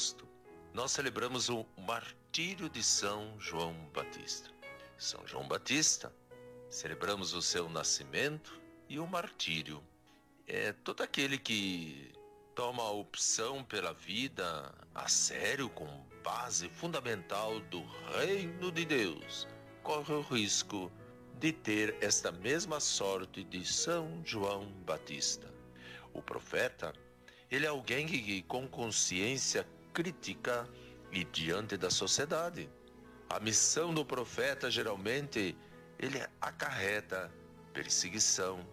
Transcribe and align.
agosto, 0.00 0.26
nós 0.72 0.92
celebramos 0.92 1.50
o 1.50 1.66
martírio 1.76 2.70
de 2.70 2.82
São 2.82 3.38
João 3.38 3.74
Batista. 3.92 4.48
São 4.96 5.26
João 5.26 5.46
Batista, 5.46 6.10
celebramos 6.70 7.34
o 7.34 7.42
seu 7.42 7.68
nascimento 7.68 8.58
e 8.88 8.98
o 8.98 9.06
martírio. 9.06 9.82
É 10.46 10.72
todo 10.72 11.02
aquele 11.02 11.36
que 11.36 12.12
toma 12.54 12.82
a 12.82 12.90
opção 12.90 13.62
pela 13.62 13.92
vida 13.92 14.74
a 14.94 15.06
sério, 15.06 15.68
com 15.68 15.86
base 16.24 16.70
fundamental 16.70 17.60
do 17.60 17.84
reino 18.16 18.72
de 18.72 18.86
Deus, 18.86 19.46
corre 19.82 20.14
o 20.14 20.22
risco 20.22 20.90
de 21.38 21.52
ter 21.52 21.94
esta 22.00 22.32
mesma 22.32 22.80
sorte 22.80 23.44
de 23.44 23.66
São 23.66 24.22
João 24.24 24.64
Batista. 24.86 25.52
O 26.14 26.22
profeta, 26.22 26.94
ele 27.50 27.66
é 27.66 27.68
alguém 27.68 28.06
que, 28.06 28.40
com 28.42 28.66
consciência 28.66 29.66
crítica 29.92 30.68
e 31.12 31.24
diante 31.24 31.76
da 31.76 31.90
sociedade. 31.90 32.68
A 33.28 33.38
missão 33.40 33.92
do 33.92 34.04
profeta 34.04 34.70
geralmente 34.70 35.56
ele 35.98 36.20
acarreta 36.40 37.30
perseguição, 37.72 38.66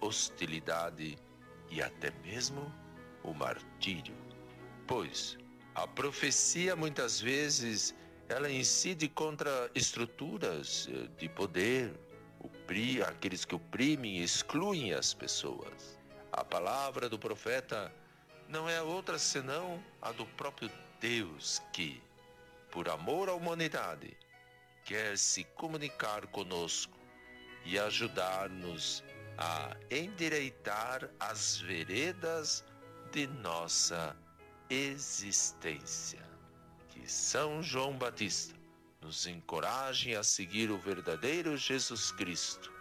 hostilidade 0.00 1.16
e 1.70 1.82
até 1.82 2.10
mesmo 2.24 2.72
o 3.22 3.32
martírio. 3.32 4.16
Pois 4.86 5.38
a 5.74 5.86
profecia 5.86 6.74
muitas 6.74 7.20
vezes 7.20 7.94
ela 8.28 8.50
incide 8.50 9.08
contra 9.08 9.70
estruturas 9.74 10.88
eh, 10.90 11.08
de 11.18 11.28
poder, 11.28 11.92
aqueles 13.08 13.44
que 13.44 13.54
oprimem 13.54 14.18
e 14.18 14.22
excluem 14.22 14.92
as 14.94 15.12
pessoas. 15.12 15.98
A 16.32 16.44
palavra 16.44 17.08
do 17.08 17.18
profeta 17.18 17.92
não 18.50 18.68
é 18.68 18.82
outra 18.82 19.18
senão 19.18 19.82
a 20.02 20.10
do 20.10 20.26
próprio 20.26 20.70
Deus 21.00 21.62
que, 21.72 22.02
por 22.70 22.88
amor 22.88 23.28
à 23.28 23.32
humanidade, 23.32 24.16
quer 24.84 25.16
se 25.16 25.44
comunicar 25.44 26.26
conosco 26.26 26.98
e 27.64 27.78
ajudar-nos 27.78 29.04
a 29.38 29.76
endireitar 29.90 31.08
as 31.20 31.58
veredas 31.58 32.64
de 33.12 33.28
nossa 33.28 34.16
existência. 34.68 36.28
Que 36.88 37.08
São 37.08 37.62
João 37.62 37.96
Batista 37.96 38.54
nos 39.00 39.26
encorajem 39.26 40.16
a 40.16 40.24
seguir 40.24 40.70
o 40.70 40.78
verdadeiro 40.78 41.56
Jesus 41.56 42.10
Cristo, 42.12 42.72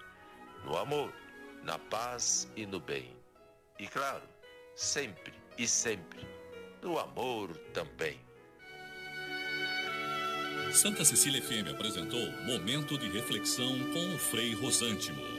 no 0.66 0.76
amor, 0.76 1.14
na 1.64 1.78
paz 1.78 2.50
e 2.56 2.66
no 2.66 2.80
bem. 2.80 3.16
E 3.78 3.88
claro, 3.88 4.28
sempre 4.76 5.39
e 5.60 5.68
sempre, 5.68 6.26
no 6.82 6.98
amor 6.98 7.56
também. 7.74 8.18
Santa 10.72 11.04
Cecília 11.04 11.42
FM 11.42 11.70
apresentou 11.70 12.32
Momento 12.44 12.98
de 12.98 13.10
Reflexão 13.10 13.78
com 13.92 14.16
o 14.16 14.18
Frei 14.18 14.54
Rosântimo. 14.54 15.39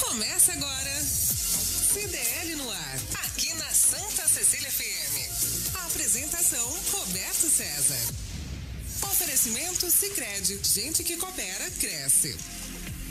Começa 0.00 0.52
agora. 0.52 1.00
CDL 1.00 2.56
no 2.56 2.68
ar, 2.70 2.98
aqui 3.24 3.54
na 3.54 3.70
Santa 3.70 4.26
Cecília 4.26 4.68
FM. 4.70 5.76
A 5.76 5.86
apresentação 5.86 6.68
Roberto 6.90 7.48
César. 7.48 8.14
Oferecimento 9.02 9.88
Sicredi, 9.90 10.58
gente 10.64 11.04
que 11.04 11.16
coopera 11.16 11.70
cresce. 11.78 12.36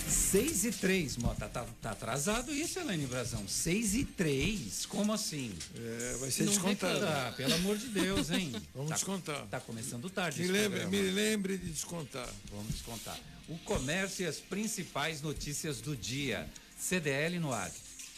6 0.09 0.65
e 0.65 0.71
3, 0.71 1.17
Mota, 1.17 1.47
tá, 1.47 1.65
tá 1.81 1.91
atrasado 1.91 2.53
isso, 2.53 2.77
Elaine 2.79 3.07
Brazão? 3.07 3.47
6 3.47 3.95
e 3.95 4.03
3, 4.05 4.85
como 4.87 5.13
assim? 5.13 5.55
É, 5.75 6.17
vai 6.19 6.29
ser 6.29 6.43
Não 6.43 6.51
descontado. 6.51 6.93
reclamar, 6.99 7.33
pelo 7.35 7.53
amor 7.55 7.77
de 7.77 7.87
Deus, 7.87 8.29
hein? 8.29 8.51
Vamos 8.75 8.89
Tá- 8.89 8.95
descontar. 8.95 9.47
Tá 9.47 9.59
começando 9.61 10.09
tarde 10.09 10.41
Me 10.41 10.47
lembre, 10.49 10.85
me 10.87 11.01
lembre 11.01 11.57
de 11.57 11.69
descontar. 11.69 12.27
Vamos 12.51 12.73
descontar. 12.73 13.17
O 13.49 13.57
comércio 13.59 14.23
e 14.23 14.27
as 14.27 14.39
principais 14.39 15.21
notícias 15.21 15.81
do 15.81 15.97
dia. 15.97 16.49
CDL 16.77 17.39
no 17.39 17.51
ar. 17.51 17.69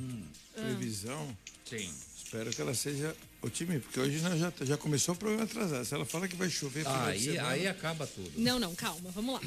previsão, 0.52 1.36
Sim. 1.64 1.90
espero 2.16 2.50
que 2.50 2.60
ela 2.60 2.74
seja 2.74 3.16
otimista, 3.46 3.80
porque 3.82 4.00
hoje 4.00 4.20
nós 4.20 4.38
já, 4.38 4.52
já 4.62 4.76
começou 4.76 5.14
o 5.14 5.18
programa 5.18 5.44
atrasado. 5.44 5.84
Se 5.84 5.94
ela 5.94 6.04
fala 6.04 6.28
que 6.28 6.36
vai 6.36 6.50
chover 6.50 6.82
de 6.84 6.88
Aí, 6.90 7.20
semana, 7.20 7.48
aí 7.48 7.66
acaba 7.66 8.06
tudo. 8.06 8.30
Não, 8.36 8.58
não, 8.58 8.74
calma, 8.74 9.10
vamos 9.10 9.34
lá. 9.34 9.40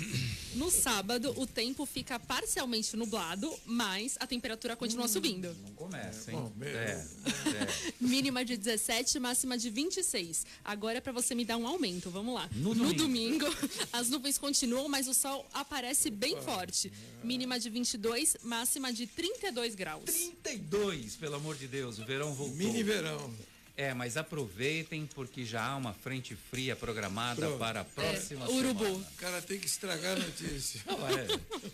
No 0.56 0.72
sábado, 0.72 1.34
o 1.38 1.46
tempo 1.46 1.86
fica 1.86 2.20
parcialmente 2.20 2.96
nublado, 2.96 3.54
mas 3.66 4.16
a 4.20 4.26
temperatura 4.28 4.76
continua 4.76 5.08
subindo. 5.08 5.56
Não 5.64 5.74
começa, 5.74 6.32
hein? 6.32 6.38
bom, 6.38 6.52
meu. 6.56 6.70
É, 6.70 7.06
é. 7.46 7.94
Mínima 8.00 8.44
de 8.44 8.58
17, 8.58 9.20
máxima 9.20 9.58
de 9.58 9.70
26. 9.70 10.46
Agora 10.64 10.98
é 10.98 11.02
pra 11.02 11.12
você 11.14 11.36
me 11.36 11.46
dar 11.46 11.58
um 11.58 11.68
aumento, 11.68 12.10
vamos 12.10 12.34
lá. 12.36 12.50
No 12.54 12.74
No 12.74 12.94
domingo. 12.94 13.46
domingo, 13.46 13.46
as 13.94 14.10
nuvens 14.10 14.38
continuam, 14.38 14.88
mas 14.90 15.08
o 15.08 15.14
sol 15.14 15.48
aparece 15.54 16.10
bem 16.10 16.40
forte. 16.42 16.92
Mínima 17.24 17.60
de 17.60 17.70
22, 17.70 18.38
máxima 18.44 18.92
de 18.94 19.06
32 19.08 19.76
graus. 19.76 20.04
32, 20.06 21.16
pelo 21.18 21.36
amor 21.36 21.56
de 21.56 21.68
Deus, 21.68 22.00
o 22.00 22.06
verão 22.06 22.34
voltou. 22.34 22.56
mini 22.56 22.82
verão. 22.84 23.32
É, 23.80 23.94
mas 23.94 24.18
aproveitem 24.18 25.08
porque 25.16 25.46
já 25.46 25.64
há 25.66 25.78
uma 25.78 25.94
frente 25.94 26.36
fria 26.36 26.76
programada 26.76 27.40
Pronto. 27.40 27.58
para 27.60 27.80
a 27.80 27.86
próxima 27.86 28.44
É, 28.46 28.50
urubu. 28.50 28.84
semana. 28.84 29.08
O 29.10 29.16
cara 29.16 29.42
tem 29.42 29.58
que 29.58 29.68
estragar 29.68 30.18
a 30.18 30.20
notícia. 30.20 30.82
Não, 30.86 31.08
é, 31.08 31.28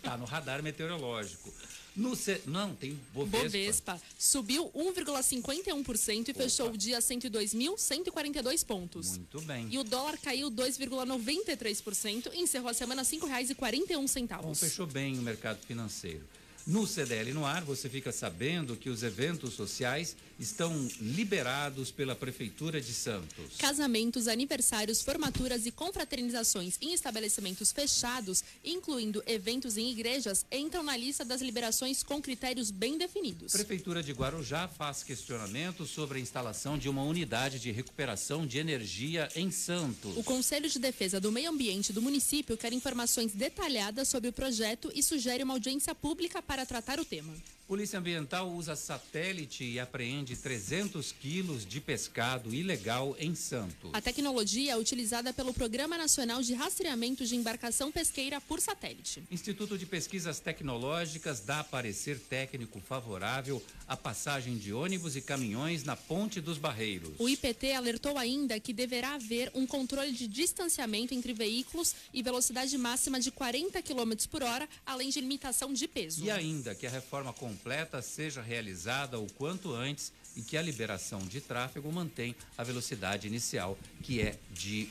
tá 0.04 0.16
no 0.16 0.24
radar 0.24 0.62
meteorológico. 0.62 1.52
No 1.96 2.14
ce- 2.14 2.42
Não, 2.46 2.72
tem 2.76 2.96
Bovespa. 3.12 3.42
Bovespa 3.44 4.00
subiu 4.16 4.70
1,51% 4.72 6.28
e 6.28 6.34
fechou 6.34 6.70
o 6.70 6.76
dia 6.78 6.98
a 6.98 7.00
102.142 7.00 8.62
pontos. 8.64 9.16
Muito 9.18 9.40
bem. 9.40 9.66
E 9.68 9.76
o 9.76 9.82
dólar 9.82 10.16
caiu 10.18 10.48
2,93% 10.48 12.30
e 12.34 12.40
encerrou 12.40 12.68
a 12.68 12.74
semana 12.74 13.02
R$ 13.02 13.08
5,41. 13.08 14.42
Bom, 14.42 14.54
fechou 14.54 14.86
bem 14.86 15.18
o 15.18 15.22
mercado 15.22 15.58
financeiro. 15.66 16.22
No 16.66 16.84
CDL 16.84 17.32
no 17.32 17.46
ar, 17.46 17.62
você 17.62 17.88
fica 17.88 18.10
sabendo 18.10 18.76
que 18.76 18.90
os 18.90 19.04
eventos 19.04 19.54
sociais 19.54 20.16
estão 20.38 20.88
liberados 21.00 21.92
pela 21.92 22.14
Prefeitura 22.14 22.80
de 22.80 22.92
Santos. 22.92 23.56
Casamentos, 23.56 24.26
aniversários, 24.26 25.00
formaturas 25.00 25.64
e 25.64 25.70
confraternizações 25.70 26.76
em 26.80 26.92
estabelecimentos 26.92 27.70
fechados, 27.70 28.42
incluindo 28.64 29.22
eventos 29.26 29.76
em 29.76 29.90
igrejas, 29.90 30.44
entram 30.50 30.82
na 30.82 30.96
lista 30.96 31.24
das 31.24 31.40
liberações 31.40 32.02
com 32.02 32.20
critérios 32.20 32.72
bem 32.72 32.98
definidos. 32.98 33.52
Prefeitura 33.52 34.02
de 34.02 34.12
Guarujá 34.12 34.66
faz 34.66 35.04
questionamentos 35.04 35.90
sobre 35.90 36.18
a 36.18 36.20
instalação 36.20 36.76
de 36.76 36.88
uma 36.88 37.04
unidade 37.04 37.60
de 37.60 37.70
recuperação 37.70 38.46
de 38.46 38.58
energia 38.58 39.28
em 39.36 39.52
Santos. 39.52 40.16
O 40.16 40.24
Conselho 40.24 40.68
de 40.68 40.80
Defesa 40.80 41.20
do 41.20 41.30
Meio 41.30 41.50
Ambiente 41.50 41.92
do 41.92 42.02
município 42.02 42.56
quer 42.56 42.72
informações 42.72 43.32
detalhadas 43.32 44.08
sobre 44.08 44.28
o 44.28 44.32
projeto 44.32 44.90
e 44.94 45.02
sugere 45.02 45.44
uma 45.44 45.54
audiência 45.54 45.94
pública 45.94 46.42
para 46.42 46.55
tratar 46.64 46.98
o 47.00 47.04
tema. 47.04 47.34
Polícia 47.66 47.98
Ambiental 47.98 48.48
usa 48.48 48.76
satélite 48.76 49.64
e 49.64 49.80
apreende 49.80 50.36
300 50.36 51.10
quilos 51.10 51.66
de 51.66 51.80
pescado 51.80 52.54
ilegal 52.54 53.16
em 53.18 53.34
Santos. 53.34 53.90
A 53.92 54.00
tecnologia 54.00 54.74
é 54.74 54.76
utilizada 54.76 55.32
pelo 55.32 55.52
Programa 55.52 55.98
Nacional 55.98 56.40
de 56.42 56.54
Rastreamento 56.54 57.26
de 57.26 57.34
Embarcação 57.34 57.90
Pesqueira 57.90 58.40
por 58.40 58.60
Satélite. 58.60 59.24
Instituto 59.32 59.76
de 59.76 59.84
Pesquisas 59.84 60.38
Tecnológicas 60.38 61.40
dá 61.40 61.64
parecer 61.64 62.20
técnico 62.20 62.78
favorável 62.78 63.60
à 63.88 63.96
passagem 63.96 64.56
de 64.56 64.72
ônibus 64.72 65.16
e 65.16 65.20
caminhões 65.20 65.82
na 65.82 65.96
Ponte 65.96 66.40
dos 66.40 66.58
Barreiros. 66.58 67.14
O 67.18 67.28
IPT 67.28 67.72
alertou 67.72 68.16
ainda 68.16 68.60
que 68.60 68.72
deverá 68.72 69.14
haver 69.14 69.50
um 69.56 69.66
controle 69.66 70.12
de 70.12 70.28
distanciamento 70.28 71.14
entre 71.14 71.32
veículos 71.32 71.96
e 72.14 72.22
velocidade 72.22 72.78
máxima 72.78 73.18
de 73.18 73.32
40 73.32 73.82
km 73.82 74.12
por 74.30 74.44
hora, 74.44 74.68
além 74.86 75.08
de 75.08 75.20
limitação 75.20 75.72
de 75.72 75.88
peso. 75.88 76.24
E 76.24 76.30
ainda 76.30 76.72
que 76.72 76.86
a 76.86 76.90
reforma 76.90 77.32
completa 77.56 78.02
seja 78.02 78.42
realizada 78.42 79.18
o 79.18 79.26
quanto 79.32 79.74
antes 79.74 80.12
e 80.36 80.42
que 80.42 80.58
a 80.58 80.62
liberação 80.62 81.20
de 81.20 81.40
tráfego 81.40 81.90
mantém 81.90 82.36
a 82.56 82.62
velocidade 82.62 83.26
inicial, 83.26 83.78
que 84.02 84.20
é 84.20 84.36
de 84.50 84.88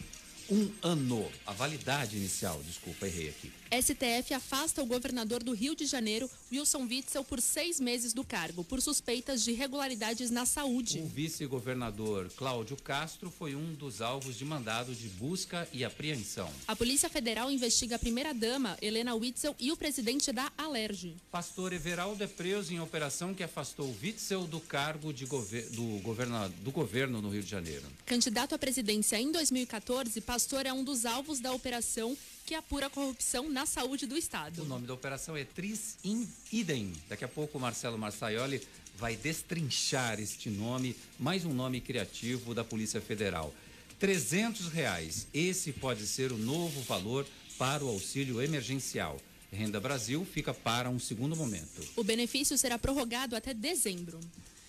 um 0.49 0.71
ano. 0.81 1.31
A 1.45 1.53
validade 1.53 2.17
inicial, 2.17 2.61
desculpa, 2.63 3.05
errei 3.05 3.29
aqui. 3.29 3.51
STF 3.81 4.33
afasta 4.33 4.81
o 4.81 4.85
governador 4.85 5.43
do 5.43 5.53
Rio 5.53 5.75
de 5.75 5.85
Janeiro, 5.85 6.29
Wilson 6.51 6.83
Witzel, 6.83 7.23
por 7.23 7.41
seis 7.41 7.79
meses 7.79 8.13
do 8.13 8.23
cargo, 8.23 8.63
por 8.63 8.81
suspeitas 8.81 9.43
de 9.43 9.51
irregularidades 9.51 10.29
na 10.29 10.45
saúde. 10.45 10.99
O 10.99 11.07
vice-governador 11.07 12.31
Cláudio 12.35 12.77
Castro 12.77 13.29
foi 13.29 13.55
um 13.55 13.73
dos 13.73 14.01
alvos 14.01 14.37
de 14.37 14.45
mandado 14.45 14.93
de 14.93 15.07
busca 15.09 15.67
e 15.73 15.83
apreensão. 15.83 16.49
A 16.67 16.75
Polícia 16.75 17.09
Federal 17.09 17.51
investiga 17.51 17.95
a 17.95 17.99
primeira-dama, 17.99 18.77
Helena 18.81 19.13
Witzel, 19.15 19.55
e 19.59 19.71
o 19.71 19.77
presidente 19.77 20.31
da 20.31 20.51
Alerj. 20.57 21.15
Pastor 21.31 21.73
Everaldo 21.73 22.23
é 22.23 22.27
preso 22.27 22.73
em 22.73 22.79
operação 22.79 23.33
que 23.33 23.43
afastou 23.43 23.93
Witzel 24.01 24.45
do 24.45 24.59
cargo 24.59 25.11
de 25.11 25.25
gover 25.25 25.69
do, 25.71 25.99
governa 26.01 26.47
do 26.63 26.71
governo 26.71 27.21
no 27.21 27.29
Rio 27.29 27.43
de 27.43 27.49
Janeiro. 27.49 27.85
Candidato 28.05 28.55
à 28.55 28.57
presidência 28.57 29.19
em 29.19 29.31
2014, 29.31 30.21
Pastor 30.21 30.65
é 30.65 30.73
um 30.73 30.83
dos 30.83 31.05
alvos 31.05 31.39
da 31.39 31.51
operação 31.51 32.17
que 32.45 32.53
apura 32.53 32.85
a 32.85 32.89
corrupção 32.89 33.49
na 33.49 33.65
saúde 33.65 34.05
do 34.05 34.15
Estado. 34.15 34.61
O 34.61 34.65
nome 34.65 34.85
da 34.85 34.93
operação 34.93 35.35
é 35.35 35.43
Tris 35.43 35.97
in 36.03 36.27
Idem. 36.51 36.93
Daqui 37.09 37.25
a 37.25 37.27
pouco 37.27 37.57
o 37.57 37.61
Marcelo 37.61 37.97
Marsaioli 37.97 38.61
vai 38.95 39.15
destrinchar 39.15 40.19
este 40.19 40.49
nome, 40.49 40.95
mais 41.19 41.43
um 41.43 41.53
nome 41.53 41.81
criativo 41.81 42.53
da 42.53 42.63
Polícia 42.63 43.01
Federal. 43.01 43.51
300 43.97 44.67
reais. 44.67 45.27
Esse 45.33 45.71
pode 45.71 46.05
ser 46.05 46.31
o 46.31 46.37
novo 46.37 46.81
valor 46.81 47.25
para 47.57 47.83
o 47.83 47.89
auxílio 47.89 48.39
emergencial. 48.39 49.19
Renda 49.51 49.79
Brasil 49.79 50.23
fica 50.25 50.53
para 50.53 50.89
um 50.89 50.99
segundo 50.99 51.35
momento. 51.35 51.81
O 51.95 52.03
benefício 52.03 52.57
será 52.57 52.77
prorrogado 52.77 53.35
até 53.35 53.53
dezembro. 53.53 54.19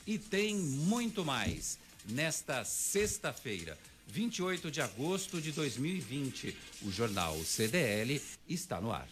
E 0.07 0.19
tem 0.19 0.57
muito 0.57 1.25
mais. 1.25 1.79
Nesta 2.09 2.65
sexta-feira, 2.65 3.77
28 4.07 4.71
de 4.71 4.81
agosto 4.81 5.41
de 5.41 5.53
2020, 5.53 6.57
o 6.83 6.91
jornal 6.91 7.37
CDL 7.45 8.21
está 8.49 8.81
no 8.81 8.93
ar. 8.93 9.09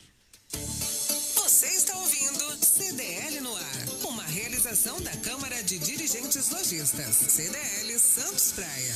Você 0.51 1.67
está 1.67 1.97
ouvindo 1.97 2.65
CDL 2.65 3.41
no 3.41 3.55
ar, 3.55 3.89
uma 4.09 4.25
realização 4.25 5.01
da 5.01 5.17
Câmara 5.19 5.63
de 5.63 5.79
Dirigentes 5.79 6.51
Lojistas, 6.51 7.17
CDL 7.17 7.99
Santos 7.99 8.53
Praia. 8.53 8.95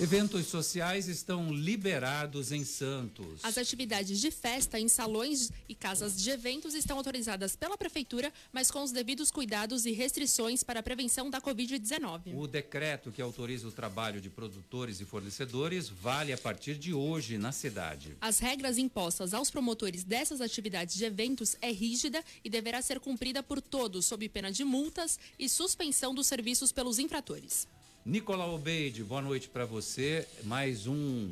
Eventos 0.00 0.46
sociais 0.46 1.08
estão 1.08 1.52
liberados 1.52 2.52
em 2.52 2.64
Santos. 2.64 3.40
As 3.42 3.58
atividades 3.58 4.18
de 4.18 4.30
festa 4.30 4.80
em 4.80 4.88
salões 4.88 5.52
e 5.68 5.74
casas 5.74 6.18
de 6.18 6.30
eventos 6.30 6.72
estão 6.72 6.96
autorizadas 6.96 7.54
pela 7.54 7.76
Prefeitura, 7.76 8.32
mas 8.50 8.70
com 8.70 8.82
os 8.82 8.92
devidos 8.92 9.30
cuidados 9.30 9.84
e 9.84 9.92
restrições 9.92 10.62
para 10.62 10.80
a 10.80 10.82
prevenção 10.82 11.28
da 11.28 11.38
Covid-19. 11.38 12.34
O 12.34 12.46
decreto 12.46 13.12
que 13.12 13.20
autoriza 13.20 13.68
o 13.68 13.72
trabalho 13.72 14.22
de 14.22 14.30
produtores 14.30 15.02
e 15.02 15.04
fornecedores 15.04 15.90
vale 15.90 16.32
a 16.32 16.38
partir 16.38 16.78
de 16.78 16.94
hoje 16.94 17.36
na 17.36 17.52
cidade. 17.52 18.16
As 18.22 18.38
regras 18.38 18.78
impostas 18.78 19.34
aos 19.34 19.50
promotores 19.50 20.02
dessas 20.02 20.40
atividades 20.40 20.96
de 20.96 21.04
eventos 21.04 21.56
é 21.60 21.70
rígida 21.70 22.24
e 22.42 22.48
deverá 22.48 22.80
ser 22.80 23.00
cumprida 23.00 23.42
por 23.42 23.60
todos, 23.60 24.06
sob 24.06 24.26
pena 24.30 24.50
de 24.50 24.64
multas 24.64 25.18
e 25.38 25.46
suspensão 25.46 26.14
dos 26.14 26.26
serviços 26.26 26.72
pelos 26.72 26.98
infratores. 26.98 27.68
Nicolau 28.04 28.54
Obeide, 28.54 29.04
boa 29.04 29.20
noite 29.20 29.48
para 29.48 29.64
você. 29.64 30.26
Mais 30.44 30.86
um, 30.86 31.30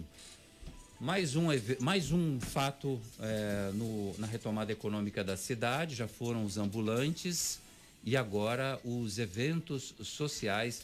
mais 1.00 1.34
um, 1.34 1.46
mais 1.80 2.12
um 2.12 2.38
fato 2.40 3.00
eh, 3.20 3.70
no- 3.74 4.14
na 4.18 4.26
retomada 4.26 4.70
econômica 4.72 5.24
da 5.24 5.36
cidade. 5.36 5.94
Já 5.94 6.06
foram 6.06 6.44
os 6.44 6.58
ambulantes 6.58 7.58
e 8.04 8.16
agora 8.16 8.78
os 8.84 9.18
eventos 9.18 9.94
sociais 10.02 10.82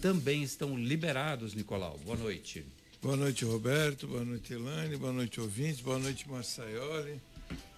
também 0.00 0.42
estão 0.42 0.76
liberados, 0.76 1.54
Nicolau. 1.54 1.98
Boa 2.04 2.16
noite. 2.16 2.64
Boa 3.00 3.16
noite, 3.16 3.44
Roberto. 3.44 4.06
Boa 4.06 4.24
noite, 4.24 4.52
Elane. 4.52 4.96
Boa 4.96 5.12
noite, 5.12 5.40
ouvintes. 5.40 5.80
Boa 5.80 5.98
noite, 5.98 6.28
Marçaioli. 6.28 7.20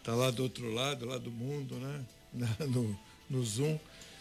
Tá 0.03 0.15
lá 0.15 0.31
do 0.31 0.43
outro 0.43 0.73
lado, 0.73 1.07
lá 1.07 1.19
do 1.19 1.31
mundo, 1.31 1.77
né? 1.77 2.01
No, 2.67 2.99
no 3.29 3.45
Zoom. 3.45 3.79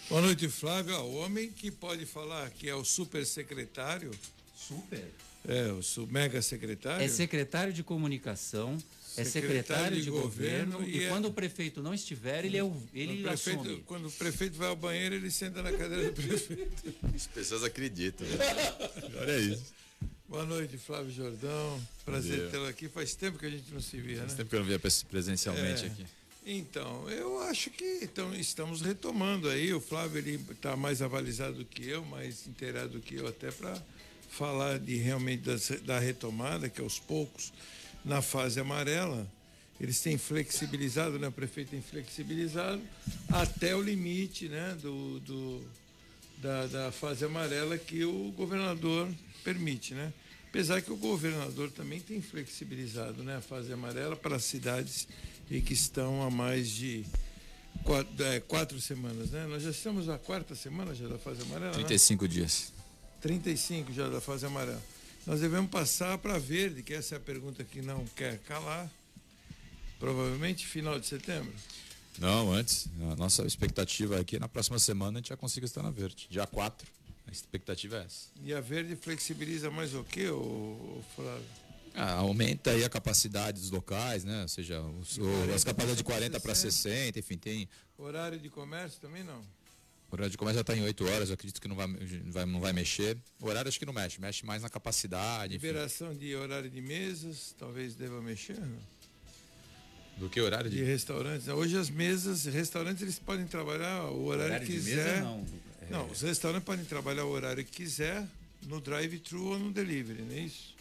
Boa 0.10 0.22
noite, 0.22 0.48
Flávio. 0.50 0.96
O 0.98 1.16
homem 1.16 1.50
que 1.52 1.72
pode 1.72 2.06
falar 2.06 2.50
que 2.50 2.68
é 2.68 2.76
o 2.76 2.84
super 2.84 3.26
secretário, 3.26 4.12
Super. 4.56 5.06
é, 5.48 5.72
o 5.72 6.08
mega 6.08 6.42
secretário. 6.42 7.04
É 7.04 7.08
secretário 7.08 7.72
de 7.72 7.82
comunicação, 7.84 8.78
é 9.16 9.24
secretário 9.24 10.02
de, 10.02 10.10
governo, 10.10 10.84
e, 10.88 11.06
é- 11.06 11.10
quando 11.10 11.26
o 11.30 11.34
prefeito 11.34 11.82
não 11.82 11.94
estiver, 11.94 12.44
ele 12.46 12.58
é 12.58 12.64
o, 12.64 12.76
ele 12.94 13.22
o 13.22 13.28
prefeito, 13.28 13.60
assume. 13.62 13.84
quando 13.86 14.08
o 14.08 14.12
prefeito 14.12 14.58
vai 14.58 14.68
ao 14.68 14.76
banheiro, 14.76 15.16
ele 15.16 15.32
senta 15.32 15.62
na 15.64 15.72
cadeira 15.72 16.12
do 16.12 16.14
prefeito. 16.14 16.94
As 17.16 17.28
pessoas 17.28 17.64
acreditam. 17.64 18.28
Né? 18.28 18.38
Olha 19.22 19.38
isso. 19.40 19.74
Boa 20.28 20.46
noite, 20.46 20.78
Flávio 20.78 21.12
Jordão. 21.12 21.82
Prazer 22.06 22.50
tê-lo 22.52 22.66
aqui. 22.66 22.88
Faz 22.88 23.16
tempo 23.16 23.38
que 23.38 23.46
a 23.46 23.50
gente 23.50 23.70
não 23.74 23.82
se 23.82 23.98
via, 24.00 24.20
Faz 24.20 24.32
né? 24.32 24.38
tempo 24.38 24.50
que 24.50 24.56
eu 24.56 24.60
não 24.62 24.68
via 24.68 24.80
pres- 24.80 25.04
presencialmente 25.04 25.84
É. 25.84 25.88
aqui. 25.88 26.06
Então, 26.46 27.08
eu 27.10 27.40
acho 27.44 27.70
que 27.70 28.00
então, 28.02 28.34
estamos 28.34 28.82
retomando 28.82 29.48
aí. 29.50 29.74
O 29.74 29.80
Flávio 29.82 30.24
está 30.52 30.76
mais 30.76 31.02
avalizado 31.02 31.58
do 31.58 31.66
que 31.66 31.88
eu, 31.88 32.04
mais 32.06 32.48
inteirado 32.48 32.90
do 32.94 33.00
que 33.00 33.16
eu, 33.16 33.28
até 33.28 33.52
para 33.52 33.80
falar 34.30 34.80
de 34.80 34.96
realmente 34.96 35.44
das- 35.44 35.82
da, 35.84 36.00
retomada, 36.00 36.68
que 36.70 36.82
aos 36.82 36.98
poucos, 37.00 37.54
na 38.04 38.22
fase 38.22 38.60
amarela, 38.60 39.28
eles 39.80 40.00
têm 40.00 40.18
flexibilizado, 40.18 41.20
né? 41.20 41.28
O 41.28 41.32
prefeito 41.32 41.72
tem 41.72 41.82
flexibilizado 41.82 42.82
até 43.30 43.76
o 43.76 43.82
limite 43.82 44.48
né? 44.48 44.76
do, 44.82 45.20
do, 45.20 45.64
da, 46.38 46.66
da 46.68 46.92
fase 46.92 47.24
amarela 47.26 47.78
que 47.78 48.04
o 48.04 48.32
governador 48.32 49.08
permite, 49.44 49.94
né? 49.94 50.12
Apesar 50.52 50.82
que 50.82 50.92
o 50.92 50.98
governador 50.98 51.72
também 51.72 52.02
tem 52.02 52.22
flexibilizado 52.22 53.24
né, 53.24 53.38
a 53.38 53.42
fase 53.42 53.72
amarela 53.72 54.18
para 54.18 54.36
as 54.36 54.44
cidades 54.44 55.08
que 55.48 55.74
estão 55.74 56.22
há 56.22 56.30
mais 56.30 56.70
de 56.70 57.06
quatro, 57.86 58.24
é, 58.26 58.40
quatro 58.42 58.82
semanas, 58.82 59.32
né? 59.32 59.48
Nós 59.48 59.64
já 59.64 59.70
estamos 59.70 60.08
na 60.08 60.18
quarta 60.18 60.54
semana 60.54 60.94
já 60.94 61.08
da 61.08 61.18
fase 61.18 61.42
amarela, 61.44 61.72
né? 61.72 61.84
35 61.86 62.28
dias. 62.28 62.74
35 63.22 63.94
já 63.94 64.10
da 64.10 64.20
fase 64.20 64.46
amarela. 64.46 64.82
Nós 65.26 65.40
devemos 65.40 65.72
passar 65.72 66.18
para 66.18 66.38
verde, 66.38 66.84
que 66.84 66.94
essa 66.94 67.16
é 67.16 67.18
a 67.18 67.22
pergunta 67.22 67.64
que 67.64 67.82
não 67.82 68.06
quer 68.14 68.38
calar. 68.40 68.92
Provavelmente 70.00 70.68
final 70.68 71.00
de 71.00 71.08
setembro. 71.08 71.54
Não, 72.20 72.52
antes. 72.52 72.90
A 73.10 73.16
nossa 73.16 73.46
expectativa 73.46 74.20
é 74.20 74.24
que 74.26 74.38
na 74.38 74.50
próxima 74.50 74.80
semana 74.80 75.20
a 75.20 75.22
gente 75.22 75.30
já 75.30 75.38
consiga 75.38 75.66
estar 75.66 75.82
na 75.82 75.92
verde. 75.92 76.28
Dia 76.30 76.46
4. 76.46 76.86
A 77.28 77.32
expectativa 77.32 77.98
é 77.98 78.06
essa. 78.06 78.28
E 78.44 78.54
a 78.54 78.60
verde 78.60 78.96
flexibiliza 78.96 79.70
mais 79.72 79.94
o 79.94 80.04
quê, 80.04 80.28
ô, 80.30 80.38
ô 80.38 81.04
Flávio? 81.16 81.46
Ah, 81.94 82.14
aumenta 82.14 82.72
aí 82.72 82.84
a 82.84 82.90
capacidade 82.90 83.60
dos 83.60 83.70
locais, 83.70 84.24
né? 84.24 84.42
Ou 84.44 84.48
seja, 84.48 84.82
os- 84.82 85.18
o- 85.18 85.54
as 85.54 85.64
capacidades 85.64 85.98
de 85.98 86.04
40 86.04 86.40
para 86.40 86.56
60, 86.56 87.20
enfim, 87.20 87.38
tem. 87.38 87.68
Horário 87.98 88.40
de 88.40 88.50
comércio 88.50 89.00
também 89.00 89.24
não? 89.24 89.40
O 90.10 90.14
horário 90.16 90.32
de 90.32 90.38
comércio 90.38 90.58
já 90.58 90.62
está 90.62 90.76
em 90.76 90.82
8 90.84 91.06
horas, 91.08 91.30
eu 91.30 91.34
acredito 91.36 91.62
que 91.62 91.68
não 91.68 91.76
vai, 91.76 91.88
vai- 92.28 92.46
não 92.46 92.60
vai 92.60 92.74
mexer. 92.74 93.18
O 93.42 93.48
horário 93.48 93.70
acho 93.70 93.80
que 93.80 93.86
não 93.86 93.94
mexe, 93.94 94.20
mexe 94.20 94.46
mais 94.46 94.62
na 94.62 94.70
capacidade. 94.70 95.56
Enfim. 95.56 95.68
Liberação 95.68 96.14
de 96.16 96.36
horário 96.36 96.70
de 96.70 96.82
mesas, 96.82 97.54
talvez 97.58 97.94
deva 97.96 98.22
mexer. 98.22 98.60
não? 98.60 98.78
Do 100.18 100.30
que 100.30 100.40
horário 100.42 100.70
de 100.70 100.78
de. 100.78 100.84
restaurantes. 100.84 101.48
Hoje 101.48 101.78
as 101.78 101.90
mesas, 101.90 102.46
restaurantes, 102.46 103.02
eles 103.02 103.18
podem 103.20 103.46
trabalhar 103.48 104.04
o 104.12 104.26
horário, 104.26 104.46
Horário 104.54 104.68
que 104.68 104.74
de 104.74 104.80
quiser. 104.80 105.06
mesa, 105.18 105.22
não. 105.22 105.46
É, 105.92 105.98
Não, 105.98 106.10
os 106.10 106.22
restaurantes 106.22 106.66
podem 106.66 106.86
trabalhar 106.86 107.26
o 107.26 107.30
horário 107.30 107.64
que 107.64 107.72
quiser 107.72 108.26
no 108.64 108.80
drive-thru 108.80 109.44
ou 109.50 109.60
no 109.60 109.72
delivery, 109.72 110.22
não 110.22 110.36
é 110.36 110.40
isso? 110.40 110.72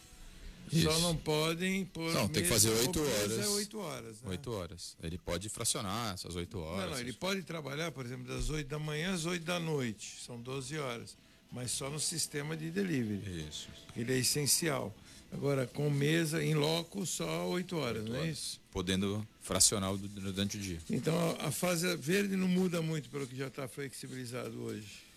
Só 0.73 0.77
Isso. 0.77 1.01
não 1.01 1.17
podem 1.17 1.85
pôr. 1.87 2.13
Não, 2.13 2.29
tem 2.29 2.45
que 2.45 2.49
fazer 2.49 2.69
mesa 2.71 2.83
oito 2.83 3.01
ou 3.01 3.05
mesa 3.05 3.23
horas. 3.23 3.39
É 3.39 3.49
8 3.49 3.79
horas. 3.81 4.23
Né? 4.23 4.31
Oito 4.31 4.53
horas. 4.53 4.97
Ele 5.03 5.19
pode 5.19 5.49
fracionar 5.49 6.15
essas 6.15 6.37
oito 6.37 6.61
horas. 6.61 6.85
Não, 6.85 6.91
não, 6.93 7.01
ele 7.01 7.13
pode 7.13 7.43
trabalhar, 7.43 7.91
por 7.91 8.07
exemplo, 8.07 8.33
das 8.33 8.51
8 8.51 8.69
da 8.69 8.79
manhã 8.79 9.13
às 9.13 9.27
8 9.27 9.45
da 9.45 9.59
noite. 9.59 10.19
São 10.25 10.41
12 10.41 10.79
horas. 10.79 11.17
Mas 11.51 11.73
só 11.73 11.91
no 11.91 11.99
sistema 11.99 12.57
de 12.57 12.71
delivery. 12.71 13.49
Isso. 13.49 13.69
Porque 13.87 14.01
ele 14.01 14.13
é 14.13 14.19
essencial. 14.19 14.95
Agora, 15.33 15.67
com 15.67 15.89
mesa, 15.89 16.43
em 16.43 16.55
loco, 16.55 17.07
só 17.07 17.49
8 17.49 17.77
horas, 17.77 18.05
não 18.05 18.17
é 18.17 18.31
isso? 18.31 18.61
Podendo 18.71 19.27
fracionar 19.41 19.95
durante 19.97 20.57
o 20.57 20.61
dia. 20.61 20.79
Então 20.91 21.15
a, 21.41 21.51
fase 21.51 21.97
verde 21.97 22.37
não 22.37 22.49
muda 22.49 22.83
muito 22.83 23.09
pelo 23.09 23.27
que 23.27 23.37
já 23.37 23.47
está 23.47 23.69
flexibilizado 23.69 24.61
hoje. 24.61 25.11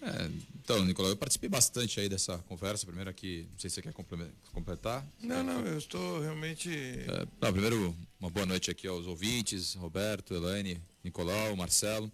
É, 0.00 0.30
então, 0.62 0.84
Nicolau, 0.84 1.10
eu 1.10 1.16
participei 1.16 1.48
bastante 1.48 1.98
aí 1.98 2.08
dessa 2.08 2.36
conversa. 2.46 2.84
Primeiro 2.84 3.08
aqui, 3.08 3.46
não 3.52 3.58
sei 3.58 3.70
se 3.70 3.76
você 3.76 3.82
quer 3.82 3.94
completar. 4.52 5.06
Não, 5.20 5.42
não, 5.42 5.60
eu 5.66 5.78
estou 5.78 6.20
realmente. 6.20 6.68
É, 6.70 7.26
não, 7.40 7.52
primeiro, 7.52 7.96
uma 8.20 8.28
boa 8.28 8.44
noite 8.44 8.70
aqui 8.70 8.86
aos 8.86 9.06
ouvintes, 9.06 9.74
Roberto, 9.74 10.34
Elaine, 10.34 10.80
Nicolau, 11.02 11.56
Marcelo. 11.56 12.12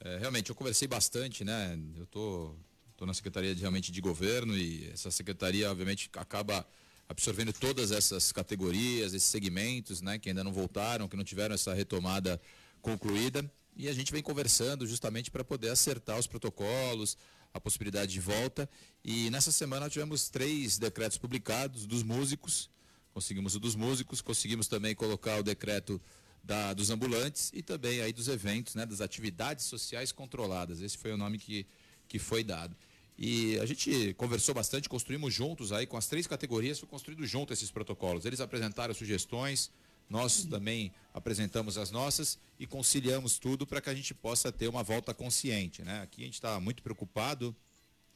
É, 0.00 0.18
realmente, 0.18 0.50
eu 0.50 0.54
conversei 0.54 0.86
bastante, 0.86 1.44
né? 1.44 1.78
Eu 1.96 2.06
tô, 2.06 2.54
tô 3.00 3.06
na 3.06 3.14
Secretaria 3.14 3.54
de, 3.54 3.62
realmente 3.62 3.90
de 3.90 3.98
Governo 3.98 4.54
e 4.54 4.90
essa 4.92 5.10
secretaria, 5.10 5.70
obviamente, 5.70 6.10
acaba 6.16 6.66
absorvendo 7.08 7.50
todas 7.50 7.92
essas 7.92 8.30
categorias, 8.30 9.14
esses 9.14 9.28
segmentos, 9.28 10.02
né? 10.02 10.18
Que 10.18 10.28
ainda 10.28 10.44
não 10.44 10.52
voltaram, 10.52 11.08
que 11.08 11.16
não 11.16 11.24
tiveram 11.24 11.54
essa 11.54 11.72
retomada 11.72 12.38
concluída. 12.82 13.50
E 13.74 13.88
a 13.88 13.92
gente 13.94 14.12
vem 14.12 14.22
conversando 14.22 14.86
justamente 14.86 15.30
para 15.30 15.42
poder 15.42 15.70
acertar 15.70 16.18
os 16.18 16.26
protocolos, 16.26 17.16
a 17.54 17.58
possibilidade 17.58 18.12
de 18.12 18.20
volta. 18.20 18.68
E 19.02 19.30
nessa 19.30 19.50
semana 19.50 19.88
tivemos 19.88 20.28
três 20.28 20.76
decretos 20.76 21.16
publicados 21.16 21.86
dos 21.86 22.02
músicos, 22.02 22.68
conseguimos 23.14 23.54
o 23.54 23.58
dos 23.58 23.74
músicos, 23.74 24.20
conseguimos 24.20 24.68
também 24.68 24.94
colocar 24.94 25.38
o 25.38 25.42
decreto 25.42 25.98
da, 26.44 26.74
dos 26.74 26.90
ambulantes 26.90 27.50
e 27.54 27.62
também 27.62 28.02
aí 28.02 28.12
dos 28.12 28.28
eventos, 28.28 28.74
né, 28.74 28.84
das 28.84 29.00
atividades 29.00 29.64
sociais 29.64 30.12
controladas. 30.12 30.82
Esse 30.82 30.98
foi 30.98 31.12
o 31.12 31.16
nome 31.16 31.38
que, 31.38 31.66
que 32.06 32.18
foi 32.18 32.44
dado. 32.44 32.76
E 33.22 33.58
a 33.60 33.66
gente 33.66 34.14
conversou 34.14 34.54
bastante, 34.54 34.88
construímos 34.88 35.34
juntos 35.34 35.72
aí 35.72 35.86
com 35.86 35.98
as 35.98 36.06
três 36.06 36.26
categorias, 36.26 36.78
foi 36.78 36.88
construído 36.88 37.26
junto 37.26 37.52
esses 37.52 37.70
protocolos. 37.70 38.24
Eles 38.24 38.40
apresentaram 38.40 38.94
sugestões, 38.94 39.70
nós 40.08 40.46
também 40.46 40.90
apresentamos 41.12 41.76
as 41.76 41.90
nossas 41.90 42.38
e 42.58 42.66
conciliamos 42.66 43.38
tudo 43.38 43.66
para 43.66 43.78
que 43.82 43.90
a 43.90 43.94
gente 43.94 44.14
possa 44.14 44.50
ter 44.50 44.68
uma 44.68 44.82
volta 44.82 45.12
consciente. 45.12 45.82
Né? 45.82 46.00
Aqui 46.00 46.22
a 46.22 46.24
gente 46.24 46.34
está 46.34 46.58
muito 46.58 46.82
preocupado, 46.82 47.54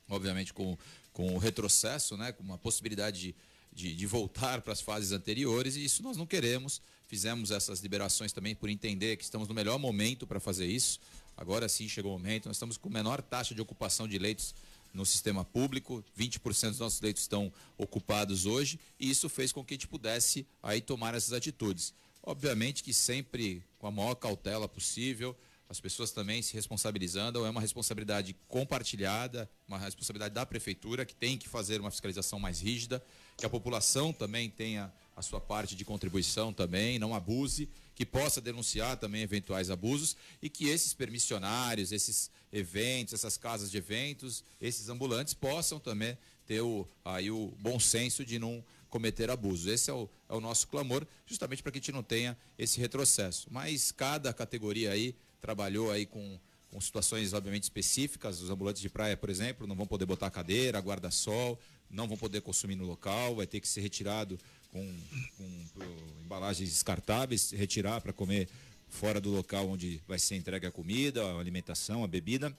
obviamente, 0.09 0.55
com, 0.55 0.75
com 1.13 1.35
o 1.35 1.39
retrocesso, 1.39 2.17
né? 2.17 2.33
com 2.33 2.43
uma 2.43 2.57
possibilidade 2.57 3.21
de, 3.21 3.35
de, 3.75 3.95
de 3.95 4.07
voltar 4.07 4.63
para 4.63 4.73
as 4.73 4.81
fases 4.81 5.13
anteriores, 5.13 5.77
e 5.77 5.85
isso 5.85 6.03
nós 6.03 6.17
não 6.17 6.25
queremos. 6.25 6.81
Fizemos 7.07 7.51
essas 7.51 7.81
liberações 7.81 8.33
também 8.33 8.55
por 8.55 8.71
entender 8.71 9.19
que 9.19 9.25
estamos 9.25 9.49
no 9.49 9.55
melhor 9.55 9.79
momento 9.79 10.27
para 10.27 10.41
fazer 10.41 10.67
isso. 10.67 10.99
Agora 11.37 11.69
sim 11.69 11.89
chegou 11.89 12.15
o 12.15 12.19
momento, 12.19 12.47
nós 12.47 12.57
estamos 12.57 12.79
com 12.79 12.89
menor 12.89 13.21
taxa 13.21 13.55
de 13.55 13.61
ocupação 13.61 14.09
de 14.09 14.19
leitos 14.19 14.55
no 14.95 15.05
sistema 15.05 15.45
público, 15.45 16.05
20% 16.17 16.71
dos 16.71 16.79
nossos 16.79 17.01
leitos 17.01 17.25
estão 17.25 17.53
ocupados 17.77 18.47
hoje, 18.47 18.79
e 18.99 19.11
isso 19.11 19.29
fez 19.29 19.53
com 19.53 19.65
que 19.65 19.75
a 19.75 19.77
gente 19.77 19.89
pudesse 19.89 20.47
aí 20.63 20.81
tomar 20.81 21.15
essas 21.15 21.33
atitudes. 21.33 21.93
Obviamente 22.23 22.83
que 22.83 22.95
sempre 22.95 23.63
com 23.77 23.89
a 23.89 23.91
maior 23.91 24.15
cautela 24.15 24.69
possível, 24.69 25.37
as 25.69 25.81
pessoas 25.81 26.13
também 26.13 26.41
se 26.41 26.55
responsabilizando, 26.55 27.45
é 27.45 27.51
uma 27.51 27.61
responsabilidade 27.61 28.37
compartilhada, 28.47 29.51
uma 29.67 29.79
responsabilidade 29.79 30.35
da 30.35 30.47
prefeitura, 30.47 31.05
que 31.05 31.15
tem 31.15 31.37
que 31.37 31.49
fazer 31.49 31.81
uma 31.81 31.91
fiscalização 31.91 32.39
mais 32.39 32.61
rígida, 32.61 33.05
que 33.37 33.45
a 33.45 33.51
população 33.51 34.13
também 34.13 34.49
tenha 34.49 34.93
a 35.17 35.23
sua 35.23 35.41
parte 35.41 35.77
de 35.77 35.85
contribuição 35.85 36.53
também, 36.53 36.99
não 36.99 37.15
abuse, 37.15 37.69
que 37.95 38.05
possa 38.05 38.41
denunciar 38.41 38.97
também 38.97 39.23
eventuais 39.23 39.71
abusos 39.71 40.17
e 40.43 40.49
que 40.49 40.69
esses 40.69 40.93
permissionários, 40.93 41.93
esses 41.93 42.31
eventos, 42.53 43.15
essas 43.15 43.37
casas 43.37 43.71
de 43.71 43.77
eventos, 43.77 44.43
esses 44.61 44.89
ambulantes 44.89 45.35
possam 45.35 45.79
também 45.79 46.17
ter 46.47 46.61
o, 46.61 46.87
aí 47.05 47.31
o 47.31 47.55
bom 47.61 47.79
senso 47.79 48.25
de 48.25 48.39
não 48.39 48.65
cometer 48.89 49.31
abusos. 49.31 49.67
Esse 49.67 49.91
é 49.91 49.95
o, 49.95 50.09
é 50.29 50.35
o 50.35 50.41
nosso 50.41 50.69
clamor, 50.69 51.07
justamente 51.27 51.63
para 51.63 51.73
que 51.73 51.79
a 51.79 51.81
gente 51.81 51.93
não 51.93 52.03
tenha 52.03 52.37
esse 52.59 52.79
retrocesso. 52.81 53.49
Mas 53.51 53.91
cada 53.91 54.33
categoria 54.33 54.93
aí 54.93 55.17
trabalhou 55.41 55.91
aí 55.91 56.07
com, 56.07 56.39
com 56.71 56.81
situações 56.81 57.33
obviamente 57.33 57.65
específicas. 57.65 58.41
Os 58.41 58.51
ambulantes 58.51 58.83
de 58.83 58.89
praia, 58.89 59.17
por 59.17 59.31
exemplo, 59.31 59.67
não 59.67 59.75
vão 59.75 59.87
poder 59.87 60.07
botar 60.07 60.31
cadeira, 60.31 60.79
guarda-sol, 60.79 61.59
não 61.91 62.07
vão 62.07 62.17
poder 62.17 62.41
consumir 62.41 62.77
no 62.77 62.85
local, 62.85 63.37
vai 63.37 63.47
ter 63.47 63.61
que 63.61 63.69
ser 63.69 63.81
retirado 63.81 64.39
com, 64.75 65.01
com 65.37 66.25
embalagens 66.25 66.69
descartáveis, 66.69 67.53
retirar 67.53 68.01
para 68.01 68.13
comer 68.13 68.49
fora 68.89 69.21
do 69.21 69.31
local 69.31 69.69
onde 69.69 70.03
vai 70.09 70.19
ser 70.19 70.35
entregue 70.35 70.67
a 70.67 70.73
comida, 70.73 71.25
a 71.25 71.39
alimentação, 71.39 72.03
a 72.03 72.09
bebida. 72.09 72.57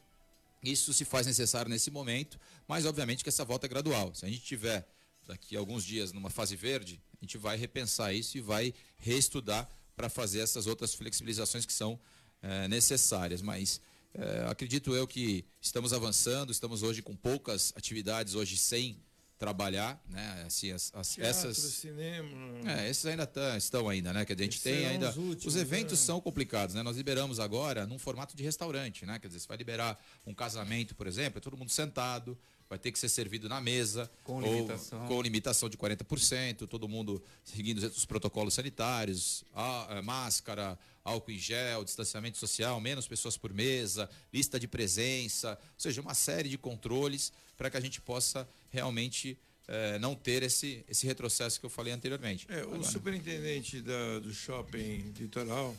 Isso 0.63 0.93
se 0.93 1.03
faz 1.03 1.27
necessário 1.27 1.69
nesse 1.69 1.91
momento, 1.91 2.39
mas 2.69 2.85
obviamente 2.85 3.21
que 3.21 3.29
essa 3.29 3.43
volta 3.43 3.65
é 3.65 3.69
gradual. 3.69 4.15
Se 4.15 4.25
a 4.25 4.29
gente 4.29 4.43
tiver 4.43 4.87
daqui 5.27 5.57
a 5.57 5.59
alguns 5.59 5.83
dias 5.83 6.13
numa 6.13 6.29
fase 6.29 6.55
verde, 6.55 7.01
a 7.21 7.25
gente 7.25 7.37
vai 7.37 7.57
repensar 7.57 8.13
isso 8.13 8.37
e 8.37 8.41
vai 8.41 8.73
reestudar 8.97 9.69
para 9.93 10.07
fazer 10.07 10.39
essas 10.39 10.67
outras 10.67 10.93
flexibilizações 10.93 11.65
que 11.65 11.73
são 11.73 11.99
eh, 12.41 12.67
necessárias. 12.69 13.41
Mas 13.41 13.81
eh, 14.13 14.45
acredito 14.49 14.95
eu 14.95 15.05
que 15.05 15.43
estamos 15.61 15.91
avançando, 15.91 16.51
estamos 16.51 16.81
hoje 16.81 17.01
com 17.01 17.13
poucas 17.15 17.73
atividades 17.75 18.35
hoje 18.35 18.55
sem 18.55 18.97
trabalhar, 19.37 20.01
né? 20.09 20.43
Assim, 20.47 20.71
as, 20.71 20.91
as- 20.95 21.13
Teatro, 21.13 21.29
essas 21.49 21.57
cinema. 21.57 22.71
é, 22.71 22.89
esses 22.89 23.05
ainda 23.05 23.27
tã- 23.27 23.57
estão 23.57 23.89
ainda, 23.89 24.13
né? 24.13 24.23
Que 24.25 24.33
a 24.33 24.37
gente 24.37 24.61
tem 24.61 24.85
ainda. 24.85 25.09
os 25.09 25.17
últimos, 25.17 25.45
os 25.45 25.55
eventos 25.61 25.99
né? 25.99 26.05
são 26.05 26.21
complicados, 26.21 26.73
né? 26.75 26.81
Nós 26.83 26.95
liberamos 26.97 27.39
agora 27.39 27.85
num 27.85 27.99
formato 27.99 28.35
de 28.35 28.43
restaurante, 28.43 29.05
né? 29.05 29.19
Quer 29.19 29.27
dizer, 29.27 29.39
você 29.41 29.47
vai 29.47 29.57
liberar 29.57 30.01
um 30.25 30.33
casamento, 30.33 30.95
por 30.95 31.05
exemplo, 31.07 31.37
é 31.37 31.41
todo 31.41 31.57
mundo 31.57 31.69
sentado, 31.69 32.37
vai 32.69 32.79
ter 32.79 32.91
que 32.91 32.97
ser 32.97 33.09
servido 33.09 33.47
na 33.49 33.59
mesa. 33.59 34.09
Com 34.23 34.41
ou 34.41 34.55
limitação. 34.55 35.05
com 35.07 35.21
limitação 35.21 35.69
de 35.69 35.77
40%, 35.77 36.67
todo 36.67 36.87
mundo 36.87 37.21
seguindo 37.43 37.77
os 37.79 37.97
os 37.97 38.05
protocolos 38.05 38.53
sanitários, 38.53 39.43
a- 39.53 39.97
a 39.97 40.01
máscara, 40.01 40.79
álcool 41.03 41.31
em 41.31 41.37
gel, 41.37 41.83
distanciamento 41.83 42.37
social, 42.37 42.79
menos 42.79 43.07
pessoas 43.07 43.37
por 43.37 43.53
mesa, 43.53 44.09
lista 44.33 44.59
de 44.59 44.67
presença, 44.67 45.51
ou 45.61 45.79
seja, 45.79 46.01
uma 46.01 46.13
série 46.15 46.49
de 46.49 46.57
controles 46.57 47.31
para 47.57 47.69
que 47.69 47.77
a 47.77 47.79
gente 47.79 48.01
possa 48.01 48.47
realmente 48.75 49.37
eh, 49.67 49.97
não 49.99 50.13
ter 50.13 50.43
esse, 50.43 50.83
esse 50.87 51.07
retrocesso 51.07 51.59
que 51.59 51.65
eu 51.65 51.69
falei 51.69 51.93
anteriormente. 51.93 52.45
É, 52.49 52.57
o 52.63 52.73
Agora, 52.75 52.83
superintendente 52.83 53.81
da- 53.81 54.19
do 54.19 54.31
shopping 54.33 55.13
litoral, 55.17 55.75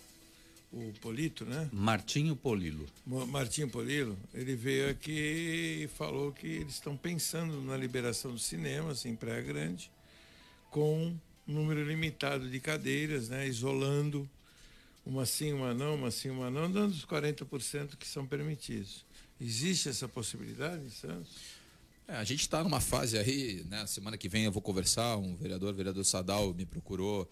o 0.72 0.92
Polito, 1.00 1.44
né? 1.44 1.68
Martinho 1.72 2.34
Polilo. 2.34 2.86
Martinho 3.06 3.68
Polilo, 3.70 4.18
ele 4.34 4.56
veio 4.56 4.90
aqui 4.90 5.84
e 5.84 5.88
falou 5.94 6.32
que 6.32 6.46
eles 6.46 6.74
estão 6.74 6.96
pensando 6.96 7.60
na 7.62 7.76
liberação 7.76 8.32
dos 8.32 8.42
cinemas 8.44 9.04
em 9.04 9.14
Praia 9.14 9.42
Grande, 9.42 9.90
com 10.70 11.14
um 11.46 11.52
número 11.52 11.84
limitado 11.86 12.50
de 12.50 12.58
cadeiras, 12.58 13.28
né? 13.28 13.46
Isolando 13.46 14.28
uma 15.04 15.24
sim, 15.24 15.52
uma 15.52 15.72
não, 15.72 15.94
uma 15.94 16.10
sim, 16.10 16.30
uma 16.30 16.50
não, 16.50 16.70
dando 16.70 16.90
os 16.90 17.04
40% 17.06 17.96
que 17.96 18.06
são 18.06 18.26
permitidos. 18.26 19.06
Existe 19.40 19.88
essa 19.88 20.08
possibilidade 20.08 20.84
em 20.84 20.90
Santos? 20.90 21.55
É, 22.08 22.14
a 22.16 22.24
gente 22.24 22.42
está 22.42 22.62
numa 22.62 22.80
fase 22.80 23.18
aí, 23.18 23.64
né? 23.64 23.84
Semana 23.86 24.16
que 24.16 24.28
vem 24.28 24.44
eu 24.44 24.52
vou 24.52 24.62
conversar, 24.62 25.16
um 25.16 25.34
vereador, 25.36 25.72
o 25.72 25.76
vereador 25.76 26.04
Sadal, 26.04 26.54
me 26.54 26.64
procurou 26.64 27.28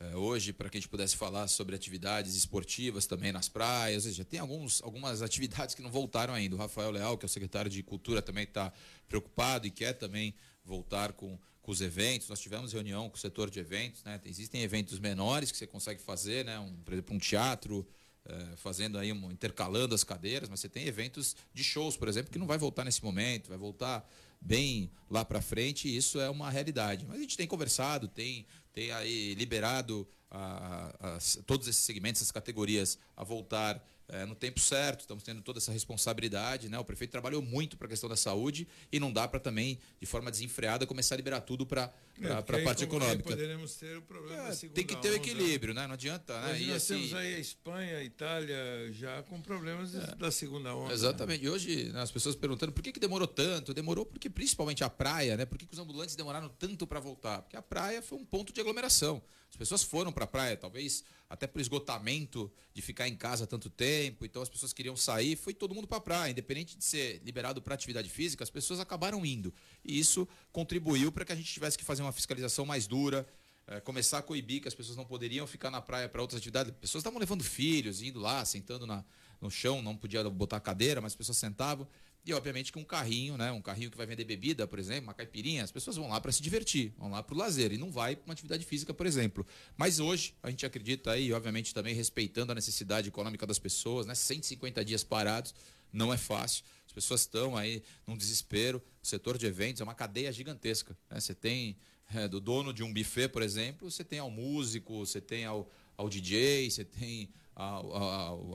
é, 0.00 0.16
hoje 0.16 0.52
para 0.52 0.68
que 0.68 0.76
a 0.76 0.80
gente 0.80 0.88
pudesse 0.88 1.16
falar 1.16 1.46
sobre 1.46 1.76
atividades 1.76 2.34
esportivas 2.34 3.06
também 3.06 3.30
nas 3.30 3.48
praias. 3.48 4.02
Seja, 4.02 4.24
tem 4.24 4.40
alguns, 4.40 4.82
algumas 4.82 5.22
atividades 5.22 5.72
que 5.72 5.82
não 5.82 5.90
voltaram 5.90 6.34
ainda. 6.34 6.56
O 6.56 6.58
Rafael 6.58 6.90
Leal, 6.90 7.16
que 7.16 7.24
é 7.24 7.28
o 7.28 7.28
secretário 7.28 7.70
de 7.70 7.80
Cultura, 7.84 8.20
também 8.20 8.42
está 8.42 8.72
preocupado 9.06 9.68
e 9.68 9.70
quer 9.70 9.92
também 9.92 10.34
voltar 10.64 11.12
com, 11.12 11.38
com 11.62 11.70
os 11.70 11.80
eventos. 11.80 12.28
Nós 12.28 12.40
tivemos 12.40 12.72
reunião 12.72 13.08
com 13.08 13.14
o 13.16 13.20
setor 13.20 13.48
de 13.48 13.60
eventos, 13.60 14.02
né? 14.02 14.20
Existem 14.24 14.62
eventos 14.62 14.98
menores 14.98 15.52
que 15.52 15.56
você 15.56 15.66
consegue 15.66 16.02
fazer, 16.02 16.44
né? 16.44 16.58
Um, 16.58 16.74
por 16.78 16.92
exemplo, 16.92 17.14
um 17.14 17.20
teatro, 17.20 17.86
eh, 18.28 18.56
fazendo 18.56 18.98
aí, 18.98 19.12
um, 19.12 19.30
intercalando 19.30 19.94
as 19.94 20.04
cadeiras, 20.04 20.48
mas 20.48 20.60
você 20.60 20.68
tem 20.68 20.86
eventos 20.86 21.34
de 21.54 21.64
shows, 21.64 21.96
por 21.96 22.08
exemplo, 22.08 22.30
que 22.30 22.38
não 22.38 22.46
vai 22.46 22.58
voltar 22.58 22.84
nesse 22.84 23.02
momento, 23.02 23.48
vai 23.48 23.58
voltar 23.58 24.08
bem 24.40 24.90
lá 25.10 25.24
para 25.24 25.40
frente, 25.40 25.88
e 25.88 25.96
isso 25.96 26.20
é 26.20 26.30
uma 26.30 26.50
realidade. 26.50 27.04
Mas 27.06 27.16
a 27.18 27.20
gente 27.20 27.36
tem 27.36 27.46
conversado, 27.46 28.06
tem, 28.06 28.46
tem 28.72 28.92
aí 28.92 29.34
liberado 29.34 30.06
a- 30.30 30.94
a- 31.00 31.16
as- 31.16 31.38
todos 31.46 31.66
esses 31.66 31.82
segmentos, 31.82 32.20
essas 32.22 32.30
categorias 32.30 32.98
a 33.16 33.24
voltar 33.24 33.82
é, 34.08 34.24
no 34.24 34.34
tempo 34.34 34.58
certo, 34.58 35.00
estamos 35.00 35.22
tendo 35.22 35.42
toda 35.42 35.58
essa 35.58 35.70
responsabilidade, 35.70 36.68
né? 36.68 36.78
O 36.78 36.84
prefeito 36.84 37.10
trabalhou 37.10 37.42
muito 37.42 37.76
para 37.76 37.86
a 37.86 37.90
questão 37.90 38.08
da 38.08 38.16
saúde 38.16 38.66
e 38.90 38.98
não 38.98 39.12
dá 39.12 39.28
para 39.28 39.38
também, 39.38 39.78
de 40.00 40.06
forma 40.06 40.30
desenfreada, 40.30 40.86
começar 40.86 41.14
a 41.14 41.16
liberar 41.18 41.40
tudo 41.42 41.66
para 41.66 41.92
É, 42.20 42.32
a 42.32 42.42
parte 42.42 42.84
econômica. 42.84 43.22
Poderemos 43.28 43.74
ter 43.74 43.98
o 43.98 44.02
problema 44.02 44.44
É, 44.44 44.48
da 44.48 44.54
segunda 44.54 44.74
tem 44.74 44.86
que 44.86 44.96
ter 44.96 45.10
o 45.10 45.14
equilíbrio, 45.14 45.74
né? 45.74 45.86
Não 45.86 45.94
adianta, 45.94 46.40
né? 46.40 46.60
E 46.60 46.66
nós 46.68 46.76
assim- 46.76 46.94
temos 46.94 47.14
aí 47.14 47.34
a 47.34 47.38
Espanha, 47.38 47.98
a 47.98 48.02
Itália 48.04 48.92
já 48.92 49.22
com 49.24 49.40
problemas 49.42 49.92
da 49.92 50.30
segunda 50.30 50.74
onda. 50.74 50.92
Exatamente. 50.92 51.44
E 51.44 51.48
hoje 51.48 51.84
né, 51.92 52.00
as 52.00 52.10
pessoas 52.10 52.34
perguntando 52.34 52.72
por 52.72 52.82
que, 52.82 52.92
que 52.92 53.00
demorou 53.00 53.28
tanto? 53.28 53.74
Demorou 53.74 54.06
porque 54.06 54.30
principalmente 54.30 54.82
a 54.82 54.88
praia, 54.90 55.36
né? 55.36 55.44
Por 55.44 55.58
que, 55.58 55.66
que 55.66 55.74
os 55.74 55.78
ambulantes 55.78 56.16
demoraram 56.16 56.48
tanto 56.48 56.86
para 56.86 56.98
voltar? 56.98 57.42
Porque 57.42 57.56
a 57.56 57.62
praia 57.62 58.00
foi 58.00 58.16
um 58.18 58.24
ponto 58.24 58.52
de 58.52 58.60
aglomeração. 58.60 59.22
As 59.50 59.56
pessoas 59.56 59.82
foram 59.82 60.12
para 60.12 60.24
a 60.24 60.26
praia, 60.26 60.56
talvez 60.56 61.02
até 61.28 61.46
por 61.46 61.60
esgotamento 61.60 62.50
de 62.72 62.80
ficar 62.80 63.06
em 63.06 63.16
casa 63.16 63.46
tanto 63.46 63.68
tempo. 63.68 64.24
Então 64.24 64.40
as 64.40 64.48
pessoas 64.48 64.72
queriam 64.72 64.96
sair, 64.96 65.36
foi 65.36 65.52
todo 65.52 65.74
mundo 65.74 65.86
para 65.86 65.98
a 65.98 66.00
praia, 66.00 66.30
independente 66.30 66.76
de 66.76 66.84
ser 66.84 67.20
liberado 67.24 67.60
para 67.60 67.74
atividade 67.74 68.08
física, 68.08 68.42
as 68.42 68.50
pessoas 68.50 68.80
acabaram 68.80 69.24
indo. 69.26 69.52
E 69.84 69.98
isso 69.98 70.26
contribuiu 70.50 71.12
para 71.12 71.24
que 71.24 71.32
a 71.32 71.36
gente 71.36 71.52
tivesse 71.52 71.76
que 71.76 71.84
fazer 71.84 72.02
uma 72.02 72.12
fiscalização 72.12 72.64
mais 72.64 72.86
dura, 72.86 73.26
eh, 73.66 73.80
começar 73.80 74.18
a 74.18 74.22
coibir 74.22 74.62
que 74.62 74.68
as 74.68 74.74
pessoas 74.74 74.96
não 74.96 75.04
poderiam 75.04 75.46
ficar 75.46 75.70
na 75.70 75.82
praia 75.82 76.08
para 76.08 76.22
outras 76.22 76.38
atividades. 76.38 76.72
As 76.72 76.78
pessoas 76.78 77.02
estavam 77.02 77.18
levando 77.18 77.44
filhos, 77.44 78.00
indo 78.00 78.18
lá, 78.18 78.42
sentando 78.44 78.86
na, 78.86 79.04
no 79.40 79.50
chão, 79.50 79.82
não 79.82 79.94
podia 79.94 80.24
botar 80.30 80.58
cadeira, 80.60 81.00
mas 81.00 81.12
as 81.12 81.16
pessoas 81.16 81.36
sentavam. 81.36 81.86
E 82.28 82.32
obviamente 82.34 82.70
que 82.70 82.78
um 82.78 82.84
carrinho, 82.84 83.38
né, 83.38 83.50
um 83.50 83.62
carrinho 83.62 83.90
que 83.90 83.96
vai 83.96 84.04
vender 84.04 84.22
bebida, 84.22 84.66
por 84.66 84.78
exemplo, 84.78 85.04
uma 85.04 85.14
caipirinha, 85.14 85.64
as 85.64 85.72
pessoas 85.72 85.96
vão 85.96 86.10
lá 86.10 86.20
para 86.20 86.30
se 86.30 86.42
divertir, 86.42 86.92
vão 86.98 87.10
lá 87.10 87.22
para 87.22 87.34
o 87.34 87.38
lazer 87.38 87.72
e 87.72 87.78
não 87.78 87.90
vai 87.90 88.14
para 88.14 88.26
uma 88.26 88.34
atividade 88.34 88.66
física, 88.66 88.92
por 88.92 89.06
exemplo. 89.06 89.46
Mas 89.78 89.98
hoje 89.98 90.34
a 90.42 90.50
gente 90.50 90.66
acredita 90.66 91.12
aí, 91.12 91.32
obviamente 91.32 91.72
também 91.72 91.94
respeitando 91.94 92.52
a 92.52 92.54
necessidade 92.54 93.08
econômica 93.08 93.46
das 93.46 93.58
pessoas, 93.58 94.04
né, 94.04 94.14
150 94.14 94.84
dias 94.84 95.02
parados 95.02 95.54
não 95.90 96.12
é 96.12 96.18
fácil. 96.18 96.64
As 96.86 96.92
pessoas 96.92 97.22
estão 97.22 97.56
aí 97.56 97.82
num 98.06 98.14
desespero. 98.14 98.82
O 99.02 99.06
setor 99.06 99.38
de 99.38 99.46
eventos 99.46 99.80
é 99.80 99.84
uma 99.84 99.94
cadeia 99.94 100.30
gigantesca. 100.30 100.94
né? 101.08 101.18
Você 101.18 101.34
tem 101.34 101.78
é, 102.14 102.28
do 102.28 102.40
dono 102.40 102.74
de 102.74 102.82
um 102.82 102.92
buffet, 102.92 103.28
por 103.28 103.40
exemplo, 103.40 103.90
você 103.90 104.04
tem 104.04 104.18
ao 104.18 104.30
músico, 104.30 104.98
você 104.98 105.18
tem 105.18 105.46
ao, 105.46 105.70
ao 105.96 106.10
DJ, 106.10 106.70
você 106.70 106.84
tem 106.84 107.30
ao, 107.58 107.92
ao- 107.92 108.02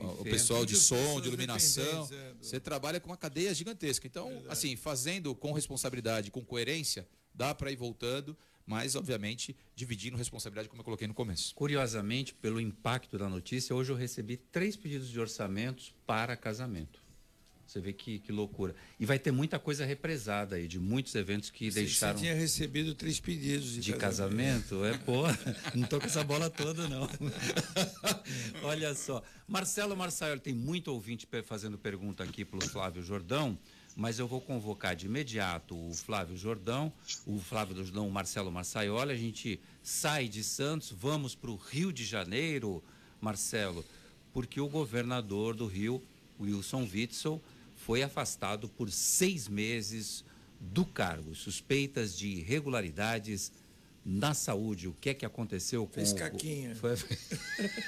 ao 0.18 0.24
pessoal 0.24 0.64
de 0.64 0.74
som, 0.76 1.20
de 1.20 1.28
iluminação. 1.28 2.08
é, 2.10 2.34
Você 2.40 2.58
trabalha 2.58 2.98
com 2.98 3.08
uma 3.10 3.16
cadeia 3.16 3.52
gigantesca. 3.54 4.06
Então, 4.06 4.42
assim, 4.48 4.74
fazendo 4.76 5.34
com 5.34 5.52
responsabilidade, 5.52 6.30
com 6.30 6.42
coerência, 6.44 7.06
dá 7.34 7.54
para 7.54 7.70
ir 7.70 7.76
voltando, 7.76 8.34
mas, 8.66 8.94
obviamente, 8.96 9.54
dividindo 9.76 10.16
responsabilidade, 10.16 10.70
como 10.70 10.80
eu 10.80 10.84
coloquei 10.84 11.06
no 11.06 11.12
começo. 11.12 11.54
Curiosamente, 11.54 12.32
pelo 12.34 12.58
impacto 12.58 13.18
da 13.18 13.28
notícia, 13.28 13.76
hoje 13.76 13.92
eu 13.92 13.96
recebi 13.96 14.38
três 14.38 14.74
pedidos 14.74 15.10
de 15.10 15.20
orçamentos 15.20 15.94
para 16.06 16.34
casamento. 16.34 17.03
Você 17.74 17.80
vê 17.80 17.92
que, 17.92 18.20
que 18.20 18.30
loucura. 18.30 18.72
E 19.00 19.04
vai 19.04 19.18
ter 19.18 19.32
muita 19.32 19.58
coisa 19.58 19.84
represada 19.84 20.54
aí, 20.54 20.68
de 20.68 20.78
muitos 20.78 21.12
eventos 21.16 21.50
que 21.50 21.72
Você- 21.72 21.80
deixaram. 21.80 22.16
Você 22.16 22.22
tinha 22.26 22.34
recebido 22.36 22.94
três 22.94 23.18
pedidos 23.18 23.72
de, 23.72 23.80
De 23.80 23.92
casamento? 23.94 24.84
É, 24.84 24.96
pô, 24.98 25.22
não 25.74 25.84
tô 25.88 25.98
com 25.98 26.06
essa 26.06 26.22
bola 26.22 26.48
toda, 26.48 26.86
não. 26.88 27.08
Olha 28.62 28.94
só. 28.94 29.24
Marcelo 29.48 29.96
Marçaioli, 29.96 30.38
tem 30.40 30.54
muito 30.54 30.86
ouvinte 30.92 31.26
fazendo 31.42 31.76
pergunta 31.76 32.22
aqui 32.22 32.44
pro 32.44 32.60
Flávio 32.64 33.02
Jordão, 33.02 33.58
mas 33.96 34.20
eu 34.20 34.28
vou 34.28 34.40
convocar 34.40 34.94
de 34.94 35.06
imediato 35.06 35.74
o 35.74 35.92
Flávio 35.94 36.36
Jordão, 36.36 36.92
o 37.26 37.40
Flávio 37.40 37.74
Jordão, 37.74 38.06
o 38.06 38.12
Marcelo 38.12 38.52
Marçaioli, 38.52 39.10
a 39.10 39.16
gente 39.16 39.58
sai 39.82 40.28
de 40.28 40.44
Santos, 40.44 40.92
vamos 40.92 41.34
para 41.34 41.50
o 41.50 41.56
Rio 41.56 41.92
de 41.92 42.04
Janeiro, 42.04 42.80
Marcelo, 43.20 43.84
porque 44.32 44.60
o 44.60 44.68
governador 44.68 45.56
do 45.56 45.66
Rio, 45.66 46.00
Wilson 46.40 46.88
Witzel, 46.92 47.42
foi 47.84 48.02
afastado 48.02 48.66
por 48.68 48.90
seis 48.90 49.46
meses 49.48 50.24
do 50.58 50.86
cargo, 50.86 51.34
suspeitas 51.34 52.16
de 52.16 52.28
irregularidades 52.28 53.52
na 54.02 54.32
saúde. 54.32 54.88
O 54.88 54.94
que 54.94 55.10
é 55.10 55.14
que 55.14 55.26
aconteceu 55.26 55.86
com 55.86 55.92
Fez 55.92 56.12
o- 56.12 56.16
caquinha. 56.16 56.74
Foi- 56.74 56.96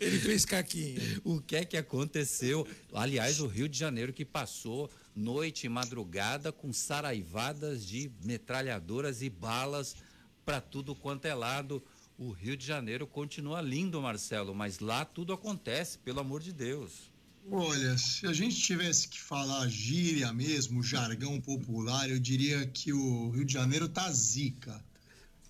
Ele 0.00 0.18
fez 0.18 0.44
caquinha. 0.44 1.00
o 1.24 1.40
que 1.40 1.56
é 1.56 1.64
que 1.64 1.76
aconteceu? 1.76 2.66
Aliás, 2.92 3.40
o 3.40 3.46
Rio 3.46 3.68
de 3.68 3.78
Janeiro 3.78 4.12
que 4.12 4.24
passou 4.24 4.90
noite 5.14 5.64
e 5.64 5.68
madrugada 5.68 6.52
com 6.52 6.72
saraivadas 6.72 7.86
de 7.86 8.10
metralhadoras 8.22 9.22
e 9.22 9.30
balas 9.30 9.96
para 10.44 10.60
tudo 10.60 10.94
quanto 10.94 11.26
é 11.26 11.34
lado. 11.34 11.82
O 12.18 12.30
Rio 12.30 12.56
de 12.56 12.66
Janeiro 12.66 13.06
continua 13.06 13.60
lindo, 13.60 14.00
Marcelo, 14.00 14.54
mas 14.54 14.78
lá 14.78 15.04
tudo 15.04 15.32
acontece, 15.32 15.98
pelo 15.98 16.20
amor 16.20 16.40
de 16.42 16.52
Deus. 16.52 17.10
Olha, 17.50 17.98
se 17.98 18.26
a 18.26 18.32
gente 18.32 18.56
tivesse 18.56 19.06
que 19.06 19.20
falar 19.20 19.68
gíria 19.68 20.32
mesmo, 20.32 20.82
jargão 20.82 21.38
popular, 21.40 22.08
eu 22.08 22.18
diria 22.18 22.66
que 22.66 22.92
o 22.92 23.30
Rio 23.30 23.44
de 23.44 23.52
Janeiro 23.52 23.88
tá 23.88 24.10
zica. 24.10 24.82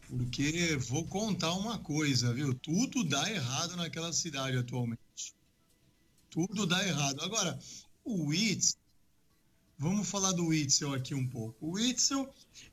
Porque 0.09 0.77
vou 0.77 1.05
contar 1.07 1.53
uma 1.55 1.79
coisa, 1.79 2.35
viu? 2.35 2.53
Tudo 2.55 3.05
dá 3.05 3.31
errado 3.31 3.77
naquela 3.77 4.13
cidade 4.13 4.57
atualmente. 4.57 5.01
Tudo 6.31 6.67
dá 6.67 6.87
errado. 6.87 7.23
Agora, 7.23 7.59
o 8.05 8.27
Witzel, 8.27 8.77
vamos 9.79 10.09
falar 10.09 10.33
do 10.33 10.47
Witzel 10.47 10.93
aqui 10.93 11.15
um 11.15 11.27
pouco. 11.27 11.65
O 11.65 11.73
Witzel 11.73 12.29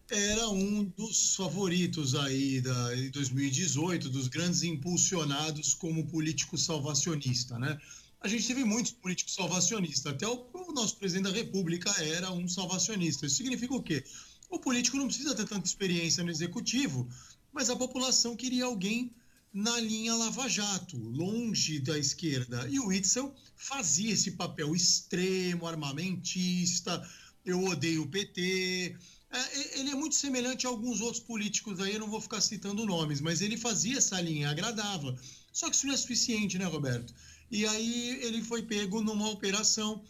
era 0.10 0.50
um 0.50 0.84
dos 0.84 1.36
favoritos 1.36 2.16
aí 2.16 2.60
da, 2.60 2.98
em 2.98 3.12
2018, 3.12 4.10
dos 4.10 4.28
grandes 4.28 4.64
impulsionados 4.64 5.76
como 5.76 6.08
político 6.08 6.58
salvacionista, 6.58 7.58
né? 7.60 7.80
A 8.22 8.28
gente 8.28 8.46
teve 8.46 8.64
muitos 8.64 8.92
políticos 8.92 9.34
salvacionistas, 9.34 10.14
até 10.14 10.28
o, 10.28 10.72
nosso 10.74 10.96
presidente 10.98 11.32
da 11.32 11.36
República 11.36 11.90
era 12.04 12.32
um 12.32 12.48
salvacionista. 12.48 13.26
Isso 13.26 13.38
significa 13.38 13.74
o 13.74 13.82
quê? 13.82 14.04
O 14.48 14.60
político 14.60 14.96
não 14.96 15.08
precisa 15.08 15.34
ter 15.34 15.48
tanta 15.48 15.68
experiência 15.68 16.24
no 16.24 16.30
executivo, 16.30 17.10
mas 17.52 17.70
a 17.70 17.76
população 17.76 18.36
queria 18.36 18.66
alguém 18.66 19.12
na 19.52 19.80
linha 19.80 20.16
Lava 20.16 20.48
Jato, 20.48 20.98
longe 20.98 21.80
da 21.80 21.98
esquerda. 21.98 22.68
E 22.70 22.80
o 22.80 22.88
Witzel 22.88 23.34
fazia 23.56 24.14
esse 24.14 24.32
papel 24.32 24.76
extremo, 24.76 25.66
armamentista, 25.66 27.06
eu 27.44 27.64
odeio 27.66 28.04
o 28.04 28.08
PT. 28.08 28.96
É, 29.32 29.80
ele 29.80 29.90
é 29.90 29.96
muito 29.96 30.16
semelhante 30.16 30.68
a 30.68 30.70
alguns 30.70 31.02
outros 31.02 31.24
políticos 31.24 31.80
aí, 31.80 31.94
eu 31.94 32.00
não 32.00 32.10
vou 32.10 32.22
ficar 32.22 32.40
citando 32.40 32.86
nomes, 32.86 33.20
mas 33.20 33.42
ele 33.42 33.58
fazia 33.58 33.98
essa 33.98 34.22
linha, 34.22 34.52
agradava. 34.52 35.18
Só 35.52 35.70
que 35.70 35.76
isso 35.76 35.88
não 35.88 35.94
é 35.94 35.98
suficiente, 35.98 36.58
né, 36.58 36.66
Roberto? 36.66 37.14
E 37.52 37.66
aí 37.68 38.20
ele 38.24 38.42
foi 38.42 38.64
pego 38.64 39.02
numa 39.02 39.30
operação 39.30 40.02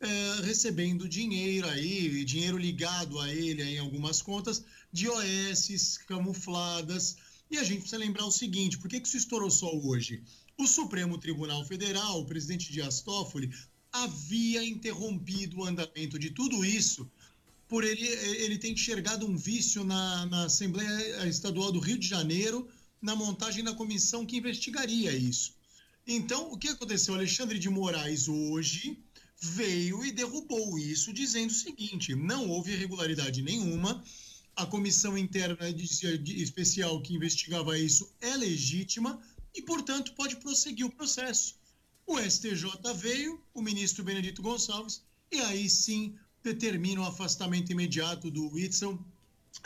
é, 0.00 0.40
recebendo 0.42 1.08
dinheiro 1.08 1.68
aí, 1.68 2.24
dinheiro 2.24 2.58
ligado 2.58 3.20
a 3.20 3.32
ele 3.32 3.62
aí 3.62 3.76
em 3.76 3.78
algumas 3.78 4.20
contas, 4.20 4.64
de 4.92 5.08
OS 5.08 5.98
camufladas. 6.06 7.16
E 7.50 7.56
a 7.56 7.62
gente 7.62 7.80
precisa 7.80 7.98
lembrar 7.98 8.26
o 8.26 8.32
seguinte: 8.32 8.78
por 8.78 8.88
que, 8.88 9.00
que 9.00 9.06
isso 9.06 9.16
estourou 9.16 9.50
só 9.50 9.72
hoje? 9.72 10.22
O 10.56 10.66
Supremo 10.66 11.18
Tribunal 11.18 11.64
Federal, 11.64 12.20
o 12.20 12.26
presidente 12.26 12.72
Dias 12.72 13.00
Toffoli, 13.00 13.54
havia 13.92 14.64
interrompido 14.64 15.58
o 15.58 15.64
andamento 15.64 16.18
de 16.18 16.30
tudo 16.30 16.64
isso 16.64 17.08
por 17.68 17.84
ele, 17.84 18.06
ele 18.06 18.58
ter 18.58 18.70
enxergado 18.70 19.26
um 19.26 19.36
vício 19.36 19.84
na, 19.84 20.26
na 20.26 20.44
Assembleia 20.44 21.28
Estadual 21.28 21.70
do 21.70 21.78
Rio 21.78 21.98
de 21.98 22.08
Janeiro 22.08 22.66
na 23.00 23.14
montagem 23.14 23.62
da 23.62 23.74
comissão 23.74 24.26
que 24.26 24.38
investigaria 24.38 25.12
isso. 25.12 25.57
Então, 26.10 26.50
o 26.50 26.56
que 26.56 26.68
aconteceu? 26.68 27.14
Alexandre 27.14 27.58
de 27.58 27.68
Moraes 27.68 28.28
hoje 28.28 28.98
veio 29.38 30.02
e 30.02 30.10
derrubou 30.10 30.78
isso, 30.78 31.12
dizendo 31.12 31.50
o 31.50 31.54
seguinte: 31.54 32.14
não 32.14 32.48
houve 32.48 32.72
irregularidade 32.72 33.42
nenhuma, 33.42 34.02
a 34.56 34.64
comissão 34.64 35.18
interna 35.18 35.70
de, 35.70 36.16
de, 36.16 36.42
especial 36.42 37.02
que 37.02 37.14
investigava 37.14 37.78
isso 37.78 38.10
é 38.22 38.34
legítima 38.38 39.20
e, 39.54 39.60
portanto, 39.60 40.14
pode 40.14 40.36
prosseguir 40.36 40.86
o 40.86 40.90
processo. 40.90 41.56
O 42.06 42.18
STJ 42.18 42.72
veio, 42.96 43.38
o 43.52 43.60
ministro 43.60 44.02
Benedito 44.02 44.40
Gonçalves, 44.40 45.02
e 45.30 45.38
aí 45.40 45.68
sim 45.68 46.16
determina 46.42 47.02
o 47.02 47.04
afastamento 47.04 47.70
imediato 47.70 48.30
do 48.30 48.48
Whitson, 48.48 48.98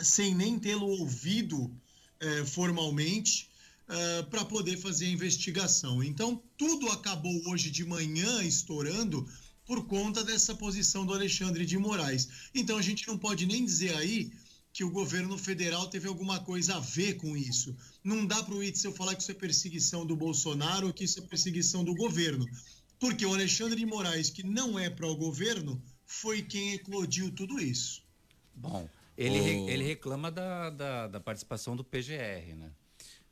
sem 0.01 0.35
nem 0.35 0.59
tê-lo 0.59 0.87
ouvido 0.87 1.73
eh, 2.19 2.43
formalmente 2.43 3.52
uh, 3.89 4.29
para 4.29 4.45
poder 4.45 4.77
fazer 4.77 5.05
a 5.05 5.09
investigação. 5.09 6.03
Então, 6.03 6.41
tudo 6.57 6.89
acabou 6.89 7.49
hoje 7.49 7.69
de 7.69 7.85
manhã 7.85 8.43
estourando 8.43 9.27
por 9.65 9.85
conta 9.85 10.23
dessa 10.23 10.53
posição 10.55 11.05
do 11.05 11.13
Alexandre 11.13 11.65
de 11.65 11.77
Moraes. 11.77 12.49
Então, 12.53 12.77
a 12.77 12.81
gente 12.81 13.07
não 13.07 13.17
pode 13.17 13.45
nem 13.45 13.63
dizer 13.63 13.95
aí 13.95 14.31
que 14.73 14.83
o 14.83 14.89
governo 14.89 15.37
federal 15.37 15.87
teve 15.87 16.07
alguma 16.07 16.39
coisa 16.39 16.75
a 16.75 16.79
ver 16.79 17.13
com 17.17 17.37
isso. 17.37 17.75
Não 18.03 18.25
dá 18.25 18.41
para 18.41 18.55
o 18.55 18.63
Itzel 18.63 18.91
falar 18.91 19.15
que 19.15 19.21
isso 19.21 19.31
é 19.31 19.35
perseguição 19.35 20.05
do 20.05 20.15
Bolsonaro 20.15 20.87
ou 20.87 20.93
que 20.93 21.03
isso 21.03 21.19
é 21.19 21.21
perseguição 21.21 21.83
do 21.83 21.93
governo. 21.93 22.45
Porque 22.99 23.25
o 23.25 23.33
Alexandre 23.33 23.77
de 23.77 23.85
Moraes, 23.85 24.31
que 24.31 24.43
não 24.43 24.79
é 24.79 24.89
para 24.89 25.07
o 25.07 25.15
governo, 25.15 25.81
foi 26.05 26.41
quem 26.41 26.73
eclodiu 26.73 27.31
tudo 27.31 27.59
isso. 27.59 28.01
Bom, 28.55 28.89
ele, 29.15 29.39
oh. 29.39 29.69
ele 29.69 29.83
reclama 29.83 30.31
da, 30.31 30.69
da, 30.71 31.07
da 31.07 31.19
participação 31.19 31.75
do 31.75 31.83
PGR, 31.83 32.55
né? 32.55 32.71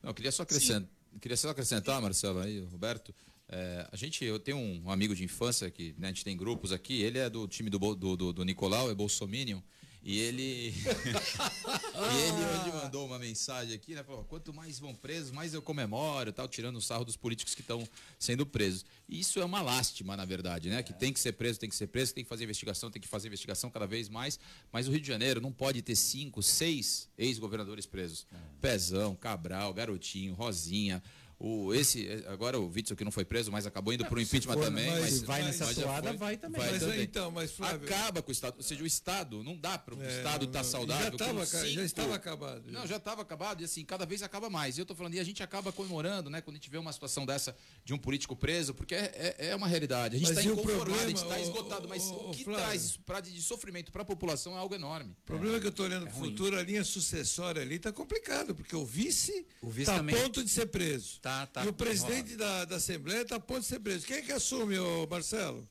Não, 0.01 0.09
eu 0.09 0.13
queria 0.13 0.31
só 0.31 0.43
acrescentar, 0.43 0.89
queria 1.19 1.37
só 1.37 1.49
acrescentar, 1.49 2.01
Marcelo, 2.01 2.39
aí, 2.39 2.59
Roberto. 2.59 3.13
É, 3.47 3.87
a 3.91 3.95
gente, 3.97 4.23
eu 4.23 4.39
tenho 4.39 4.57
um 4.57 4.89
amigo 4.89 5.13
de 5.13 5.23
infância 5.23 5.69
que 5.69 5.93
né, 5.97 6.07
a 6.07 6.11
gente 6.11 6.23
tem 6.23 6.37
grupos 6.37 6.71
aqui. 6.71 7.01
Ele 7.01 7.19
é 7.19 7.29
do 7.29 7.47
time 7.47 7.69
do, 7.69 7.77
do, 7.95 8.15
do, 8.15 8.33
do 8.33 8.45
Nicolau, 8.45 8.89
é 8.89 8.95
Bolsominion. 8.95 9.59
E 10.03 10.19
ele. 10.19 10.73
e 10.73 12.17
ele 12.17 12.45
hoje 12.45 12.83
mandou 12.83 13.05
uma 13.05 13.19
mensagem 13.19 13.75
aqui, 13.75 13.93
né? 13.93 14.03
Falou: 14.03 14.23
quanto 14.23 14.51
mais 14.51 14.79
vão 14.79 14.95
presos, 14.95 15.31
mais 15.31 15.53
eu 15.53 15.61
comemoro, 15.61 16.33
tal, 16.33 16.47
tirando 16.47 16.77
o 16.77 16.81
sarro 16.81 17.05
dos 17.05 17.15
políticos 17.15 17.53
que 17.53 17.61
estão 17.61 17.87
sendo 18.17 18.45
presos. 18.45 18.83
E 19.07 19.19
isso 19.19 19.39
é 19.39 19.45
uma 19.45 19.61
lástima, 19.61 20.17
na 20.17 20.25
verdade, 20.25 20.69
né? 20.69 20.81
Que 20.81 20.93
tem 20.93 21.13
que 21.13 21.19
ser 21.19 21.33
preso, 21.33 21.59
tem 21.59 21.69
que 21.69 21.75
ser 21.75 21.87
preso, 21.87 22.15
tem 22.15 22.23
que 22.23 22.29
fazer 22.29 22.45
investigação, 22.45 22.89
tem 22.89 23.01
que 23.01 23.07
fazer 23.07 23.27
investigação 23.27 23.69
cada 23.69 23.85
vez 23.85 24.09
mais. 24.09 24.39
Mas 24.71 24.87
o 24.87 24.91
Rio 24.91 25.01
de 25.01 25.07
Janeiro 25.07 25.39
não 25.39 25.51
pode 25.51 25.81
ter 25.83 25.95
cinco, 25.95 26.41
seis 26.41 27.07
ex-governadores 27.15 27.85
presos. 27.85 28.25
Pezão, 28.59 29.15
Cabral, 29.15 29.71
Garotinho, 29.71 30.33
Rosinha. 30.33 31.01
O, 31.43 31.73
esse, 31.73 32.07
agora 32.27 32.59
o 32.59 32.67
Witzel 32.71 32.95
que 32.95 33.03
não 33.03 33.11
foi 33.11 33.25
preso, 33.25 33.51
mas 33.51 33.65
acabou 33.65 33.91
indo 33.91 34.05
para 34.05 34.15
o 34.15 34.21
impeachment 34.21 34.53
for, 34.53 34.63
também. 34.63 34.87
mas- 34.91 35.01
Mas, 35.01 35.21
vai 35.23 35.41
nessa 35.41 35.65
mas 35.65 35.75
toada, 35.75 36.09
foi. 36.09 36.17
vai 36.17 36.37
também. 36.37 36.61
Mas, 36.61 36.79
também. 36.81 37.01
então, 37.01 37.31
mas 37.31 37.51
Flávio. 37.51 37.87
Acaba 37.87 38.21
com 38.21 38.29
o 38.29 38.31
Estado. 38.31 38.53
Ou 38.57 38.63
seja, 38.63 38.83
o 38.83 38.85
Estado 38.85 39.43
não 39.43 39.57
dá 39.57 39.75
para 39.75 39.95
o 39.95 40.03
É, 40.03 40.17
Estado 40.17 40.45
estar 40.45 40.59
não, 40.63 40.69
saudável. 40.69 41.11
já 41.11 41.17
tava 41.17 41.39
ca- 41.47 41.57
já 41.57 41.65
cinco- 41.67 41.81
estava 41.81 42.13
acabado, 42.15 42.63
já. 42.71 42.79
Não, 42.79 42.85
já 42.85 42.97
estava 42.97 43.21
acabado 43.23 43.61
e 43.61 43.65
assim, 43.65 43.83
cada 43.83 44.05
vez 44.05 44.21
acaba 44.21 44.51
mais. 44.51 44.77
E 44.77 44.81
eu 44.81 44.85
tô 44.85 44.93
falando, 44.93 45.15
e 45.15 45.19
a 45.19 45.23
gente 45.23 45.41
acaba 45.41 45.71
comemorando, 45.71 46.29
né? 46.29 46.41
Quando 46.41 46.57
a 46.57 46.59
gente 46.59 46.69
vê 46.69 46.77
uma 46.77 46.93
situação 46.93 47.25
dessa 47.25 47.55
de 47.83 47.91
um 47.91 47.97
político 47.97 48.35
preso, 48.35 48.75
porque 48.75 48.93
é, 48.93 49.35
é- 49.39 49.47
é 49.47 49.55
uma 49.55 49.67
realidade. 49.67 50.17
A 50.17 50.19
gente 50.19 50.29
está 50.29 50.41
o 50.41 50.53
inconformado, 50.53 50.93
a 50.93 51.07
gente 51.07 51.19
problema, 51.21 51.39
está 51.39 51.39
esgotado. 51.39 51.87
Mas 51.89 52.03
ô, 52.03 52.29
o 52.29 52.31
que 52.33 52.43
Flávio? 52.43 52.63
traz 52.65 52.83
isso 52.83 52.99
pra, 53.01 53.19
de 53.19 53.41
sofrimento 53.41 53.91
para 53.91 54.03
a 54.03 54.05
população 54.05 54.53
é 54.53 54.57
algo 54.59 54.75
enorme. 54.75 55.11
O 55.23 55.25
problema 55.25 55.57
é 55.57 55.59
que 55.59 55.65
eu 55.65 55.71
estou 55.71 55.87
olhando 55.87 56.05
para 56.05 56.15
o 56.15 56.19
futuro, 56.19 56.55
a 56.55 56.61
linha 56.61 56.83
sucessória 56.83 57.63
ali 57.63 57.77
está 57.77 57.91
complicado, 57.91 58.53
porque 58.53 58.75
o 58.75 58.85
vice 58.85 59.43
O 59.59 59.71
está 59.75 59.95
a 59.95 60.03
ponto 60.03 60.43
de 60.43 60.49
ser 60.51 60.67
preso. 60.67 61.19
Tá, 61.19 61.30
tá 61.53 61.65
e 61.65 61.67
o 61.67 61.73
presidente 61.73 62.35
da, 62.35 62.65
da 62.65 62.75
Assembleia 62.77 63.21
está 63.21 63.35
a 63.35 63.39
ponto 63.39 63.61
de 63.61 63.65
ser 63.67 63.79
preso. 63.79 64.05
Quem 64.05 64.17
é 64.17 64.21
que 64.21 64.31
assume, 64.31 64.77
ô 64.79 65.07
Marcelo? 65.07 65.67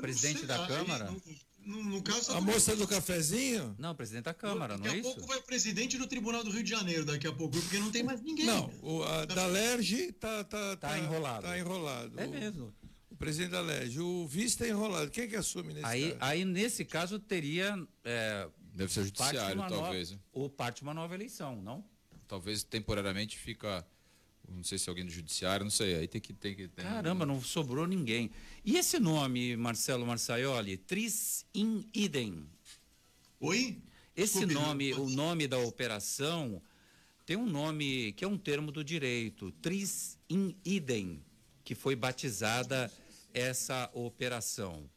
Presidente 0.00 0.38
Sei 0.40 0.46
da 0.48 0.66
Câmara? 0.66 1.08
aí, 1.08 1.38
No, 1.64 1.82
no 1.82 2.02
caso, 2.02 2.32
A 2.32 2.40
moça 2.40 2.74
do 2.76 2.86
cafezinho? 2.86 3.74
Não, 3.78 3.94
presidente 3.94 4.24
da 4.24 4.34
Câmara, 4.34 4.76
não 4.76 4.84
daqui 4.84 4.96
é 4.96 4.98
a 4.98 5.00
isso? 5.00 5.14
pouco 5.14 5.26
vai 5.26 5.38
o 5.38 5.42
presidente 5.42 5.96
do 5.96 6.06
Tribunal 6.06 6.42
do 6.44 6.50
Rio 6.50 6.62
de 6.62 6.70
Janeiro, 6.70 7.04
daqui 7.04 7.26
a 7.26 7.32
pouco, 7.32 7.58
porque 7.58 7.78
não 7.78 7.90
tem 7.90 8.02
mais 8.02 8.20
ninguém. 8.20 8.44
Não, 8.46 8.70
o, 8.82 9.02
a 9.02 9.24
da 9.24 9.46
Lerge 9.46 9.96
está 10.10 10.44
tá, 10.44 10.76
Tá 10.76 10.98
enrolado. 10.98 11.42
Tá 11.46 11.58
enrolado. 11.58 12.20
É 12.20 12.26
O- 12.26 12.30
mesmo. 12.30 12.74
O 13.10 13.16
presidente 13.16 13.52
da 13.52 13.60
Lerge. 13.60 14.00
O 14.00 14.26
vice 14.26 14.46
está 14.48 14.66
enrolado. 14.68 15.10
Quem 15.10 15.24
é 15.24 15.26
que 15.28 15.36
assume 15.36 15.72
nesse 15.72 15.86
Aí, 15.86 16.10
caso? 16.12 16.18
aí, 16.20 16.44
nesse 16.44 16.84
caso, 16.84 17.18
teria. 17.20 17.78
É, 18.04 18.48
Deve 18.74 18.92
ser 18.92 19.04
judiciário, 19.04 19.54
uma 19.54 19.68
nova- 19.70 19.82
talvez. 19.84 20.10
né? 20.10 20.18
ou 20.32 20.50
parte 20.50 20.78
de 20.78 20.82
uma 20.82 20.92
nova 20.92 21.14
eleição, 21.14 21.62
não? 21.62 21.84
Talvez 22.26 22.64
temporariamente 22.64 23.38
fica. 23.38 23.86
Não 24.48 24.62
sei 24.62 24.78
se 24.78 24.88
alguém 24.88 25.04
do 25.04 25.10
judiciário, 25.12 25.64
não 25.64 25.70
sei. 25.70 25.94
Aí 25.96 26.08
tem 26.08 26.20
que. 26.20 26.32
Tem 26.32 26.54
que 26.54 26.68
tem- 26.68 26.84
Caramba, 26.84 27.24
não 27.26 27.40
sobrou 27.42 27.86
ninguém. 27.86 28.30
E 28.64 28.76
esse 28.76 28.98
nome, 28.98 29.56
Marcelo 29.56 30.06
Marçaioli, 30.06 30.76
Tris 30.76 31.44
in 31.54 31.84
idem. 31.94 32.46
Oi? 33.40 33.78
Esse 34.16 34.46
Desculpe, 34.46 34.54
nome, 34.54 34.88
eu- 34.90 35.02
o 35.04 35.10
nome 35.10 35.48
da 35.48 35.58
operação, 35.58 36.62
tem 37.26 37.36
um 37.36 37.46
nome 37.46 38.12
que 38.12 38.24
é 38.24 38.28
um 38.28 38.38
termo 38.38 38.70
do 38.70 38.84
direito, 38.84 39.50
Tris 39.60 40.16
in 40.30 40.54
idem, 40.64 41.20
que 41.64 41.74
foi 41.74 41.96
batizada 41.96 42.92
essa 43.32 43.90
operação. 43.92 44.88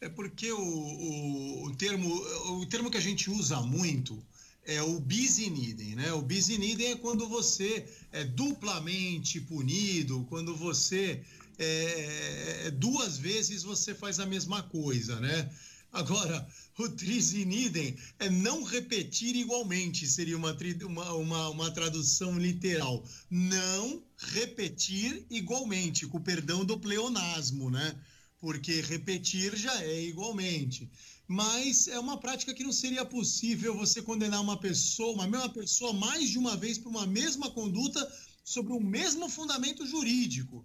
É 0.00 0.08
porque 0.08 0.50
o, 0.52 0.60
o, 0.60 1.64
o 1.66 1.76
termo, 1.76 2.14
o 2.60 2.66
termo 2.66 2.90
que 2.90 2.96
a 2.98 3.00
gente 3.00 3.30
usa 3.30 3.60
muito 3.60 4.22
é 4.70 4.82
o 4.82 5.00
bis 5.00 5.38
in 5.38 5.54
idem, 5.54 5.96
né? 5.96 6.12
O 6.12 6.22
bis 6.22 6.48
in 6.48 6.62
idem 6.62 6.92
é 6.92 6.96
quando 6.96 7.28
você 7.28 7.84
é 8.12 8.24
duplamente 8.24 9.40
punido, 9.40 10.24
quando 10.28 10.56
você 10.56 11.22
é, 11.58 12.66
é, 12.66 12.70
duas 12.70 13.18
vezes 13.18 13.62
você 13.62 13.94
faz 13.94 14.20
a 14.20 14.26
mesma 14.26 14.62
coisa, 14.62 15.18
né? 15.20 15.50
Agora, 15.92 16.46
o 16.78 16.88
tris 16.88 17.34
in 17.34 17.50
idem 17.50 17.96
é 18.20 18.30
não 18.30 18.62
repetir 18.62 19.34
igualmente, 19.34 20.06
seria 20.06 20.36
uma, 20.36 20.56
uma, 20.84 21.12
uma, 21.14 21.48
uma 21.48 21.70
tradução 21.72 22.38
literal. 22.38 23.04
Não 23.28 24.02
repetir 24.16 25.26
igualmente, 25.28 26.06
com 26.06 26.18
o 26.18 26.22
perdão 26.22 26.64
do 26.64 26.78
pleonasmo, 26.78 27.70
né? 27.70 27.96
porque 28.40 28.80
repetir 28.80 29.54
já 29.56 29.82
é 29.84 30.02
igualmente. 30.02 30.90
Mas 31.32 31.86
é 31.86 31.96
uma 31.96 32.18
prática 32.18 32.52
que 32.52 32.64
não 32.64 32.72
seria 32.72 33.04
possível 33.04 33.72
você 33.72 34.02
condenar 34.02 34.40
uma 34.40 34.58
pessoa, 34.58 35.12
uma 35.12 35.28
mesma 35.28 35.48
pessoa, 35.48 35.92
mais 35.92 36.28
de 36.28 36.36
uma 36.36 36.56
vez 36.56 36.76
por 36.76 36.88
uma 36.88 37.06
mesma 37.06 37.48
conduta 37.52 38.00
sobre 38.42 38.72
o 38.72 38.80
mesmo 38.80 39.28
fundamento 39.28 39.86
jurídico. 39.86 40.64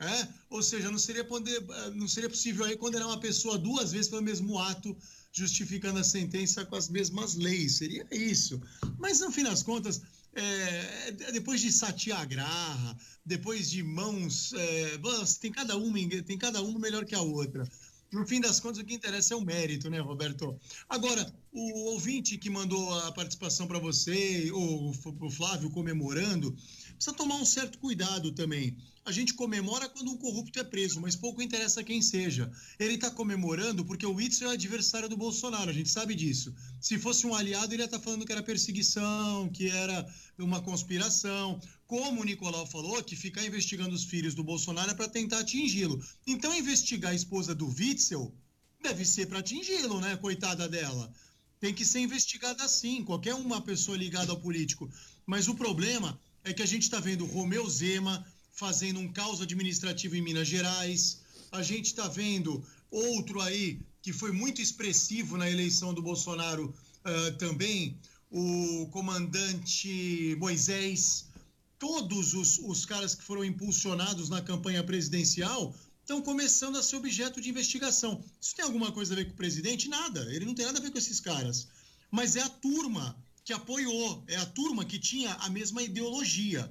né? 0.00 0.34
Ou 0.48 0.62
seja, 0.62 0.90
não 0.90 0.98
seria, 0.98 1.22
poder, 1.22 1.62
eh, 1.62 1.90
não 1.90 2.08
seria 2.08 2.30
possível 2.30 2.64
aí 2.64 2.78
condenar 2.78 3.08
uma 3.08 3.20
pessoa 3.20 3.58
duas 3.58 3.92
vezes 3.92 4.08
pelo 4.08 4.22
mesmo 4.22 4.58
ato, 4.58 4.96
justificando 5.30 5.98
a 5.98 6.04
sentença 6.04 6.64
com 6.64 6.76
as 6.76 6.88
mesmas 6.88 7.34
leis. 7.34 7.76
Seria 7.76 8.06
isso. 8.10 8.58
Mas, 8.98 9.20
no 9.20 9.30
fim 9.30 9.42
das 9.42 9.62
contas, 9.62 10.00
é, 10.34 11.12
depois 11.32 11.60
de 11.60 11.70
satyagraha, 11.70 12.96
depois 13.24 13.70
de 13.70 13.82
mãos, 13.82 14.52
é, 14.54 14.98
tem 15.40 15.52
cada 15.52 15.76
uma 15.76 15.98
tem 16.26 16.38
cada 16.38 16.62
uma 16.62 16.78
melhor 16.78 17.04
que 17.04 17.14
a 17.14 17.20
outra. 17.20 17.68
No 18.12 18.26
fim 18.26 18.40
das 18.40 18.60
contas, 18.60 18.78
o 18.80 18.84
que 18.84 18.94
interessa 18.94 19.34
é 19.34 19.36
o 19.36 19.40
mérito, 19.44 19.90
né, 19.90 19.98
Roberto? 19.98 20.58
Agora, 20.88 21.34
o 21.52 21.90
ouvinte 21.90 22.38
que 22.38 22.48
mandou 22.48 22.94
a 23.00 23.12
participação 23.12 23.66
para 23.66 23.78
você, 23.78 24.50
ou 24.52 24.90
o 25.20 25.30
Flávio 25.30 25.70
comemorando, 25.70 26.52
precisa 26.94 27.16
tomar 27.16 27.36
um 27.36 27.44
certo 27.44 27.78
cuidado 27.78 28.32
também. 28.32 28.76
A 29.04 29.12
gente 29.12 29.34
comemora 29.34 29.88
quando 29.88 30.10
um 30.10 30.16
corrupto 30.16 30.58
é 30.58 30.64
preso, 30.64 31.00
mas 31.00 31.14
pouco 31.14 31.40
interessa 31.40 31.84
quem 31.84 32.02
seja. 32.02 32.50
Ele 32.78 32.94
está 32.94 33.10
comemorando 33.10 33.84
porque 33.84 34.04
o 34.04 34.14
Witzel 34.14 34.50
é 34.50 34.54
adversário 34.54 35.08
do 35.08 35.16
Bolsonaro, 35.16 35.70
a 35.70 35.72
gente 35.72 35.88
sabe 35.88 36.14
disso. 36.14 36.52
Se 36.80 36.98
fosse 36.98 37.26
um 37.26 37.34
aliado, 37.34 37.72
ele 37.72 37.82
ia 37.82 37.86
estar 37.86 38.00
falando 38.00 38.26
que 38.26 38.32
era 38.32 38.42
perseguição, 38.42 39.48
que 39.48 39.68
era 39.68 40.06
uma 40.38 40.60
conspiração. 40.60 41.60
Como 41.86 42.20
o 42.20 42.24
Nicolau 42.24 42.66
falou, 42.66 43.02
que 43.02 43.14
ficar 43.14 43.44
investigando 43.44 43.94
os 43.94 44.04
filhos 44.04 44.34
do 44.34 44.42
Bolsonaro 44.42 44.90
é 44.90 44.94
para 44.94 45.08
tentar 45.08 45.40
atingi-lo. 45.40 46.02
Então, 46.26 46.54
investigar 46.54 47.12
a 47.12 47.14
esposa 47.14 47.54
do 47.54 47.68
Witzel 47.68 48.34
deve 48.82 49.04
ser 49.04 49.26
para 49.26 49.38
atingi-lo, 49.38 50.00
né? 50.00 50.16
Coitada 50.16 50.68
dela. 50.68 51.12
Tem 51.60 51.72
que 51.72 51.84
ser 51.84 52.00
investigada 52.00 52.64
assim, 52.64 53.04
qualquer 53.04 53.34
uma 53.34 53.60
pessoa 53.60 53.96
ligada 53.96 54.32
ao 54.32 54.40
político. 54.40 54.90
Mas 55.24 55.48
o 55.48 55.54
problema 55.54 56.18
é 56.42 56.52
que 56.52 56.62
a 56.62 56.66
gente 56.66 56.82
está 56.82 57.00
vendo 57.00 57.24
Romeu 57.24 57.68
Zema 57.68 58.24
fazendo 58.52 58.98
um 58.98 59.12
caos 59.12 59.40
administrativo 59.40 60.16
em 60.16 60.22
Minas 60.22 60.48
Gerais. 60.48 61.20
A 61.52 61.62
gente 61.62 61.86
está 61.86 62.08
vendo 62.08 62.64
outro 62.90 63.40
aí 63.40 63.80
que 64.02 64.12
foi 64.12 64.32
muito 64.32 64.60
expressivo 64.60 65.36
na 65.36 65.50
eleição 65.50 65.92
do 65.92 66.02
Bolsonaro 66.02 66.74
uh, 67.04 67.36
também, 67.38 67.98
o 68.30 68.88
comandante 68.92 70.36
Moisés. 70.38 71.26
Todos 71.78 72.34
os, 72.34 72.58
os 72.58 72.86
caras 72.86 73.14
que 73.14 73.22
foram 73.22 73.44
impulsionados 73.44 74.28
na 74.28 74.40
campanha 74.40 74.82
presidencial 74.82 75.74
estão 76.00 76.22
começando 76.22 76.76
a 76.78 76.82
ser 76.82 76.96
objeto 76.96 77.40
de 77.40 77.50
investigação. 77.50 78.22
Isso 78.40 78.54
tem 78.54 78.64
alguma 78.64 78.92
coisa 78.92 79.12
a 79.12 79.16
ver 79.16 79.26
com 79.26 79.32
o 79.32 79.36
presidente? 79.36 79.88
Nada. 79.88 80.20
Ele 80.32 80.44
não 80.44 80.54
tem 80.54 80.64
nada 80.64 80.78
a 80.78 80.82
ver 80.82 80.90
com 80.90 80.98
esses 80.98 81.20
caras. 81.20 81.68
Mas 82.10 82.36
é 82.36 82.42
a 82.42 82.48
turma 82.48 83.16
que 83.44 83.52
apoiou, 83.52 84.24
é 84.26 84.36
a 84.36 84.46
turma 84.46 84.84
que 84.84 84.98
tinha 84.98 85.32
a 85.34 85.50
mesma 85.50 85.82
ideologia. 85.82 86.70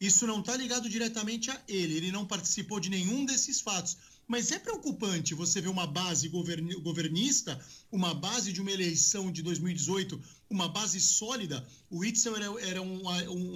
Isso 0.00 0.26
não 0.26 0.40
está 0.40 0.56
ligado 0.56 0.88
diretamente 0.88 1.50
a 1.50 1.62
ele, 1.68 1.94
ele 1.94 2.10
não 2.10 2.26
participou 2.26 2.80
de 2.80 2.88
nenhum 2.88 3.24
desses 3.24 3.60
fatos. 3.60 3.98
Mas 4.26 4.50
é 4.50 4.58
preocupante 4.58 5.34
você 5.34 5.60
ver 5.60 5.68
uma 5.68 5.86
base 5.86 6.28
governi 6.28 6.74
governista, 6.76 7.60
uma 7.90 8.14
base 8.14 8.52
de 8.52 8.60
uma 8.60 8.70
eleição 8.70 9.30
de 9.30 9.42
2018, 9.42 10.22
uma 10.50 10.68
base 10.68 11.00
sólida. 11.00 11.66
O 11.88 12.00
Whitson 12.00 12.34
era, 12.36 12.60
era 12.68 12.82
um, 12.82 13.02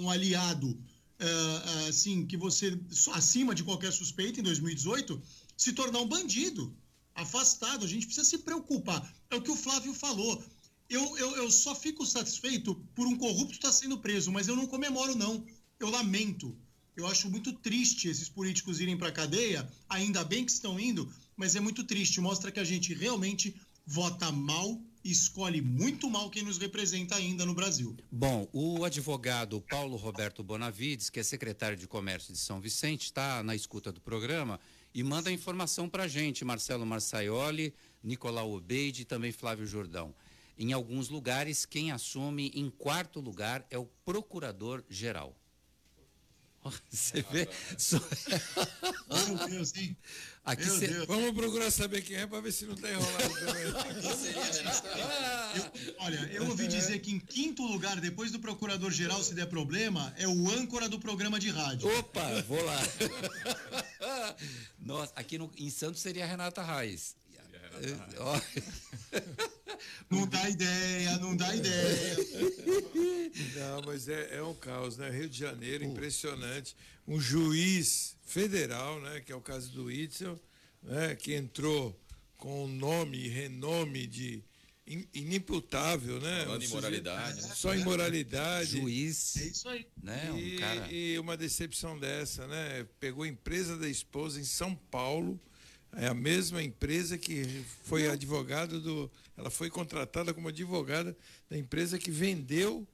um, 0.01 0.09
aliado, 0.09 0.69
uh, 0.69 1.87
assim, 1.89 2.25
que 2.25 2.37
você, 2.37 2.79
acima 3.13 3.53
de 3.53 3.63
qualquer 3.63 3.91
suspeita 3.91 4.39
em 4.39 4.43
2018, 4.43 5.21
se 5.57 5.73
tornar 5.73 5.99
um 5.99 6.07
bandido, 6.07 6.73
afastado. 7.13 7.85
A 7.85 7.87
gente 7.87 8.05
precisa 8.05 8.25
se 8.25 8.39
preocupar. 8.39 9.13
É 9.29 9.35
o 9.35 9.41
que 9.41 9.51
o 9.51 9.55
Flávio 9.55 9.93
falou. 9.93 10.41
Eu, 10.89 11.17
eu, 11.17 11.35
eu 11.37 11.51
só 11.51 11.75
fico 11.75 12.05
satisfeito 12.05 12.75
por 12.95 13.05
um 13.05 13.17
corrupto 13.17 13.55
estar 13.55 13.69
tá 13.69 13.73
sendo 13.73 13.97
preso, 13.97 14.31
mas 14.31 14.47
eu 14.47 14.55
não 14.55 14.67
comemoro, 14.67 15.15
não. 15.15 15.45
Eu 15.79 15.89
lamento. 15.89 16.55
Eu 16.95 17.05
acho 17.07 17.29
muito 17.29 17.51
triste 17.51 18.07
esses 18.07 18.29
políticos 18.29 18.79
irem 18.79 18.97
para 18.97 19.09
a 19.09 19.11
cadeia, 19.11 19.69
ainda 19.89 20.23
bem 20.23 20.45
que 20.45 20.51
estão 20.51 20.79
indo, 20.79 21.11
mas 21.35 21.55
é 21.55 21.59
muito 21.59 21.83
triste. 21.83 22.21
Mostra 22.21 22.51
que 22.51 22.59
a 22.59 22.63
gente 22.63 22.93
realmente 22.93 23.53
vota 23.85 24.31
mal 24.31 24.81
escolhe 25.05 25.61
muito 25.61 26.09
mal 26.09 26.31
quem 26.31 26.41
nos 26.41 26.57
representa 26.57 27.15
ainda 27.15 27.45
no 27.45 27.53
Brasil. 27.53 27.95
Bom, 28.11 28.47
o 28.51 28.83
advogado 28.83 29.61
Paulo 29.61 29.95
Roberto 29.95 30.43
Bonavides, 30.43 31.11
que 31.11 31.19
é 31.19 31.23
secretário 31.23 31.77
de 31.77 31.87
Comércio 31.87 32.33
de 32.33 32.39
São 32.39 32.59
Vicente, 32.59 33.05
está 33.05 33.43
na 33.43 33.55
escuta 33.55 33.91
do 33.91 34.01
programa 34.01 34.59
e 34.93 35.03
manda 35.03 35.31
informação 35.31 35.87
para 35.87 36.03
a 36.03 36.07
gente, 36.07 36.43
Marcelo 36.43 36.85
Marçaioli, 36.85 37.73
Nicolau 38.03 38.51
Obeide 38.51 39.03
e 39.03 39.05
também 39.05 39.31
Flávio 39.31 39.67
Jordão. 39.67 40.15
Em 40.57 40.73
alguns 40.73 41.09
lugares, 41.09 41.65
quem 41.65 41.91
assume 41.91 42.51
em 42.55 42.69
quarto 42.69 43.19
lugar 43.19 43.65
é 43.69 43.77
o 43.77 43.85
procurador-geral. 44.03 45.35
Você 46.89 47.23
vê? 47.31 47.47
Só... 47.77 47.99
Meu 49.27 49.47
Deus, 49.49 49.73
hein? 49.75 49.95
Aqui 50.43 50.65
Meu 50.65 50.79
cê- 50.79 50.87
Deus. 50.87 51.05
Vamos 51.07 51.31
procurar 51.31 51.71
saber 51.71 52.01
quem 52.01 52.17
é 52.17 52.27
para 52.27 52.39
ver 52.41 52.51
se 52.51 52.65
não 52.65 52.73
está 52.75 52.89
enrolado 52.91 53.33
também. 53.39 53.63
Eu- 55.55 55.95
olha, 55.99 56.29
eu 56.33 56.47
ouvi 56.47 56.67
dizer 56.67 56.99
que 56.99 57.11
em 57.11 57.19
quinto 57.19 57.63
lugar, 57.63 57.99
depois 57.99 58.31
do 58.31 58.39
procurador-geral, 58.39 59.23
se 59.23 59.33
der 59.33 59.47
problema, 59.47 60.13
é 60.17 60.27
o 60.27 60.49
âncora 60.51 60.87
do 60.89 60.99
programa 60.99 61.39
de 61.39 61.49
rádio. 61.49 61.87
Opa, 61.99 62.41
vou 62.47 62.63
lá. 62.63 62.77
Nossa, 64.79 65.13
aqui 65.15 65.37
no, 65.37 65.51
em 65.57 65.69
Santos 65.69 66.01
seria 66.01 66.23
a 66.25 66.27
Renata 66.27 66.61
Reis. 66.63 67.15
Ó, 68.19 68.41
Não 70.09 70.27
dá 70.27 70.49
ideia, 70.49 71.17
não 71.19 71.35
dá 71.35 71.55
ideia. 71.55 72.15
Não, 73.55 73.81
mas 73.85 74.07
é, 74.07 74.37
é 74.37 74.43
um 74.43 74.53
caos, 74.53 74.97
né? 74.97 75.09
Rio 75.09 75.29
de 75.29 75.37
Janeiro, 75.37 75.83
impressionante. 75.83 76.75
Um 77.07 77.19
juiz 77.19 78.15
federal, 78.23 78.99
né? 79.01 79.21
Que 79.21 79.31
é 79.31 79.35
o 79.35 79.41
caso 79.41 79.71
do 79.71 79.91
Itzel, 79.91 80.39
né? 80.83 81.15
Que 81.15 81.33
entrou 81.33 81.99
com 82.37 82.65
um 82.65 82.67
nome 82.67 83.17
e 83.17 83.27
renome 83.27 84.07
de 84.07 84.43
in- 84.87 85.07
inimputável, 85.13 86.19
né? 86.21 86.43
Falando 86.45 86.61
Um 86.61 86.63
em 86.63 86.67
sujeito- 86.67 86.73
moralidade, 86.75 87.41
né? 87.41 87.55
Só 87.55 87.75
imoralidade. 87.75 88.71
juiz, 88.81 89.35
É 89.37 89.43
isso 89.45 89.67
aí. 89.69 89.85
né? 90.01 90.31
Um 90.31 90.37
E, 90.37 90.57
cara. 90.59 90.91
e 90.91 91.19
uma 91.19 91.35
decepção 91.35 91.99
dessa, 91.99 92.47
né? 92.47 92.85
Pegou 92.99 93.23
a 93.23 93.27
empresa 93.27 93.77
da 93.77 93.87
esposa 93.89 94.39
em 94.39 94.43
São 94.45 94.75
Paulo, 94.75 95.39
é 95.95 96.07
a 96.07 96.13
mesma 96.13 96.61
empresa 96.63 97.17
que 97.17 97.63
foi 97.83 98.07
advogada 98.09 98.79
do. 98.79 99.09
Ela 99.37 99.49
foi 99.49 99.69
contratada 99.69 100.33
como 100.33 100.47
advogada 100.47 101.15
da 101.49 101.57
empresa 101.57 101.97
que 101.97 102.11
vendeu 102.11 102.87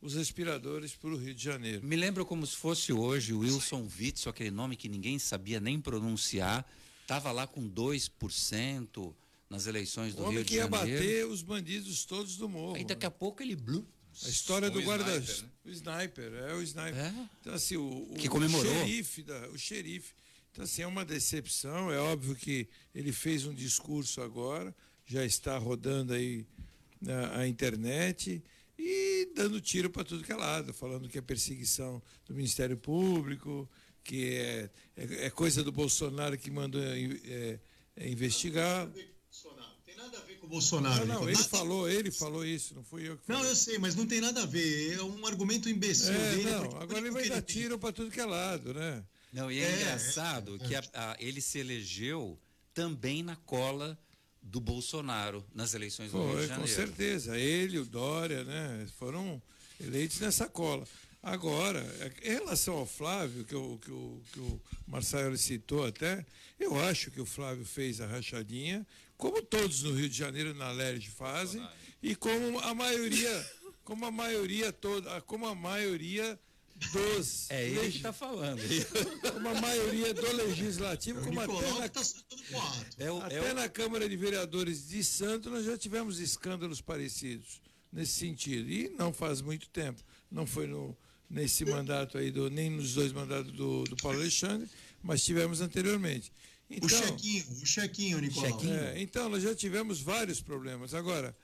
os 0.00 0.14
respiradores 0.14 0.92
para 0.94 1.10
o 1.10 1.16
Rio 1.16 1.34
de 1.34 1.42
Janeiro. 1.42 1.84
Me 1.86 1.96
lembro 1.96 2.24
como 2.24 2.46
se 2.46 2.56
fosse 2.56 2.92
hoje 2.92 3.32
o 3.32 3.40
Wilson 3.40 3.88
Witzel, 3.98 4.30
aquele 4.30 4.50
nome 4.50 4.76
que 4.76 4.88
ninguém 4.88 5.18
sabia 5.18 5.58
nem 5.58 5.80
pronunciar, 5.80 6.64
estava 7.02 7.32
lá 7.32 7.46
com 7.46 7.68
2% 7.68 9.14
nas 9.50 9.66
eleições 9.66 10.14
do 10.14 10.22
O 10.22 10.26
homem 10.26 10.36
Rio 10.38 10.44
que 10.44 10.50
de 10.52 10.56
ia 10.58 10.68
Janeiro. 10.68 10.98
bater 11.00 11.26
os 11.26 11.42
bandidos 11.42 12.04
todos 12.04 12.36
do 12.36 12.48
morro. 12.48 12.76
Aí 12.76 12.84
daqui 12.84 13.06
a 13.06 13.10
pouco 13.10 13.42
ele 13.42 13.56
blu, 13.56 13.84
A 14.24 14.28
história 14.28 14.70
do 14.70 14.78
O 14.78 14.82
guarda. 14.82 15.16
sniper, 15.16 15.40
né? 15.42 15.48
O 15.64 15.70
sniper, 15.70 16.32
é 16.34 16.54
o 16.54 16.62
sniper. 16.62 17.00
É? 17.00 17.28
Então, 17.40 17.54
assim, 17.54 17.76
o, 17.76 18.12
o 18.12 18.14
Que 18.14 18.28
comemorou. 18.28 18.72
xerife, 18.72 19.22
da, 19.22 19.48
o 19.48 19.58
xerife. 19.58 20.12
Então, 20.58 20.64
assim, 20.64 20.82
é 20.82 20.86
uma 20.88 21.04
decepção. 21.04 21.92
É 21.92 22.00
óbvio 22.00 22.34
que 22.34 22.66
ele 22.92 23.12
fez 23.12 23.46
um 23.46 23.54
discurso 23.54 24.20
agora, 24.20 24.74
já 25.06 25.24
está 25.24 25.56
rodando 25.56 26.12
aí 26.12 26.44
na 27.00 27.36
a 27.36 27.46
internet 27.46 28.42
e 28.76 29.28
dando 29.36 29.60
tiro 29.60 29.88
para 29.88 30.02
tudo 30.02 30.24
que 30.24 30.32
é 30.32 30.34
lado, 30.34 30.74
falando 30.74 31.08
que 31.08 31.16
é 31.16 31.20
perseguição 31.20 32.02
do 32.26 32.34
Ministério 32.34 32.76
Público, 32.76 33.70
que 34.02 34.30
é, 34.34 34.70
é, 34.96 35.26
é 35.26 35.30
coisa 35.30 35.62
do 35.62 35.70
Bolsonaro 35.70 36.36
que 36.36 36.50
mandou 36.50 36.82
é, 36.82 37.60
é, 37.96 38.08
investigar. 38.10 38.88
Tem 39.86 39.96
nada 39.96 40.18
a 40.18 40.22
ver 40.22 40.38
com 40.40 40.46
o 40.46 40.50
Bolsonaro. 40.50 41.06
Não, 41.06 41.20
não, 41.20 41.20
Nicolas. 41.26 41.38
ele 41.38 41.48
falou, 41.48 41.88
ele 41.88 42.10
falou 42.10 42.44
isso, 42.44 42.74
não 42.74 42.82
fui 42.82 43.08
eu 43.08 43.16
que 43.16 43.28
Não, 43.28 43.36
falei. 43.36 43.52
eu 43.52 43.54
sei, 43.56 43.78
mas 43.78 43.94
não 43.94 44.06
tem 44.08 44.20
nada 44.20 44.42
a 44.42 44.46
ver. 44.46 44.94
É 44.98 45.02
um 45.04 45.24
argumento 45.24 45.68
imbecil 45.68 46.12
É, 46.14 46.34
dele. 46.34 46.50
não, 46.50 46.64
agora 46.80 46.98
ele 46.98 47.12
vai 47.12 47.28
dar 47.28 47.42
tiro 47.42 47.78
para 47.78 47.92
tudo 47.92 48.10
que 48.10 48.18
é 48.18 48.24
lado, 48.26 48.74
né? 48.74 49.04
Não, 49.32 49.50
e 49.50 49.60
é, 49.60 49.64
É, 49.64 49.76
engraçado 49.76 50.58
que 50.58 50.74
a- 50.74 50.82
a- 50.94 51.16
ele 51.18 51.40
se 51.40 51.58
elegeu 51.58 52.38
também 52.72 53.22
na 53.22 53.36
cola 53.36 53.98
do 54.42 54.60
Bolsonaro 54.60 55.44
nas 55.54 55.74
eleições 55.74 56.10
do 56.12 56.18
Rio 56.18 56.26
de 56.28 56.32
Foi, 56.32 56.42
com 56.42 56.48
Janeiro. 56.66 56.74
certeza. 56.74 57.38
Ele, 57.38 57.78
o 57.78 57.84
Dória, 57.84 58.44
né? 58.44 58.86
Foram 58.98 59.40
eleitos 59.80 60.20
nessa 60.20 60.48
cola. 60.48 60.86
Agora, 61.22 61.84
em 62.22 62.30
relação 62.30 62.74
ao 62.76 62.86
Flávio, 62.86 63.44
que 63.44 63.54
o, 63.54 63.78
que 63.78 63.90
o, 63.90 64.22
que 64.32 64.40
o 64.40 64.60
Marcelo 64.86 65.36
citou 65.36 65.84
até, 65.84 66.24
eu 66.58 66.78
acho 66.80 67.10
que 67.10 67.20
o 67.20 67.26
Flávio 67.26 67.64
fez 67.64 68.00
a 68.00 68.06
rachadinha, 68.06 68.86
como 69.16 69.42
todos 69.42 69.82
no 69.82 69.92
Rio 69.92 70.08
de 70.08 70.16
Janeiro, 70.16 70.54
na 70.54 70.70
LERJ 70.70 71.08
fazem, 71.10 71.66
e 72.00 72.14
como 72.14 72.60
a 72.60 72.72
maioria, 72.72 73.50
como 73.84 74.06
a 74.06 74.10
maioria 74.12 74.72
toda, 74.72 75.20
como 75.22 75.44
a 75.46 75.54
maioria 75.56 76.38
dos. 76.92 77.50
É 77.50 77.64
ele 77.64 77.74
que 77.74 77.80
legi- 77.80 77.96
está 77.98 78.12
falando. 78.12 78.60
Como 79.32 79.48
a 79.48 79.60
maioria 79.60 80.14
do 80.14 80.32
legislativo, 80.36 81.20
O 81.20 81.24
como 81.24 81.40
até 81.40 81.52
na 81.78 81.88
que 81.88 81.94
tá. 82.50 82.84
É 82.98 83.10
o, 83.10 83.18
é 83.22 83.24
até 83.26 83.52
o- 83.52 83.54
na 83.54 83.68
Câmara 83.68 84.08
de 84.08 84.16
Vereadores 84.16 84.88
de 84.88 85.02
Santos 85.04 85.50
nós 85.52 85.64
já 85.64 85.76
tivemos 85.76 86.18
escândalos 86.20 86.80
parecidos 86.80 87.60
nesse 87.92 88.12
sentido. 88.12 88.70
E 88.70 88.88
não 88.90 89.12
faz 89.12 89.40
muito 89.40 89.68
tempo. 89.70 90.02
Não 90.30 90.46
foi 90.46 90.66
no, 90.66 90.96
nesse 91.28 91.64
mandato 91.64 92.16
aí, 92.18 92.30
do, 92.30 92.48
nem 92.50 92.70
nos 92.70 92.94
dois 92.94 93.12
mandatos 93.12 93.52
do, 93.52 93.84
do 93.84 93.96
Paulo 93.96 94.18
Alexandre, 94.18 94.68
mas 95.02 95.24
tivemos 95.24 95.60
anteriormente. 95.60 96.30
O 96.70 96.74
Então, 96.74 96.88
chequinho, 96.90 97.44
o 97.62 97.66
chequinho, 97.66 98.18
Nicolau. 98.20 98.50
Chequinho. 98.50 98.74
é, 98.74 99.00
então, 99.00 99.28
nós 99.30 99.42
já 99.42 99.54
tivemos 99.54 100.00
vários 100.02 100.40
problemas. 100.42 100.92
Agora, 100.92 101.34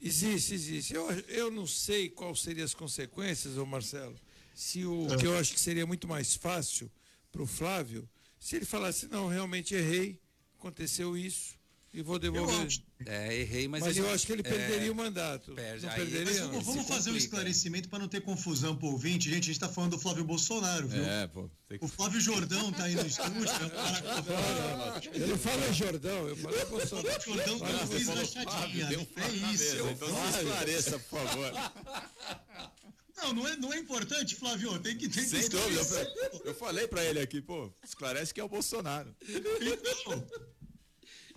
existe, 0.00 0.52
existe. 0.54 0.94
Eu, 0.94 1.10
eu 1.28 1.50
não 1.50 1.66
sei 1.66 2.08
quais 2.10 2.40
seriam 2.42 2.64
as 2.64 2.74
consequências, 2.74 3.56
ô 3.56 3.64
Marcelo, 3.64 4.14
se 4.54 4.84
o 4.84 5.06
que 5.18 5.26
eu 5.26 5.36
acho 5.38 5.52
que 5.52 5.60
seria 5.60 5.86
muito 5.86 6.06
mais 6.08 6.34
fácil 6.34 6.90
para 7.30 7.42
o 7.42 7.46
Flávio, 7.46 8.08
se 8.38 8.56
ele 8.56 8.64
falasse, 8.64 9.06
não, 9.08 9.28
realmente 9.28 9.74
errei, 9.74 10.20
aconteceu 10.58 11.16
isso, 11.16 11.54
e 11.94 12.00
vou 12.02 12.16
Eu 12.16 12.20
devolver. 12.20 12.66
acho. 12.66 12.82
é, 13.04 13.36
errei, 13.40 13.68
mas, 13.68 13.82
Mas, 13.82 13.96
ele- 13.96 14.06
eu 14.06 14.10
acho 14.14 14.26
que 14.26 14.32
ele 14.32 14.40
é, 14.40 14.44
perderia 14.50 14.90
o 14.90 14.94
mandato. 14.94 15.52
perde. 15.54 15.84
Não 15.84 15.92
Aí- 15.92 15.96
perderia? 16.00 16.24
Mas 16.24 16.40
não? 16.52 16.60
vamos, 16.62 16.86
fazer 16.88 17.10
um 17.10 17.16
esclarecimento 17.16 17.88
para 17.90 17.98
não 17.98 18.08
ter 18.08 18.22
confusão 18.22 18.74
pro 18.74 18.88
ouvinte. 18.88 19.28
Gente, 19.28 19.42
a 19.44 19.46
gente 19.52 19.60
tá 19.60 19.68
falando 19.68 19.90
do 19.90 19.98
Flávio 19.98 20.24
Bolsonaro, 20.24 20.88
viu? 20.88 21.04
É, 21.04 21.26
pô. 21.26 21.50
Que... 21.68 21.78
O 21.82 21.88
Flávio 21.88 22.18
Jordão 22.20 22.72
tá 22.72 22.84
aí 22.84 22.94
no 22.94 23.06
estúdio. 23.06 23.44
é 23.46 25.12
um 25.18 25.20
Eu 25.20 25.28
não 25.28 25.38
falo 25.38 25.72
Jordão, 25.74 26.28
eu 26.28 26.36
falo 26.36 26.66
Bolsonaro. 26.66 27.08
O 27.08 27.20
Jordão 27.24 27.58
que 27.60 27.72
não 27.72 27.86
fez 27.86 28.08
rachadinha. 28.08 28.88
É 29.16 29.52
isso. 29.52 29.76
Então 29.90 30.08
se 30.08 30.38
esclareça, 30.38 30.98
por 30.98 31.20
favor. 31.20 31.52
Não, 33.22 33.32
não 33.32 33.48
é, 33.48 33.56
não 33.56 33.72
é 33.72 33.78
importante, 33.78 34.34
Flávio. 34.34 34.78
Tem 34.80 34.96
que 34.96 35.08
que 35.08 35.22
Sem 35.22 35.48
dúvida. 35.48 36.12
Eu, 36.32 36.40
eu 36.46 36.54
falei 36.54 36.88
pra 36.88 37.04
ele 37.04 37.20
aqui, 37.20 37.40
pô, 37.40 37.72
esclarece 37.84 38.34
que 38.34 38.40
é 38.40 38.44
o 38.44 38.48
Bolsonaro. 38.48 39.14
Então, 39.28 40.28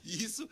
Isso 0.04 0.50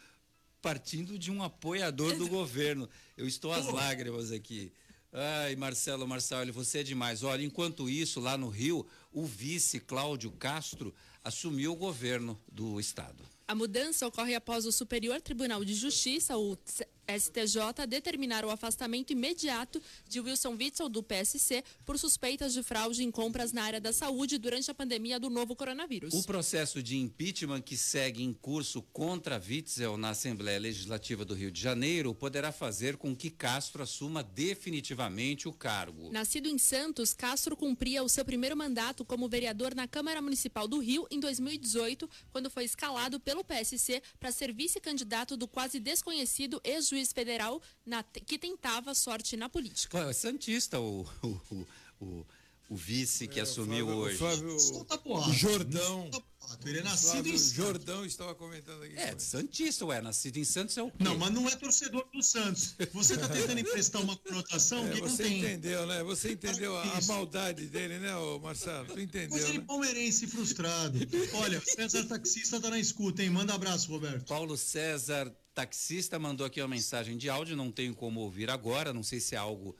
partindo 0.61 1.19
de 1.19 1.29
um 1.29 1.43
apoiador 1.43 2.15
do 2.15 2.27
governo. 2.27 2.89
Eu 3.17 3.27
estou 3.27 3.51
às 3.51 3.65
lágrimas 3.65 4.31
aqui. 4.31 4.71
Ai, 5.11 5.55
Marcelo 5.55 6.07
Marçal, 6.07 6.45
você 6.51 6.79
é 6.79 6.83
demais. 6.83 7.21
Olha, 7.21 7.43
enquanto 7.43 7.89
isso, 7.89 8.19
lá 8.19 8.37
no 8.37 8.49
Rio, 8.49 8.87
o 9.11 9.25
vice 9.25 9.79
Cláudio 9.79 10.31
Castro 10.31 10.93
assumiu 11.23 11.73
o 11.73 11.75
governo 11.75 12.41
do 12.51 12.79
estado. 12.79 13.23
A 13.47 13.53
mudança 13.53 14.07
ocorre 14.07 14.33
após 14.33 14.65
o 14.65 14.71
Superior 14.71 15.21
Tribunal 15.21 15.63
de 15.65 15.73
Justiça, 15.73 16.37
o 16.37 16.57
STJ, 17.07 17.85
determinar 17.87 18.45
o 18.45 18.49
afastamento 18.49 19.11
imediato 19.11 19.81
de 20.07 20.19
Wilson 20.19 20.55
Witzel 20.59 20.89
do 20.89 21.03
PSC 21.03 21.63
por 21.85 21.97
suspeitas 21.97 22.53
de 22.53 22.63
fraude 22.63 23.03
em 23.03 23.11
compras 23.11 23.51
na 23.51 23.63
área 23.63 23.81
da 23.81 23.91
saúde 23.91 24.37
durante 24.37 24.69
a 24.71 24.73
pandemia 24.73 25.19
do 25.19 25.29
novo 25.29 25.55
coronavírus. 25.55 26.13
O 26.13 26.23
processo 26.23 26.81
de 26.81 26.97
impeachment 26.97 27.61
que 27.61 27.77
segue 27.77 28.23
em 28.23 28.33
curso 28.33 28.81
contra 28.81 29.41
Witzel 29.45 29.97
na 29.97 30.09
Assembleia 30.09 30.59
Legislativa 30.59 31.25
do 31.25 31.33
Rio 31.33 31.51
de 31.51 31.61
Janeiro 31.61 32.13
poderá 32.15 32.51
fazer 32.51 32.97
com 32.97 33.15
que 33.15 33.29
Castro 33.29 33.83
assuma 33.83 34.23
definitivamente 34.23 35.47
o 35.47 35.53
cargo. 35.53 36.11
Nascido 36.11 36.47
em 36.47 36.57
Santos, 36.57 37.13
Castro 37.13 37.55
cumpria 37.55 38.03
o 38.03 38.09
seu 38.09 38.23
primeiro 38.23 38.55
mandato 38.55 39.03
como 39.03 39.27
vereador 39.27 39.75
na 39.75 39.87
Câmara 39.87 40.21
Municipal 40.21 40.67
do 40.67 40.79
Rio 40.79 41.07
em 41.11 41.19
2018, 41.19 42.09
quando 42.31 42.49
foi 42.49 42.63
escalado 42.63 43.19
pelo 43.19 43.43
PSC 43.43 44.01
para 44.19 44.31
ser 44.31 44.53
vice-candidato 44.53 45.35
do 45.35 45.47
quase 45.47 45.79
desconhecido 45.79 46.61
ex-juiz 46.93 47.11
federal 47.11 47.61
na- 47.85 48.03
que 48.03 48.37
tentava 48.37 48.93
sorte 48.93 49.35
na 49.35 49.49
política. 49.49 49.97
Pô, 50.03 50.09
é 50.09 50.13
Santista 50.13 50.79
o, 50.79 51.01
o, 51.23 51.27
o, 51.51 52.25
o- 52.69 52.75
vice 52.75 53.27
que 53.27 53.39
assumiu 53.39 53.85
Flávio- 53.85 54.01
hoje. 54.03 54.17
Flávio 54.17 54.59
solta 54.59 55.01
o 55.05 55.33
Jordão. 55.33 56.09
Solta 56.11 56.23
boato. 56.55 56.69
Ele 56.69 56.79
é 56.79 56.83
nascido 56.83 57.27
em 57.27 57.37
Santos. 57.37 57.51
Jordão 57.53 58.05
estava 58.05 58.35
comentando 58.35 58.83
aqui. 58.83 58.95
É, 58.95 59.17
Santista, 59.17 59.85
ué, 59.85 60.01
nascido 60.01 60.37
em 60.37 60.43
Santos 60.43 60.77
é 60.77 60.83
o 60.83 60.89
quê? 60.91 61.03
Não, 61.03 61.17
mas 61.17 61.31
não 61.31 61.47
é 61.47 61.55
torcedor 61.55 62.05
do 62.13 62.21
Santos. 62.23 62.75
Você 62.93 63.17
tá 63.17 63.27
tentando 63.27 63.59
emprestar 63.59 64.01
uma 64.01 64.15
conotação 64.17 64.85
É, 64.87 64.91
que 64.91 65.01
não 65.01 65.09
você 65.09 65.23
tem. 65.23 65.39
entendeu, 65.39 65.85
né? 65.87 66.03
Você 66.03 66.31
entendeu 66.33 66.75
a, 66.77 66.83
a 66.97 67.01
maldade 67.03 67.65
dele, 67.67 67.99
né, 67.99 68.15
ô 68.15 68.39
Marcelo? 68.39 68.85
Tu 68.87 68.93
Mas 68.95 69.03
entendeu, 69.03 69.37
ele 69.47 69.57
é 69.57 69.59
né? 69.59 69.65
palmeirense 69.67 70.27
frustrado. 70.27 70.99
Olha, 71.33 71.61
César 71.65 72.03
Taxista 72.05 72.59
tá 72.59 72.69
na 72.69 72.79
escuta, 72.79 73.23
hein? 73.23 73.29
Manda 73.29 73.53
abraço, 73.53 73.89
Roberto. 73.91 74.25
Paulo 74.27 74.57
César, 74.57 75.31
taxista, 75.53 76.17
mandou 76.19 76.45
aqui 76.45 76.61
uma 76.61 76.67
mensagem 76.67 77.17
de 77.17 77.29
áudio, 77.29 77.55
não 77.55 77.71
tenho 77.71 77.93
como 77.95 78.19
ouvir 78.21 78.49
agora, 78.49 78.93
não 78.93 79.03
sei 79.03 79.19
se 79.19 79.35
é 79.35 79.37
algo 79.37 79.75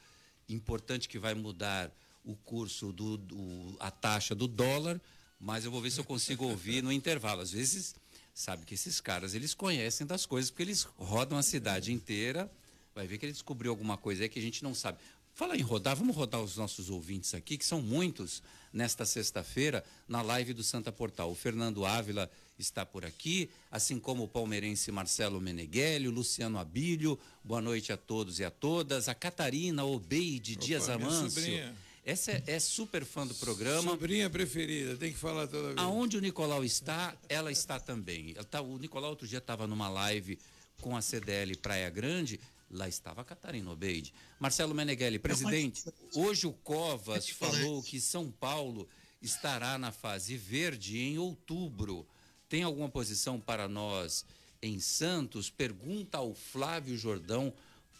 importante 0.50 1.08
que 1.08 1.18
vai 1.20 1.34
mudar 1.34 1.92
o 2.24 2.36
curso 2.36 2.92
do, 2.94 3.18
do- 3.18 3.76
a 3.80 3.92
taxa 3.92 4.34
do 4.36 4.48
dólar, 4.48 5.02
mas 5.44 5.66
eu 5.66 5.72
vou 5.72 5.82
ver 5.82 5.92
se 5.92 6.00
eu 6.00 6.06
consigo 6.06 6.46
ouvir 6.46 6.82
no 6.82 6.90
intervalo. 6.90 7.42
Às 7.42 7.52
vezes, 7.52 7.94
sabe 8.34 8.66
que 8.66 8.76
esses 8.76 9.02
caras, 9.02 9.34
eles 9.36 9.54
conhecem 9.54 10.08
das 10.08 10.26
coisas, 10.26 10.50
porque 10.50 10.64
eles 10.64 10.84
rodam 10.98 11.38
a 11.38 11.44
cidade 11.44 11.92
inteira, 11.92 12.50
vai 12.96 13.06
ver 13.06 13.18
que 13.18 13.26
ele 13.26 13.34
descobriu 13.34 13.70
alguma 13.70 13.98
coisa 13.98 14.24
aí 14.24 14.30
que 14.30 14.40
a 14.40 14.42
gente 14.42 14.64
não 14.64 14.74
sabe. 14.74 15.00
Fala 15.34 15.58
em 15.58 15.62
rodar, 15.62 15.98
vamos 15.98 16.16
rodar 16.16 16.42
os 16.42 16.56
nossos 16.56 16.90
ouvintes 16.90 17.34
aqui, 17.34 17.58
que 17.58 17.66
são 17.66 17.82
muitos 17.82 18.42
nesta 18.72 19.06
sexta-feira, 19.06 19.84
na 20.08 20.22
live 20.22 20.54
do 20.54 20.64
Santa 20.64 20.94
Portal. 20.94 21.30
O 21.30 21.36
Fernando 21.36 21.86
Ávila 21.86 22.32
está 22.58 22.86
por 22.86 23.06
aqui, 23.06 23.50
assim 23.70 24.00
como 24.00 24.24
o 24.24 24.28
palmeirense 24.30 24.94
Marcelo 24.94 25.42
Meneghelli, 25.42 26.08
o 26.08 26.12
Luciano 26.12 26.58
Abílio. 26.58 27.20
Boa 27.44 27.62
noite 27.62 27.92
a 27.92 27.98
todos 27.98 28.40
e 28.40 28.46
a 28.46 28.52
todas. 28.52 29.10
A 29.10 29.16
Catarina 29.16 29.84
Obeide 29.84 30.56
Dias 30.56 30.86
minha 30.86 30.96
Amâncio. 30.96 31.32
sobrinha. 31.32 31.76
Essa 32.06 32.32
é, 32.32 32.44
é 32.48 32.60
super 32.60 33.06
fã 33.06 33.26
do 33.26 33.34
programa. 33.36 33.92
Sobrinha 33.92 34.30
preferida, 34.30 34.98
tem 34.98 35.12
que 35.12 35.18
falar 35.18 35.48
toda 35.48 35.68
vez. 35.68 35.78
Aonde 35.78 36.18
o 36.18 36.22
Nicolau 36.22 36.64
está, 36.64 37.16
ela 37.30 37.52
está 37.52 37.80
também. 37.80 38.34
Ela 38.36 38.44
tá, 38.44 38.62
o 38.62 38.78
Nicolau 38.78 39.12
outro 39.12 39.28
dia 39.28 39.38
estava 39.38 39.66
numa 39.66 39.88
live 39.88 40.38
com 40.82 40.98
a 40.98 41.02
CDL 41.02 41.56
Praia 41.58 41.90
Grande, 41.90 42.40
lá 42.70 42.90
estava 42.90 43.22
a 43.22 43.24
Catarina 43.24 43.72
Obeide. 43.72 44.14
Marcelo 44.38 44.76
Meneghelli, 44.76 45.18
presidente, 45.18 45.86
hoje 46.14 46.46
o 46.46 46.52
Covas 46.52 47.30
falou 47.30 47.82
que 47.82 48.02
São 48.02 48.30
Paulo 48.30 48.88
estará 49.22 49.78
na 49.78 49.94
fase 49.94 50.36
verde 50.36 51.00
em 51.00 51.18
outubro. 51.18 52.06
Tem 52.50 52.64
alguma 52.64 52.90
posição 52.90 53.40
para 53.40 53.70
nós 53.70 54.26
em 54.62 54.80
Santos? 54.80 55.50
Pergunta 55.50 56.18
ao 56.18 56.36
Flávio 56.36 56.98
Jordão, 56.98 57.54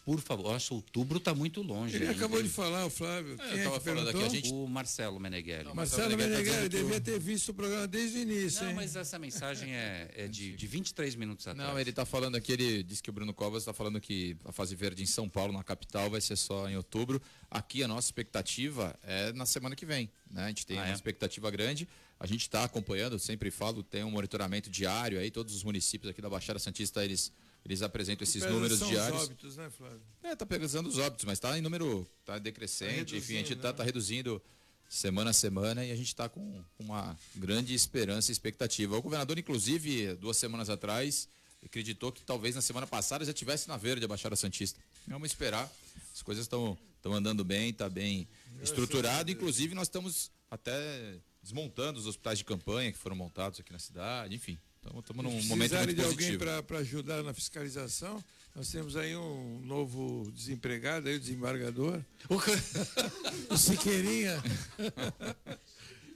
por 0.04 0.20
favor. 0.20 0.52
Nossa, 0.52 0.74
outubro 0.74 1.18
está 1.18 1.34
muito 1.34 1.62
longe. 1.62 1.96
Ele 1.96 2.04
ainda, 2.06 2.16
acabou 2.16 2.42
de 2.42 2.48
falar, 2.48 2.84
o 2.84 2.90
Flávio. 2.90 3.34
É, 3.34 3.36
Quem 3.36 3.46
eu 3.46 3.58
é 3.58 3.64
tava 3.64 3.78
que 3.80 3.84
falando 3.84 4.08
aqui, 4.10 4.22
a 4.22 4.28
gente- 4.28 4.52
O 4.52 4.66
Marcelo 4.66 5.18
Meneghelli. 5.18 5.72
Marcelo 5.74 6.10
Marcelo 6.10 6.16
Meneghelli 6.16 6.50
tá 6.62 6.68
devia 6.68 6.94
que 6.94 7.00
ter 7.00 7.18
visto 7.18 7.48
o 7.48 7.54
programa 7.54 7.86
desde 7.86 8.18
o 8.18 8.22
início, 8.22 8.62
Não, 8.62 8.70
hein? 8.70 8.74
mas 8.76 8.94
essa 8.96 9.18
mensagem 9.18 9.74
é, 9.74 10.10
é 10.14 10.28
de, 10.28 10.54
de 10.54 10.66
23 10.66 11.14
minutos 11.14 11.46
atrás. 11.48 11.70
Não, 11.70 11.78
ele 11.80 11.90
está 11.90 12.04
falando 12.04 12.36
aqui, 12.36 12.52
ele 12.52 12.82
disse 12.82 13.02
que 13.02 13.08
o 13.10 13.12
Bruno 13.12 13.32
Covas 13.32 13.62
está 13.62 13.72
falando 13.72 14.00
que 14.00 14.36
a 14.44 14.52
fase 14.52 14.74
verde 14.76 15.02
em 15.02 15.06
São 15.06 15.28
Paulo, 15.28 15.52
na 15.52 15.64
capital, 15.64 16.10
vai 16.10 16.20
ser 16.20 16.36
só 16.36 16.68
em 16.68 16.76
outubro. 16.76 17.20
Aqui 17.50 17.82
a 17.82 17.88
nossa 17.88 18.06
expectativa 18.08 18.94
é 19.02 19.32
na 19.32 19.46
semana 19.46 19.74
que 19.74 19.86
vem. 19.86 20.10
Né? 20.30 20.44
A 20.44 20.48
gente 20.48 20.66
tem 20.66 20.78
Ah, 20.78 20.82
uma 20.82 20.90
é? 20.90 20.92
expectativa 20.92 21.50
grande. 21.50 21.88
A 22.20 22.26
gente 22.26 22.42
está 22.42 22.64
acompanhando, 22.64 23.14
eu 23.14 23.18
sempre 23.18 23.50
falo, 23.50 23.82
tem 23.82 24.04
um 24.04 24.10
monitoramento 24.10 24.68
diário 24.70 25.18
aí, 25.18 25.30
todos 25.30 25.54
os 25.54 25.64
municípios 25.64 26.10
aqui 26.10 26.20
da 26.22 26.28
Baixada 26.30 26.58
Santista, 26.58 27.04
eles, 27.04 27.32
eles 27.64 27.82
apresentam 27.82 28.24
esses 28.24 28.44
números 28.44 28.78
diários. 28.80 29.22
Os 29.22 29.28
óbitos, 29.28 29.56
né, 29.56 29.70
Flávio? 29.70 30.00
É, 30.22 30.36
tá 30.36 30.44
pesando 30.44 30.88
os 30.88 30.98
óbitos, 30.98 31.24
mas 31.24 31.38
tá 31.38 31.56
em 31.58 31.62
número, 31.62 32.06
tá 32.24 32.38
decrescente, 32.38 33.12
Tá 33.12 33.18
enfim, 33.18 33.34
a 33.34 33.38
gente 33.38 33.56
tá, 33.56 33.68
né? 33.68 33.74
tá 33.74 33.84
reduzindo 33.84 34.42
semana 34.88 35.30
a 35.30 35.32
semana 35.32 35.84
e 35.84 35.90
a 35.90 35.96
gente 35.96 36.08
está 36.08 36.28
com 36.28 36.62
uma 36.78 37.18
grande 37.34 37.74
esperança 37.74 38.30
e 38.30 38.32
expectativa. 38.32 38.96
O 38.96 39.02
governador, 39.02 39.38
inclusive, 39.38 40.14
duas 40.16 40.36
semanas 40.36 40.68
atrás, 40.68 41.28
acreditou 41.64 42.12
que 42.12 42.22
talvez 42.22 42.54
na 42.54 42.60
semana 42.60 42.86
passada 42.86 43.24
já 43.24 43.32
tivesse 43.32 43.66
na 43.66 43.76
verde 43.76 44.04
a 44.04 44.08
Baixada 44.08 44.36
Santista. 44.36 44.78
Vamos 45.08 45.30
esperar. 45.30 45.70
As 46.14 46.22
coisas 46.22 46.44
estão 46.44 46.78
estão 47.04 47.12
andando 47.12 47.44
bem, 47.44 47.68
está 47.68 47.88
bem 47.88 48.26
estruturado. 48.62 49.30
Inclusive, 49.30 49.74
nós 49.74 49.88
estamos 49.88 50.30
até 50.50 51.18
desmontando 51.42 51.98
os 51.98 52.06
hospitais 52.06 52.38
de 52.38 52.44
campanha 52.44 52.90
que 52.90 52.96
foram 52.98 53.14
montados 53.14 53.60
aqui 53.60 53.70
na 53.72 53.78
cidade, 53.78 54.34
enfim. 54.34 54.58
Estamos 54.86 55.24
num 55.24 55.42
momento 55.44 55.74
muito 55.74 55.94
de 55.94 56.04
alguém 56.04 56.38
para 56.38 56.78
ajudar 56.78 57.22
na 57.22 57.32
fiscalização, 57.32 58.22
nós 58.54 58.70
temos 58.70 58.96
aí 58.96 59.16
um 59.16 59.60
novo 59.64 60.30
desempregado, 60.30 61.08
aí, 61.08 61.16
o 61.16 61.20
desembargador. 61.20 62.00
o 63.50 63.56
Siqueirinha. 63.56 64.40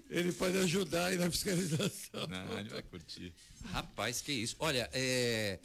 Ele 0.08 0.32
pode 0.32 0.56
ajudar 0.58 1.06
aí 1.06 1.16
na 1.16 1.30
fiscalização. 1.30 2.26
Não, 2.28 2.58
ele 2.58 2.68
vai 2.68 2.82
curtir. 2.82 3.32
Rapaz, 3.72 4.20
que 4.20 4.32
isso. 4.32 4.56
Olha, 4.60 4.88
é, 4.92 5.58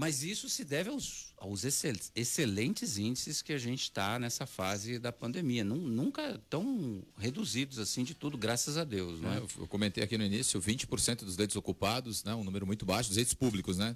mas 0.00 0.22
isso 0.22 0.48
se 0.48 0.64
deve 0.64 0.88
aos, 0.88 1.26
aos 1.36 1.62
excel- 1.62 1.94
excelentes 2.16 2.96
índices 2.96 3.42
que 3.42 3.52
a 3.52 3.58
gente 3.58 3.82
está 3.82 4.18
nessa 4.18 4.46
fase 4.46 4.98
da 4.98 5.12
pandemia. 5.12 5.62
Nun- 5.62 5.76
nunca 5.76 6.40
tão 6.48 7.02
reduzidos 7.18 7.78
assim 7.78 8.02
de 8.02 8.14
tudo, 8.14 8.38
graças 8.38 8.78
a 8.78 8.84
Deus, 8.84 9.20
não 9.20 9.30
É, 9.30 9.36
eu, 9.58 9.66
comentei 9.68 10.02
aqui 10.02 10.16
no 10.16 10.24
início, 10.24 10.58
20% 10.58 11.24
dos 11.26 11.36
leitos 11.36 11.54
ocupados, 11.54 12.24
né, 12.24 12.34
um 12.34 12.42
número 12.42 12.66
muito 12.66 12.86
baixo, 12.86 13.10
dos 13.10 13.16
leitos 13.16 13.34
públicos, 13.34 13.76
né? 13.76 13.94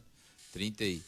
31% 0.55 1.01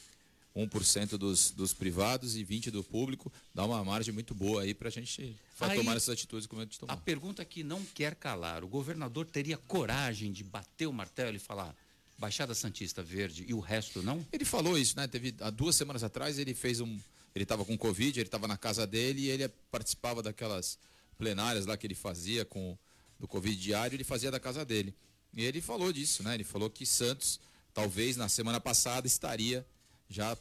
dos, 1.18 1.50
dos 1.50 1.74
privados 1.74 2.34
e 2.36 2.42
20% 2.44 2.70
do 2.70 2.82
público, 2.82 3.30
dá 3.54 3.64
uma 3.66 3.84
margem 3.84 4.14
muito 4.14 4.34
boa 4.34 4.62
aí 4.62 4.72
para 4.72 4.88
a 4.88 4.90
gente 4.90 5.36
Aí- 5.60 5.76
tomar 5.76 5.96
essas 5.96 6.08
atitudes 6.08 6.46
como 6.46 6.62
a 6.62 6.64
gente 6.64 6.76
A 6.76 6.80
tomou. 6.80 6.96
pergunta 6.98 7.44
que 7.44 7.62
não 7.62 7.84
quer 7.94 8.14
calar: 8.14 8.64
o 8.64 8.68
governador 8.68 9.26
teria 9.26 9.58
coragem 9.58 10.32
de 10.32 10.42
bater 10.42 10.86
o 10.86 10.92
martelo 10.92 11.36
e 11.36 11.38
falar 11.38 11.76
Baixada 12.18 12.54
Santista 12.54 13.02
Verde 13.02 13.44
e 13.46 13.52
o 13.52 13.60
resto 13.60 14.02
não? 14.02 14.26
Ele 14.32 14.44
falou 14.44 14.78
isso, 14.78 14.96
né? 14.96 15.06
Teve 15.06 15.34
há 15.40 15.50
duas 15.50 15.76
semanas 15.76 16.02
atrás 16.02 16.38
ele 16.38 16.54
fez 16.54 16.80
um, 16.80 16.98
ele 17.34 17.42
estava 17.42 17.64
com 17.64 17.76
covid, 17.76 18.18
ele 18.18 18.26
estava 18.26 18.48
na 18.48 18.56
casa 18.56 18.86
dele 18.86 19.22
e 19.22 19.30
ele 19.30 19.48
participava 19.70 20.22
daquelas 20.22 20.78
plenárias 21.18 21.66
lá 21.66 21.76
que 21.76 21.86
ele 21.86 21.94
fazia 21.94 22.44
com 22.44 22.76
do 23.18 23.26
covid 23.26 23.56
diário, 23.56 23.96
ele 23.96 24.04
fazia 24.04 24.30
da 24.30 24.40
casa 24.40 24.64
dele. 24.64 24.94
E 25.34 25.44
ele 25.44 25.60
falou 25.60 25.92
disso, 25.92 26.22
né? 26.22 26.34
Ele 26.34 26.44
falou 26.44 26.70
que 26.70 26.86
Santos 26.86 27.40
talvez 27.74 28.16
na 28.16 28.28
semana 28.28 28.58
passada 28.58 29.06
estaria 29.06 29.66
já 30.08 30.36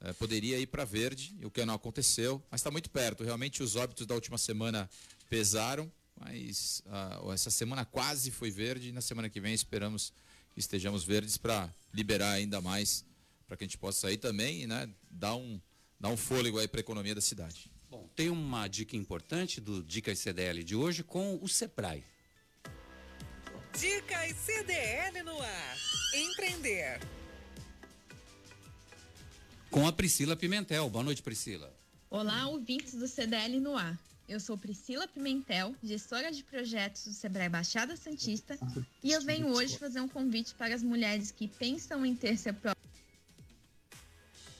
eh, 0.00 0.12
poderia 0.12 0.58
ir 0.58 0.66
para 0.66 0.84
verde, 0.84 1.36
o 1.42 1.50
que 1.50 1.64
não 1.64 1.74
aconteceu, 1.74 2.42
mas 2.50 2.60
está 2.60 2.70
muito 2.70 2.90
perto. 2.90 3.24
Realmente 3.24 3.62
os 3.62 3.74
óbitos 3.74 4.06
da 4.06 4.14
última 4.14 4.38
semana 4.38 4.88
pesaram, 5.28 5.90
mas 6.16 6.82
ah, 6.86 7.20
essa 7.32 7.50
semana 7.50 7.84
quase 7.84 8.30
foi 8.30 8.50
verde 8.50 8.88
e 8.88 8.92
na 8.92 9.00
semana 9.00 9.28
que 9.28 9.40
vem 9.40 9.52
esperamos 9.52 10.12
estejamos 10.56 11.04
verdes 11.04 11.36
para 11.36 11.72
liberar 11.92 12.32
ainda 12.32 12.60
mais 12.60 13.04
para 13.46 13.56
que 13.56 13.64
a 13.64 13.66
gente 13.66 13.78
possa 13.78 14.00
sair 14.00 14.16
também, 14.16 14.66
né? 14.66 14.88
Dar 15.10 15.36
um, 15.36 15.60
dar 16.00 16.08
um 16.08 16.16
fôlego 16.16 16.58
aí 16.58 16.66
para 16.66 16.80
a 16.80 16.82
economia 16.82 17.14
da 17.14 17.20
cidade. 17.20 17.70
Bom, 17.88 18.08
tem 18.16 18.28
uma 18.28 18.66
dica 18.66 18.96
importante 18.96 19.60
do 19.60 19.82
Dicas 19.82 20.18
CDL 20.18 20.64
de 20.64 20.74
hoje 20.74 21.04
com 21.04 21.38
o 21.40 21.48
Sebrae. 21.48 22.04
Dicas 23.78 24.36
CDL 24.36 25.22
no 25.22 25.40
ar. 25.40 25.76
Empreender. 26.14 27.00
Com 29.70 29.86
a 29.86 29.92
Priscila 29.92 30.34
Pimentel. 30.34 30.88
Boa 30.88 31.04
noite, 31.04 31.22
Priscila. 31.22 31.72
Olá, 32.08 32.48
ouvintes 32.48 32.94
do 32.94 33.06
CDL 33.06 33.60
no 33.60 33.76
ar. 33.76 33.98
Eu 34.28 34.40
sou 34.40 34.58
Priscila 34.58 35.06
Pimentel, 35.06 35.76
gestora 35.80 36.32
de 36.32 36.42
projetos 36.42 37.04
do 37.04 37.12
Sebrae 37.12 37.48
Baixada 37.48 37.96
Santista, 37.96 38.58
e 39.00 39.12
eu 39.12 39.20
venho 39.22 39.46
hoje 39.48 39.78
fazer 39.78 40.00
um 40.00 40.08
convite 40.08 40.52
para 40.54 40.74
as 40.74 40.82
mulheres 40.82 41.30
que 41.30 41.46
pensam 41.46 42.04
em 42.04 42.12
ter 42.12 42.36
seu 42.36 42.52
próprio 42.52 42.90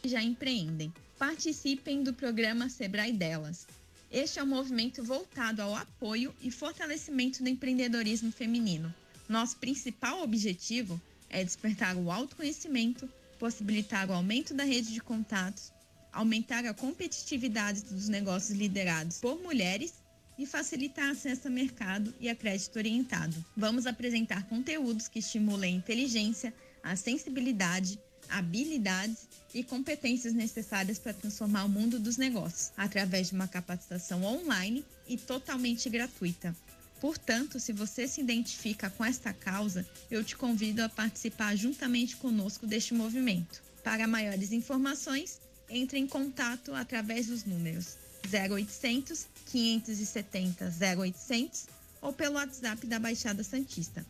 e 0.05 0.09
já 0.09 0.23
empreendem. 0.23 0.95
Participem 1.19 2.05
do 2.05 2.15
programa 2.15 2.69
Sebrae 2.69 3.13
Delas. 3.13 3.67
Este 4.09 4.39
é 4.39 4.43
um 4.45 4.47
movimento 4.47 5.03
voltado 5.03 5.61
ao 5.61 5.75
apoio 5.75 6.33
e 6.41 6.49
fortalecimento 6.49 7.43
do 7.43 7.49
empreendedorismo 7.49 8.31
feminino. 8.31 8.95
Nosso 9.29 9.57
principal 9.57 10.23
objetivo 10.23 11.01
é 11.29 11.43
despertar 11.43 11.97
o 11.97 12.13
autoconhecimento, 12.13 13.11
possibilitar 13.37 14.09
o 14.09 14.13
aumento 14.13 14.55
da 14.55 14.63
rede 14.63 14.93
de 14.93 15.01
contatos, 15.01 15.73
aumentar 16.17 16.65
a 16.65 16.73
competitividade 16.73 17.83
dos 17.83 18.09
negócios 18.09 18.59
liderados 18.59 19.19
por 19.19 19.39
mulheres 19.43 19.95
e 20.39 20.47
facilitar 20.47 21.11
acesso 21.11 21.49
a 21.49 21.51
mercado 21.51 22.13
e 22.19 22.29
a 22.29 22.35
crédito 22.35 22.77
orientado. 22.77 23.45
Vamos 23.55 23.87
apresentar 23.87 24.49
conteúdos 24.49 25.09
que 25.09 25.19
estimulem 25.19 25.75
a 25.75 25.77
inteligência, 25.77 26.55
a 26.83 26.97
sensibilidade, 26.97 27.99
habilidades 28.31 29.29
e 29.55 29.63
competências 29.63 30.33
necessárias 30.33 30.99
para 30.99 31.13
transformar 31.13 31.65
o 31.65 31.69
mundo 31.69 31.99
dos 31.99 32.17
negócios, 32.17 32.73
através 32.77 33.29
de 33.29 33.35
uma 33.35 33.47
capacitação 33.47 34.25
online 34.25 34.85
e 35.07 35.19
totalmente 35.19 35.89
gratuita. 35.91 36.57
Portanto, 36.99 37.61
se 37.61 37.73
você 37.73 38.09
se 38.09 38.23
identifica 38.23 38.89
com 38.89 39.05
esta 39.05 39.35
causa, 39.35 39.87
eu 40.11 40.25
te 40.25 40.35
convido 40.35 40.83
a 40.83 40.89
participar 40.89 41.55
juntamente 41.55 42.17
conosco 42.17 42.67
deste 42.67 42.95
movimento. 42.95 43.63
Para 43.85 44.09
maiores 44.09 44.51
informações, 44.51 45.39
entre 45.69 45.99
em 45.99 46.07
contato 46.07 46.75
através 46.75 47.27
dos 47.27 47.45
números 47.45 47.97
0800 48.33 49.27
570 49.47 50.73
0800 50.99 51.67
ou 52.01 52.13
pelo 52.13 52.35
WhatsApp 52.37 52.87
da 52.87 52.99
Baixada 52.99 53.43
Santista 53.43 54.05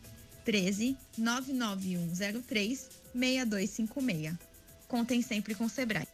13 0.45 0.95
99103 1.17 2.89
6256. 3.13 4.35
Contem 4.87 5.21
sempre 5.21 5.53
com 5.53 5.65
o 5.65 5.69
Sebrae. 5.69 6.07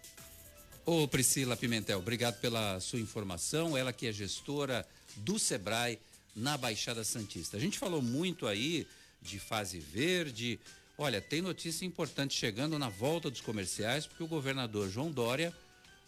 Ô 0.85 1.07
Priscila 1.07 1.55
Pimentel, 1.55 1.99
obrigado 1.99 2.39
pela 2.39 2.79
sua 2.79 2.99
informação. 2.99 3.77
Ela 3.77 3.93
que 3.93 4.07
é 4.07 4.11
gestora 4.11 4.85
do 5.17 5.39
Sebrae 5.39 5.99
na 6.35 6.57
Baixada 6.57 7.03
Santista. 7.03 7.57
A 7.57 7.59
gente 7.59 7.79
falou 7.79 8.01
muito 8.01 8.47
aí 8.47 8.87
de 9.21 9.39
fase 9.39 9.79
verde. 9.79 10.59
Olha, 10.97 11.19
tem 11.19 11.41
notícia 11.41 11.85
importante 11.85 12.37
chegando 12.37 12.77
na 12.77 12.87
volta 12.87 13.29
dos 13.29 13.41
comerciais, 13.41 14.05
porque 14.05 14.23
o 14.23 14.27
governador 14.27 14.89
João 14.89 15.11
Dória 15.11 15.53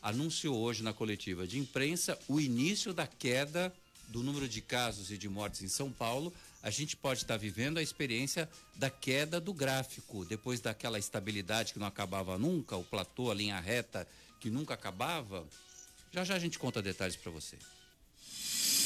anunciou 0.01 0.57
hoje 0.57 0.83
na 0.83 0.93
coletiva 0.93 1.47
de 1.47 1.57
imprensa 1.57 2.17
o 2.27 2.39
início 2.39 2.93
da 2.93 3.07
queda 3.07 3.73
do 4.07 4.21
número 4.21 4.47
de 4.47 4.61
casos 4.61 5.09
e 5.09 5.17
de 5.17 5.27
mortes 5.27 5.63
em 5.63 5.67
São 5.67 5.91
Paulo. 5.91 6.31
A 6.61 6.69
gente 6.69 6.95
pode 6.95 7.21
estar 7.21 7.37
vivendo 7.37 7.79
a 7.79 7.81
experiência 7.81 8.47
da 8.75 8.89
queda 8.89 9.39
do 9.39 9.53
gráfico, 9.53 10.23
depois 10.25 10.59
daquela 10.59 10.99
estabilidade 10.99 11.73
que 11.73 11.79
não 11.79 11.87
acabava 11.87 12.37
nunca, 12.37 12.77
o 12.77 12.83
platô, 12.83 13.31
a 13.31 13.33
linha 13.33 13.59
reta 13.59 14.07
que 14.39 14.51
nunca 14.51 14.75
acabava. 14.75 15.47
Já 16.11 16.23
já 16.23 16.35
a 16.35 16.39
gente 16.39 16.59
conta 16.59 16.81
detalhes 16.81 17.15
para 17.15 17.31
você. 17.31 17.57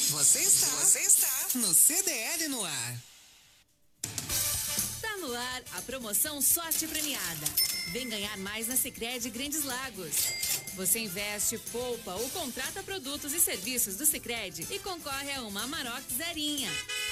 Você 0.09 0.39
está, 0.39 0.67
você 0.67 0.99
está 0.99 1.59
no 1.59 1.73
CDL 1.73 2.47
no 2.47 2.63
ar. 2.63 3.08
Ar 5.33 5.63
a 5.77 5.81
promoção 5.81 6.41
Sorte 6.41 6.87
Premiada. 6.87 7.45
Vem 7.91 8.07
ganhar 8.07 8.37
mais 8.37 8.67
na 8.67 8.75
Sicredi 8.75 9.29
Grandes 9.29 9.63
Lagos. 9.63 10.15
Você 10.75 10.99
investe, 10.99 11.57
poupa 11.71 12.13
ou 12.15 12.29
contrata 12.29 12.83
produtos 12.83 13.33
e 13.33 13.39
serviços 13.39 13.95
do 13.95 14.05
Sicredi 14.05 14.67
e 14.69 14.79
concorre 14.79 15.31
a 15.33 15.41
uma 15.41 15.63
Amarok 15.63 16.03
zerinha, 16.15 16.69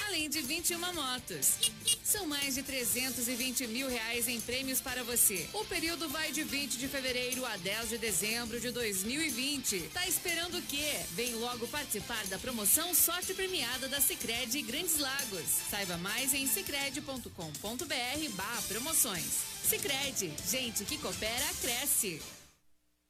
além 0.07 0.29
de 0.29 0.41
21 0.41 0.79
motos. 0.93 1.57
São 2.03 2.25
mais 2.25 2.55
de 2.55 2.63
320 2.63 3.67
mil 3.67 3.89
reais 3.89 4.27
em 4.27 4.39
prêmios 4.39 4.79
para 4.79 5.03
você. 5.03 5.47
O 5.53 5.65
período 5.65 6.07
vai 6.09 6.31
de 6.31 6.43
20 6.43 6.77
de 6.77 6.87
fevereiro 6.87 7.45
a 7.45 7.57
10 7.57 7.89
de 7.89 7.97
dezembro 7.97 8.59
de 8.59 8.71
2020. 8.71 9.89
Tá 9.93 10.07
esperando 10.07 10.57
o 10.57 10.61
quê? 10.61 10.91
Vem 11.11 11.35
logo 11.35 11.67
participar 11.67 12.25
da 12.27 12.39
promoção 12.39 12.93
Sorte 12.95 13.33
Premiada 13.33 13.87
da 13.87 13.99
Sicredi 13.99 14.61
Grandes 14.61 14.97
Lagos. 14.97 15.45
Saiba 15.69 15.97
mais 15.97 16.33
em 16.33 16.47
sicredi.com.br 16.47 18.29
barra 18.33 18.61
promoções. 18.63 19.25
Sicredi, 19.63 20.33
gente 20.49 20.85
que 20.85 20.97
coopera, 20.97 21.47
cresce. 21.61 22.21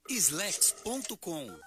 Slex.com 0.09 1.66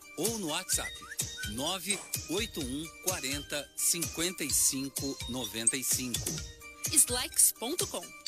ou 0.17 0.39
no 0.39 0.47
WhatsApp 0.47 0.91
981 1.53 2.87
40 3.05 3.69
55 3.75 5.17
95. 5.29 6.19
Slex.com. 6.91 8.21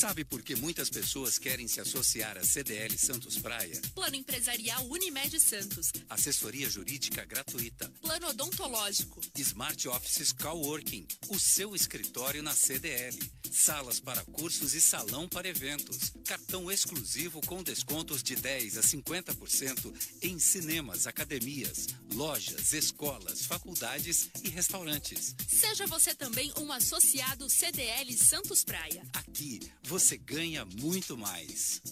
Sabe 0.00 0.24
por 0.24 0.40
que 0.42 0.56
muitas 0.56 0.88
pessoas 0.88 1.36
querem 1.36 1.68
se 1.68 1.78
associar 1.78 2.38
à 2.38 2.42
CDL 2.42 2.96
Santos 2.96 3.36
Praia? 3.36 3.78
Plano 3.94 4.16
Empresarial 4.16 4.86
Unimed 4.86 5.38
Santos. 5.38 5.92
Assessoria 6.08 6.70
jurídica 6.70 7.22
gratuita. 7.26 7.92
Plano 8.00 8.28
odontológico. 8.28 9.20
Smart 9.36 9.88
Offices 9.88 10.32
Coworking. 10.32 11.06
O 11.28 11.38
seu 11.38 11.74
escritório 11.74 12.42
na 12.42 12.54
CDL. 12.54 13.18
Salas 13.60 14.00
para 14.00 14.24
cursos 14.24 14.72
e 14.72 14.80
salão 14.80 15.28
para 15.28 15.46
eventos. 15.46 16.14
Cartão 16.24 16.70
exclusivo 16.70 17.42
com 17.42 17.62
descontos 17.62 18.22
de 18.22 18.34
10 18.34 18.78
a 18.78 18.80
50% 18.80 19.94
em 20.22 20.38
cinemas, 20.38 21.06
academias, 21.06 21.88
lojas, 22.14 22.72
escolas, 22.72 23.44
faculdades 23.44 24.30
e 24.42 24.48
restaurantes. 24.48 25.34
Seja 25.46 25.86
você 25.86 26.14
também 26.14 26.50
um 26.56 26.72
associado 26.72 27.50
CDL 27.50 28.10
Santos 28.16 28.64
Praia. 28.64 29.02
Aqui 29.12 29.60
você 29.82 30.16
ganha 30.16 30.64
muito 30.64 31.18
mais. 31.18 31.82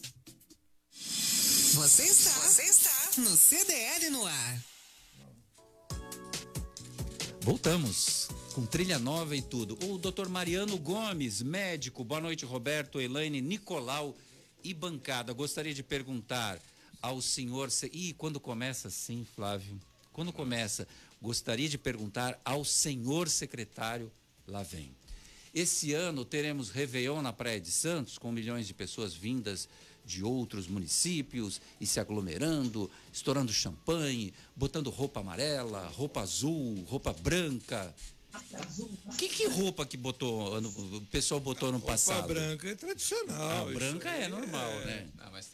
Você 1.74 2.04
está, 2.04 2.30
você 2.30 2.62
está 2.62 3.10
no 3.18 3.36
CDL 3.36 4.08
no 4.08 4.24
ar. 4.24 4.64
Voltamos 7.42 8.27
com 8.58 8.66
trilha 8.66 8.98
nova 8.98 9.36
e 9.36 9.40
tudo. 9.40 9.78
O 9.88 9.98
doutor 9.98 10.28
Mariano 10.28 10.76
Gomes, 10.78 11.40
médico. 11.42 12.02
Boa 12.02 12.20
noite, 12.20 12.44
Roberto, 12.44 13.00
Elaine, 13.00 13.40
Nicolau 13.40 14.16
e 14.64 14.74
bancada. 14.74 15.32
Gostaria 15.32 15.72
de 15.72 15.84
perguntar 15.84 16.58
ao 17.00 17.22
senhor. 17.22 17.70
Se... 17.70 17.88
Ih, 17.94 18.14
quando 18.14 18.40
começa 18.40 18.88
assim, 18.88 19.24
Flávio? 19.36 19.80
Quando 20.12 20.32
começa, 20.32 20.88
gostaria 21.22 21.68
de 21.68 21.78
perguntar 21.78 22.36
ao 22.44 22.64
senhor 22.64 23.28
secretário. 23.28 24.10
Lá 24.44 24.64
vem. 24.64 24.90
Esse 25.54 25.92
ano 25.92 26.24
teremos 26.24 26.70
Réveillon 26.70 27.22
na 27.22 27.32
Praia 27.32 27.60
de 27.60 27.70
Santos, 27.70 28.18
com 28.18 28.32
milhões 28.32 28.66
de 28.66 28.74
pessoas 28.74 29.14
vindas 29.14 29.68
de 30.04 30.24
outros 30.24 30.66
municípios 30.66 31.60
e 31.80 31.86
se 31.86 32.00
aglomerando, 32.00 32.90
estourando 33.12 33.52
champanhe, 33.52 34.34
botando 34.56 34.90
roupa 34.90 35.20
amarela, 35.20 35.86
roupa 35.94 36.22
azul, 36.22 36.82
roupa 36.88 37.12
branca. 37.12 37.94
Que, 39.16 39.28
que 39.28 39.46
roupa 39.48 39.84
que 39.86 39.96
botou, 39.96 40.58
o 40.58 41.00
pessoal 41.10 41.40
botou 41.40 41.72
no 41.72 41.80
passado? 41.80 42.18
Roupa 42.26 42.34
branca 42.34 42.68
é 42.68 42.74
tradicional. 42.74 43.68
Ah, 43.68 43.72
branca 43.72 44.10
aí 44.10 44.22
é 44.24 44.28
normal, 44.28 44.70
né? 44.80 45.06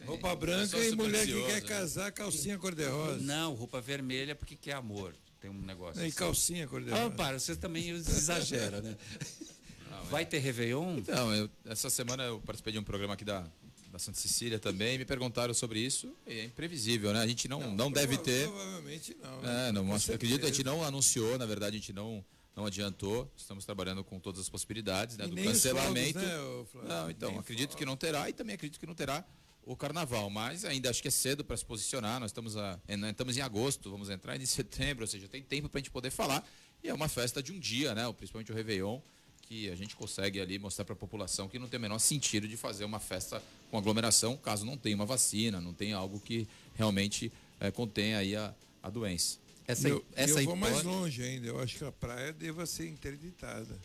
Roupa 0.05 0.35
branca 0.35 0.77
e 0.77 0.95
mulher 0.95 1.25
que 1.25 1.45
quer 1.45 1.61
casar, 1.63 2.11
calcinha 2.11 2.57
cor-de-rosa. 2.57 3.19
Não, 3.19 3.53
roupa 3.53 3.81
vermelha 3.81 4.35
porque 4.35 4.55
quer 4.55 4.73
amor. 4.73 5.15
Tem 5.41 5.49
um 5.49 5.61
negócio. 5.61 6.01
E 6.01 6.07
assim. 6.07 6.15
calcinha 6.15 6.67
cor-de-rosa. 6.67 7.05
Ah, 7.05 7.09
para, 7.11 7.39
você 7.39 7.55
também 7.55 7.89
exagera, 7.89 8.81
né? 8.81 8.95
Vai 10.09 10.25
ter 10.25 10.37
Réveillon? 10.39 10.97
Então, 10.97 11.33
eu- 11.33 11.49
essa 11.65 11.89
semana 11.89 12.23
eu 12.23 12.39
participei 12.41 12.73
de 12.73 12.79
um 12.79 12.83
programa 12.83 13.15
aqui 13.15 13.25
da, 13.25 13.47
da 13.91 13.97
Santa 13.97 14.19
Cecília 14.19 14.59
também, 14.59 14.97
me 14.99 15.05
perguntaram 15.05 15.53
sobre 15.53 15.79
isso, 15.79 16.13
e 16.27 16.39
é 16.39 16.43
imprevisível, 16.45 17.11
né? 17.11 17.21
A 17.21 17.27
gente 17.27 17.47
não, 17.47 17.73
não, 17.75 17.91
deve 17.91 18.15
Prova- 18.17 18.23
ter. 18.23 18.47
Provavelmente 18.47 19.17
não. 19.21 19.39
É, 19.39 19.43
né? 19.43 19.71
não, 19.71 19.87
Com 19.87 19.95
acho- 19.95 20.13
acredito 20.13 20.41
que 20.41 20.45
a 20.45 20.49
gente 20.49 20.63
não 20.63 20.83
anunciou, 20.83 21.37
na 21.39 21.45
verdade 21.47 21.77
a 21.77 21.79
gente 21.79 21.91
não, 21.93 22.23
não 22.55 22.65
adiantou. 22.65 23.29
Estamos 23.35 23.65
trabalhando 23.65 24.03
com 24.03 24.19
todas 24.19 24.39
as 24.39 24.49
possibilidades 24.49 25.17
né, 25.17 25.27
do 25.27 25.35
cancelamento. 25.35 26.19
fogos, 26.19 26.83
né, 26.83 26.95
não, 26.95 27.09
então, 27.09 27.29
Nem 27.31 27.39
acredito 27.39 27.75
que 27.75 27.85
não 27.85 27.97
terá 27.97 28.29
e 28.29 28.33
também 28.33 28.55
acredito 28.55 28.79
que 28.79 28.87
não 28.87 28.95
terá 28.95 29.23
o 29.65 29.75
carnaval, 29.75 30.29
mas 30.29 30.63
ainda 30.63 30.89
acho 30.91 31.01
que 31.01 31.07
é 31.07 31.11
cedo 31.11 31.43
para 31.43 31.57
se 31.57 31.65
posicionar. 31.65 32.19
Nós 32.19 32.29
estamos, 32.29 32.55
a, 32.55 32.79
estamos 33.09 33.35
em 33.35 33.41
agosto, 33.41 33.89
vamos 33.89 34.09
entrar 34.09 34.39
em 34.39 34.45
setembro, 34.45 35.03
ou 35.03 35.07
seja, 35.07 35.27
tem 35.27 35.41
tempo 35.41 35.67
para 35.67 35.79
a 35.79 35.81
gente 35.81 35.91
poder 35.91 36.11
falar. 36.11 36.47
E 36.83 36.87
é 36.87 36.93
uma 36.93 37.07
festa 37.07 37.41
de 37.41 37.51
um 37.51 37.59
dia, 37.59 37.95
né? 37.95 38.11
Principalmente 38.13 38.51
o 38.51 38.55
Réveillon, 38.55 38.99
que 39.41 39.69
a 39.69 39.75
gente 39.75 39.95
consegue 39.95 40.39
ali 40.39 40.59
mostrar 40.59 40.85
para 40.85 40.93
a 40.93 40.97
população 40.97 41.47
que 41.47 41.57
não 41.57 41.67
tem 41.67 41.77
o 41.77 41.81
menor 41.81 41.99
sentido 41.99 42.47
de 42.47 42.55
fazer 42.55 42.85
uma 42.85 42.99
festa 42.99 43.41
com 43.71 43.77
aglomeração, 43.77 44.37
caso 44.37 44.65
não 44.65 44.77
tenha 44.77 44.95
uma 44.95 45.05
vacina, 45.05 45.59
não 45.59 45.73
tenha 45.73 45.97
algo 45.97 46.19
que 46.19 46.47
realmente 46.75 47.31
eh, 47.59 47.71
contenha 47.71 48.19
aí 48.19 48.35
a, 48.35 48.53
a 48.81 48.89
doença. 48.89 49.39
Essa, 49.67 49.89
eu, 49.89 50.05
e 50.15 50.21
eu 50.41 50.45
vou 50.45 50.55
mais 50.55 50.73
longe 50.83 51.23
ainda. 51.23 51.47
Eu 51.47 51.59
acho 51.59 51.77
que 51.77 51.83
a 51.83 51.91
praia 51.91 52.31
deva 52.33 52.65
ser 52.65 52.87
interditada 52.87 53.75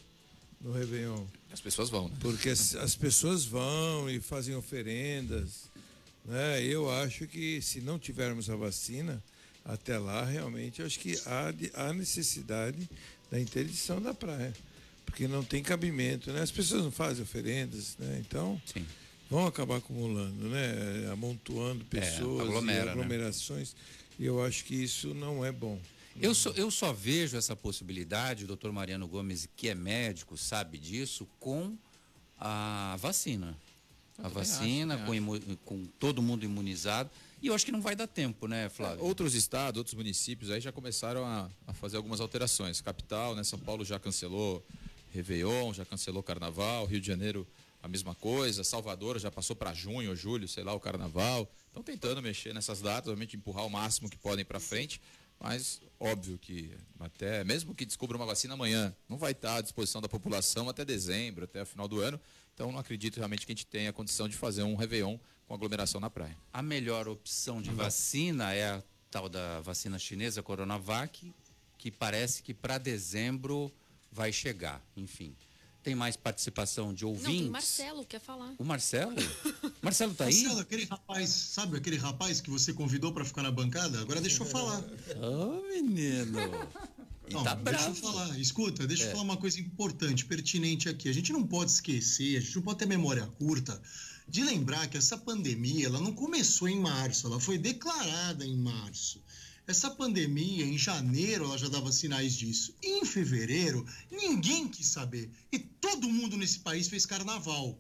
no 0.61 0.73
Réveillon. 0.73 1.25
As 1.53 1.61
pessoas 1.61 1.89
vão, 1.89 2.09
né? 2.09 2.17
Porque 2.21 2.51
as, 2.51 2.75
as 2.75 2.95
pessoas 2.95 3.45
vão 3.45 4.09
e 4.11 4.21
fazem 4.21 4.55
oferendas. 4.55 5.71
Né? 6.25 6.63
Eu 6.63 6.91
acho 6.91 7.27
que 7.27 7.63
se 7.63 7.81
não 7.81 7.99
tivermos 7.99 8.51
a 8.51 8.57
vacina, 8.57 9.23
até 9.65 9.99
lá 9.99 10.25
realmente 10.25 10.83
acho 10.83 10.99
que 10.99 11.19
há, 11.25 11.51
de- 11.51 11.71
há 11.75 11.93
necessidade 11.95 12.89
da 13.31 13.41
interdição 13.41 14.01
da 14.03 14.13
praia. 14.13 14.53
Porque 15.07 15.27
não 15.27 15.43
tem 15.43 15.63
cabimento, 15.63 16.31
né? 16.31 16.43
As 16.43 16.51
pessoas 16.53 16.85
não 16.85 16.91
fazem 16.93 17.23
oferendas, 17.23 17.97
né? 17.99 18.23
Então 18.25 18.61
vão 19.31 19.47
acabar 19.47 19.77
acumulando, 19.79 20.47
né? 20.49 21.09
Amontoando 21.11 21.85
pessoas, 21.87 22.43
aglomera, 22.49 22.83
e 22.83 22.85
né? 22.87 22.93
E 24.21 24.27
eu 24.27 24.45
acho 24.45 24.65
que 24.67 24.75
isso 24.75 25.15
não 25.15 25.43
é 25.45 25.51
bom. 25.51 25.81
Eu 26.21 26.35
só, 26.35 26.51
eu 26.51 26.71
só 26.71 26.93
vejo 26.93 27.37
essa 27.39 27.57
possibilidade, 27.57 28.45
o 28.45 28.47
doutor 28.47 28.71
Mariano 28.71 29.09
Gomes, 29.09 29.49
que 29.57 29.69
é 29.71 29.75
médico, 29.75 30.37
sabe 30.37 30.77
disso, 30.77 31.27
com 31.39 31.75
a 32.39 32.97
vacina. 32.99 33.57
Eu 34.19 34.25
A 34.25 34.27
acho, 34.27 34.35
vacina, 34.35 34.99
também 34.99 35.07
com, 35.07 35.15
imu- 35.37 35.57
com 35.65 35.85
todo 35.99 36.21
mundo 36.21 36.45
imunizado. 36.45 37.09
E 37.41 37.47
eu 37.47 37.55
acho 37.55 37.65
que 37.65 37.73
não 37.73 37.81
vai 37.81 37.97
dar 37.97 38.07
tempo, 38.07 38.47
né, 38.47 38.69
Flávio? 38.69 39.03
Outros 39.03 39.35
estados, 39.35 39.79
outros 39.79 39.95
municípios 39.95 40.51
aí 40.51 40.61
já 40.61 40.71
começaram 40.71 41.25
a, 41.25 41.49
a 41.67 41.73
fazer 41.73 41.97
algumas 41.97 42.21
alterações. 42.21 42.83
Capital, 42.83 43.35
né? 43.35 43.43
São 43.43 43.59
Paulo 43.59 43.83
já 43.83 43.99
cancelou 43.99 44.63
Réveillon, 45.15 45.73
já 45.73 45.87
cancelou 45.87 46.23
Carnaval, 46.23 46.85
Rio 46.85 47.01
de 47.01 47.07
Janeiro 47.07 47.47
a 47.83 47.89
mesma 47.89 48.15
coisa, 48.15 48.63
Salvador 48.63 49.19
já 49.19 49.31
passou 49.31 49.57
para 49.57 49.73
junho 49.73 50.11
ou 50.11 50.17
julho, 50.17 50.47
sei 50.47 50.63
lá, 50.63 50.75
o 50.75 50.81
Carnaval. 50.81 51.51
Estão 51.71 51.85
tentando 51.85 52.21
mexer 52.21 52.53
nessas 52.53 52.83
datas, 52.83 53.09
obviamente 53.09 53.37
empurrar 53.37 53.65
o 53.65 53.71
máximo 53.71 54.11
que 54.11 54.19
podem 54.19 54.45
para 54.45 54.59
frente, 54.59 55.01
mas 55.39 55.81
óbvio 56.01 56.37
que 56.37 56.77
até 56.99 57.45
mesmo 57.45 57.75
que 57.75 57.87
descubra 57.87 58.17
uma 58.17 58.27
vacina 58.27 58.55
amanhã, 58.55 58.95
não 59.09 59.17
vai 59.17 59.31
estar 59.31 59.57
à 59.57 59.61
disposição 59.61 60.03
da 60.03 60.09
população 60.09 60.69
até 60.69 60.85
dezembro, 60.85 61.45
até 61.45 61.63
o 61.63 61.67
final 61.67 61.87
do 61.87 62.01
ano. 62.01 62.21
Então 62.53 62.73
não 62.73 62.79
acredito 62.81 63.17
realmente 63.17 63.47
que 63.47 63.53
a 63.53 63.55
gente 63.55 63.67
tenha 63.67 63.93
condição 63.93 64.29
de 64.29 64.37
fazer 64.37 64.65
um 64.65 64.75
Réveillon 64.75 65.17
com 65.47 65.55
aglomeração 65.55 66.01
na 66.01 66.11
praia. 66.11 66.37
A 66.53 66.61
melhor 66.61 67.09
opção 67.09 67.63
de 67.63 67.71
vacina 67.71 68.53
é 68.53 68.71
a 68.71 68.83
tal 69.09 69.29
da 69.29 69.61
vacina 69.61 69.99
chinesa 69.99 70.43
Coronavac, 70.43 71.33
que 71.79 71.91
parece 71.91 72.43
que 72.43 72.53
para 72.53 72.79
dezembro 72.79 73.73
vai 74.11 74.33
chegar. 74.33 74.85
Enfim. 74.97 75.35
Tem 75.83 75.95
mais 75.95 76.15
participação 76.17 76.93
de 76.93 77.05
Não, 77.05 77.11
ouvintes? 77.11 77.41
tem 77.41 77.49
Marcelo, 77.51 78.05
quer 78.05 78.21
falar. 78.21 78.55
O 78.59 78.65
Marcelo? 78.65 79.15
Marcelo 79.81 80.15
tá 80.15 80.25
aí? 80.27 80.35
Marcelo, 80.43 80.61
aquele 80.61 80.85
rapaz, 80.85 81.31
sabe 81.31 81.77
aquele 81.79 81.97
rapaz 81.97 82.41
que 82.41 82.51
você 82.51 82.73
convidou 82.73 83.13
pra 83.13 83.25
ficar 83.25 83.43
na 83.43 83.51
bancada? 83.51 83.99
Agora 84.01 84.21
deixa 84.21 84.43
eu 84.43 84.47
falar. 84.47 84.85
Ô, 85.23 85.63
menino. 85.69 86.39
E 87.29 87.33
Não, 87.33 87.45
tá 87.45 87.55
deixa 87.55 87.79
bravo. 87.79 87.89
eu 87.91 87.95
falar, 87.95 88.39
escuta, 88.39 88.87
deixa 88.87 89.05
É. 89.05 89.07
eu 89.07 89.11
falar 89.13 89.23
uma 89.23 89.37
coisa 89.39 89.59
importante, 89.61 90.25
pertinente 90.27 90.89
aqui. 90.89 91.09
A 91.09 91.15
gente 91.15 91.33
não 91.33 91.47
pode 91.47 91.71
esquecer, 91.71 92.37
a 92.37 92.41
gente 92.41 92.57
não 92.57 92.63
pode 92.63 92.79
ter 92.81 92.87
memória 92.87 93.27
curta 93.39 93.81
de 94.29 94.43
lembrar 94.45 94.87
que 94.89 94.99
essa 94.99 95.17
pandemia, 95.17 95.87
ela 95.87 96.01
não 96.01 96.13
começou 96.13 96.69
em 96.69 96.79
março, 96.79 97.27
ela 97.27 97.41
foi 97.41 97.57
declarada 97.57 98.45
em 98.45 98.57
março. 98.57 99.23
Essa 99.71 99.89
pandemia, 99.89 100.65
em 100.65 100.77
janeiro, 100.77 101.45
ela 101.45 101.57
já 101.57 101.69
dava 101.69 101.93
sinais 101.93 102.35
disso. 102.35 102.75
Em 102.83 103.05
fevereiro, 103.05 103.87
ninguém 104.11 104.67
quis 104.67 104.89
saber. 104.89 105.31
E 105.53 105.61
todo 105.61 106.11
mundo 106.11 106.37
nesse 106.37 106.59
país 106.59 106.89
fez 106.89 107.07
carnaval. 107.07 107.79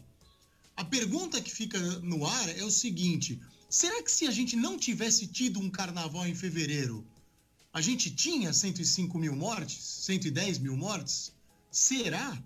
A 0.77 0.85
pergunta 0.85 1.43
que 1.43 1.51
fica 1.51 1.81
no 1.99 2.25
ar 2.25 2.49
é 2.57 2.63
o 2.63 2.71
seguinte: 2.71 3.41
será 3.69 4.01
que 4.05 4.13
se 4.13 4.29
a 4.29 4.31
gente 4.31 4.55
não 4.55 4.79
tivesse 4.79 5.27
tido 5.27 5.59
um 5.59 5.69
carnaval 5.69 6.29
em 6.29 6.35
fevereiro, 6.43 7.05
a 7.73 7.81
gente 7.81 8.09
tinha 8.09 8.53
105 8.53 9.19
mil 9.19 9.35
mortes? 9.35 9.83
110 9.83 10.59
mil 10.59 10.77
mortes? 10.77 11.33
Será? 11.73 12.41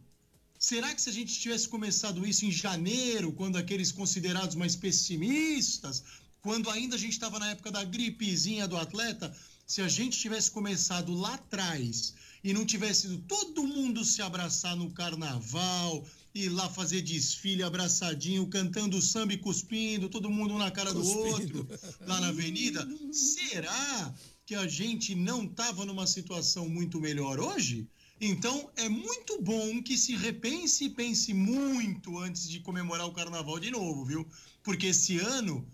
Será 0.58 0.94
que 0.94 1.02
se 1.02 1.10
a 1.10 1.12
gente 1.12 1.38
tivesse 1.38 1.68
começado 1.68 2.26
isso 2.26 2.46
em 2.46 2.50
janeiro, 2.50 3.30
quando 3.30 3.58
aqueles 3.58 3.92
considerados 3.92 4.56
mais 4.56 4.74
pessimistas, 4.74 6.02
quando 6.44 6.68
ainda 6.68 6.94
a 6.94 6.98
gente 6.98 7.14
estava 7.14 7.38
na 7.38 7.52
época 7.52 7.72
da 7.72 7.82
gripezinha 7.82 8.68
do 8.68 8.76
atleta, 8.76 9.34
se 9.66 9.80
a 9.80 9.88
gente 9.88 10.18
tivesse 10.18 10.50
começado 10.50 11.14
lá 11.14 11.32
atrás 11.32 12.12
e 12.44 12.52
não 12.52 12.66
tivesse 12.66 13.06
ido 13.06 13.16
todo 13.26 13.66
mundo 13.66 14.04
se 14.04 14.20
abraçar 14.20 14.76
no 14.76 14.90
carnaval, 14.90 16.06
ir 16.34 16.50
lá 16.50 16.68
fazer 16.68 17.00
desfile 17.00 17.62
abraçadinho, 17.62 18.46
cantando 18.46 19.00
samba 19.00 19.32
e 19.32 19.38
cuspindo, 19.38 20.10
todo 20.10 20.28
mundo 20.28 20.52
um 20.52 20.58
na 20.58 20.70
cara 20.70 20.92
do 20.92 21.02
outro, 21.02 21.66
lá 22.06 22.20
na 22.20 22.28
avenida, 22.28 22.86
será 23.10 24.14
que 24.44 24.54
a 24.54 24.68
gente 24.68 25.14
não 25.14 25.44
estava 25.44 25.86
numa 25.86 26.06
situação 26.06 26.68
muito 26.68 27.00
melhor 27.00 27.40
hoje? 27.40 27.88
Então 28.20 28.70
é 28.76 28.86
muito 28.86 29.40
bom 29.40 29.82
que 29.82 29.96
se 29.96 30.14
repense 30.14 30.84
e 30.84 30.90
pense 30.90 31.32
muito 31.32 32.18
antes 32.18 32.46
de 32.46 32.60
comemorar 32.60 33.06
o 33.06 33.14
carnaval 33.14 33.58
de 33.58 33.70
novo, 33.70 34.04
viu? 34.04 34.28
Porque 34.62 34.88
esse 34.88 35.18
ano 35.18 35.66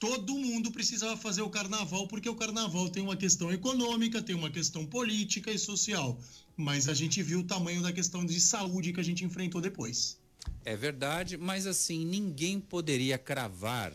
todo 0.00 0.32
mundo 0.36 0.72
precisava 0.72 1.14
fazer 1.16 1.42
o 1.42 1.50
carnaval, 1.50 2.08
porque 2.08 2.28
o 2.28 2.34
carnaval 2.34 2.88
tem 2.88 3.02
uma 3.02 3.16
questão 3.16 3.52
econômica, 3.52 4.22
tem 4.22 4.34
uma 4.34 4.50
questão 4.50 4.84
política 4.86 5.52
e 5.52 5.58
social. 5.58 6.18
Mas 6.56 6.88
a 6.88 6.94
gente 6.94 7.22
viu 7.22 7.40
o 7.40 7.44
tamanho 7.44 7.82
da 7.82 7.92
questão 7.92 8.24
de 8.24 8.40
saúde 8.40 8.92
que 8.94 8.98
a 9.00 9.02
gente 9.04 9.24
enfrentou 9.24 9.60
depois. 9.60 10.18
É 10.64 10.74
verdade, 10.74 11.36
mas 11.36 11.66
assim, 11.66 12.04
ninguém 12.04 12.58
poderia 12.58 13.18
cravar 13.18 13.92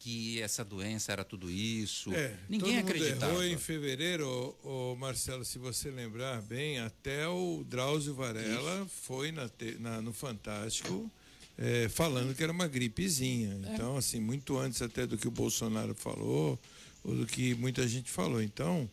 que 0.00 0.40
essa 0.40 0.64
doença 0.64 1.12
era 1.12 1.24
tudo 1.24 1.48
isso. 1.50 2.12
É, 2.12 2.36
ninguém 2.48 2.74
todo 2.74 2.84
mundo 2.84 2.90
acreditava. 2.90 3.32
errou 3.32 3.44
em 3.44 3.58
fevereiro, 3.58 4.96
Marcelo, 4.98 5.44
se 5.44 5.58
você 5.58 5.90
lembrar 5.90 6.40
bem, 6.42 6.78
até 6.80 7.26
o 7.28 7.64
Drauzio 7.68 8.14
Varela 8.14 8.86
foi 8.88 9.30
na 9.32 9.48
na- 9.78 10.00
no 10.02 10.12
Fantástico 10.12 11.10
é, 11.58 11.88
falando 11.88 12.34
que 12.34 12.42
era 12.42 12.52
uma 12.52 12.68
gripezinha. 12.68 13.58
Então, 13.74 13.96
assim, 13.96 14.20
muito 14.20 14.56
antes 14.56 14.80
até 14.80 15.06
do 15.06 15.18
que 15.18 15.26
o 15.26 15.32
Bolsonaro 15.32 15.94
falou, 15.94 16.58
ou 17.02 17.16
do 17.16 17.26
que 17.26 17.54
muita 17.54 17.86
gente 17.86 18.10
falou. 18.10 18.40
Então, 18.40 18.88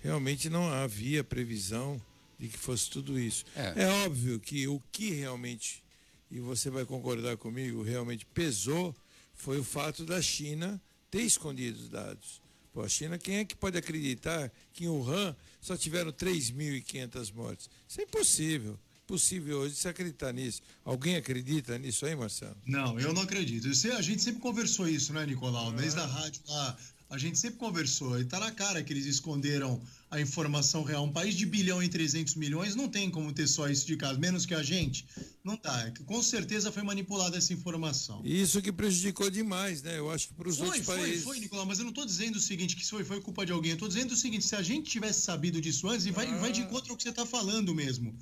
realmente 0.00 0.48
não 0.48 0.68
havia 0.72 1.22
previsão 1.22 2.00
de 2.38 2.48
que 2.48 2.58
fosse 2.58 2.90
tudo 2.90 3.18
isso. 3.18 3.44
É. 3.54 3.84
é 3.84 3.88
óbvio 4.04 4.40
que 4.40 4.66
o 4.66 4.82
que 4.90 5.10
realmente, 5.10 5.84
e 6.30 6.40
você 6.40 6.70
vai 6.70 6.84
concordar 6.86 7.36
comigo, 7.36 7.82
realmente 7.82 8.24
pesou 8.26 8.94
foi 9.34 9.58
o 9.58 9.64
fato 9.64 10.04
da 10.04 10.20
China 10.20 10.80
ter 11.10 11.22
escondido 11.22 11.78
os 11.78 11.88
dados. 11.90 12.40
Pô, 12.72 12.82
a 12.82 12.88
China, 12.88 13.18
quem 13.18 13.38
é 13.38 13.44
que 13.44 13.54
pode 13.54 13.76
acreditar 13.76 14.50
que 14.72 14.84
em 14.84 14.88
Wuhan 14.88 15.36
só 15.60 15.76
tiveram 15.76 16.12
3.500 16.12 17.32
mortes? 17.34 17.70
Isso 17.88 18.00
é 18.00 18.04
impossível. 18.04 18.78
Impossível 19.16 19.58
hoje 19.60 19.76
se 19.76 19.86
acreditar 19.86 20.32
nisso. 20.32 20.60
Alguém 20.84 21.14
acredita 21.14 21.78
nisso 21.78 22.04
aí, 22.04 22.16
Marcelo? 22.16 22.56
Não, 22.66 22.98
eu 22.98 23.12
não 23.14 23.22
acredito. 23.22 23.68
Eu 23.68 23.74
sei- 23.74 23.92
a 23.92 24.02
gente 24.02 24.20
sempre 24.20 24.40
conversou 24.40 24.88
isso, 24.88 25.12
né, 25.12 25.24
Nicolau? 25.24 25.70
Desde 25.72 26.00
a 26.00 26.04
rádio 26.06 26.42
lá, 26.48 26.76
a 27.08 27.16
gente 27.16 27.38
sempre 27.38 27.56
conversou. 27.56 28.20
E 28.20 28.24
tá 28.24 28.40
na 28.40 28.50
cara 28.50 28.82
que 28.82 28.92
eles 28.92 29.06
esconderam 29.06 29.80
a 30.10 30.20
informação 30.20 30.82
real. 30.82 31.04
Um 31.04 31.12
país 31.12 31.36
de 31.36 31.46
bilhão 31.46 31.80
e 31.80 31.88
300 31.88 32.34
milhões 32.34 32.74
não 32.74 32.88
tem 32.88 33.08
como 33.08 33.32
ter 33.32 33.46
só 33.46 33.68
isso 33.68 33.86
de 33.86 33.96
caso, 33.96 34.18
menos 34.18 34.44
que 34.44 34.54
a 34.54 34.62
gente. 34.64 35.06
Não 35.44 35.56
tá. 35.56 35.82
É 35.86 35.92
Com 36.04 36.20
certeza 36.20 36.72
foi 36.72 36.82
manipulada 36.82 37.38
essa 37.38 37.52
informação. 37.52 38.22
Isso 38.24 38.60
que 38.60 38.72
prejudicou 38.72 39.30
demais, 39.30 39.82
né? 39.82 39.98
Eu 40.00 40.10
acho 40.10 40.26
que 40.28 40.34
para 40.34 40.48
os 40.48 40.56
Foi, 40.58 40.66
outros 40.66 40.84
foi, 40.84 40.96
países. 40.98 41.22
foi, 41.22 41.38
Nicolau, 41.38 41.64
mas 41.64 41.78
eu 41.78 41.84
não 41.84 41.92
tô 41.92 42.04
dizendo 42.04 42.36
o 42.36 42.40
seguinte, 42.40 42.74
que 42.74 42.82
isso 42.82 42.90
foi, 42.90 43.04
foi 43.04 43.20
culpa 43.20 43.46
de 43.46 43.52
alguém. 43.52 43.70
Eu 43.70 43.78
tô 43.78 43.86
dizendo 43.86 44.10
o 44.10 44.16
seguinte, 44.16 44.44
se 44.44 44.56
a 44.56 44.62
gente 44.62 44.90
tivesse 44.90 45.20
sabido 45.20 45.60
disso 45.60 45.86
antes, 45.88 46.06
e 46.06 46.10
vai, 46.10 46.26
vai 46.40 46.50
de 46.50 46.62
encontro 46.62 46.90
ao 46.90 46.96
que 46.96 47.04
você 47.04 47.12
tá 47.12 47.24
falando 47.24 47.72
mesmo. 47.72 48.12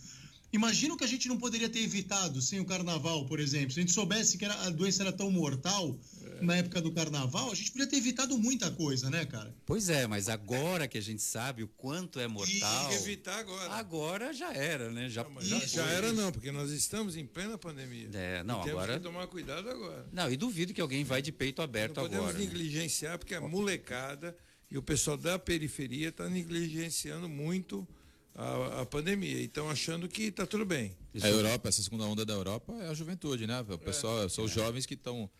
Imagina 0.55 0.95
o 0.95 0.97
que 0.97 1.03
a 1.05 1.09
gente 1.09 1.27
não 1.29 1.37
poderia 1.37 1.69
ter 1.69 1.81
evitado 1.81 2.41
sem 2.41 2.61
o 2.61 2.65
carnaval, 2.65 3.27
por 3.27 3.41
exemplo. 3.41 3.73
Se 3.73 3.81
a 3.81 3.83
gente 3.83 3.93
soubesse 3.93 4.39
que 4.39 4.45
era- 4.45 4.55
a 4.67 4.71
doença 4.71 5.03
era 5.03 5.13
tão 5.13 5.29
mortal 5.31 5.99
na 6.41 6.57
época 6.57 6.81
do 6.81 6.93
carnaval, 6.93 7.51
a 7.51 7.55
gente 7.55 7.73
poderia 7.73 7.91
ter 7.91 7.97
evitado 7.97 8.39
muita 8.39 8.71
coisa, 8.71 9.11
né, 9.11 9.25
cara? 9.25 9.53
Pois 9.67 9.89
é, 9.89 10.07
mas 10.07 10.29
agora 10.29 10.87
que 10.87 10.97
a 10.97 11.01
gente 11.01 11.23
sabe 11.23 11.63
o 11.65 11.69
quanto 11.69 12.21
é 12.21 12.29
mortal. 12.29 12.89
Tem 12.89 12.97
que 12.99 13.03
evitar 13.05 13.39
agora. 13.39 13.73
Agora 13.73 14.33
já 14.33 14.53
era, 14.53 14.91
né? 14.93 15.09
Já, 15.09 15.27
Já, 15.41 15.59
já 15.59 15.67
já 15.67 15.87
era 15.87 16.13
não, 16.13 16.31
porque 16.31 16.53
nós 16.53 16.71
estamos 16.71 17.17
em 17.17 17.27
plena 17.27 17.59
pandemia. 17.59 18.09
É, 18.15 18.43
não, 18.45 18.61
E 18.61 18.65
temos 18.65 18.83
agora. 18.83 18.99
que 18.99 19.05
tomar 19.05 19.27
cuidado 19.27 19.69
agora. 19.69 20.07
Não, 20.13 20.31
e 20.31 20.37
duvido 20.37 20.73
que 20.73 20.81
alguém 20.81 21.03
vai 21.03 21.21
de 21.21 21.33
peito 21.33 21.63
aberto 21.63 21.97
Não 21.97 22.05
podemos 22.05 22.29
agora. 22.29 22.39
né? 22.39 22.45
negligenciar, 22.45 23.19
porque 23.19 23.35
a 23.35 23.41
molecada 23.41 24.37
e 24.71 24.79
o 24.79 24.83
pessoal 24.83 25.17
da 25.17 25.37
periferia 25.39 26.11
está 26.11 26.29
negligenciando 26.29 27.29
muito 27.29 27.87
a, 28.35 28.83
a 28.83 28.87
pandemia. 28.87 29.39
E 29.39 29.45
estão 29.45 29.71
achando 29.71 30.09
que 30.09 30.25
está 30.25 30.47
tudo 30.47 30.65
bem. 30.65 30.97
A 31.23 31.29
Europa, 31.29 31.69
essa 31.69 31.83
segunda 31.83 32.05
onda 32.05 32.25
da 32.25 32.35
Europa 32.35 32.73
é 32.81 32.89
a 32.89 32.95
juventude, 32.95 33.47
né? 33.47 33.61
O 33.61 33.79
pessoal, 33.79 34.29
são 34.29 34.45
os 34.45 34.51
jovens 34.51 34.87
que 34.87 34.95
estão 34.95 35.31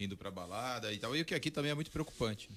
indo 0.00 0.16
pra 0.16 0.30
balada 0.30 0.92
e 0.92 0.98
tal. 0.98 1.14
E 1.16 1.20
o 1.20 1.24
que 1.24 1.34
aqui 1.34 1.50
também 1.50 1.70
é 1.70 1.74
muito 1.74 1.90
preocupante. 1.90 2.48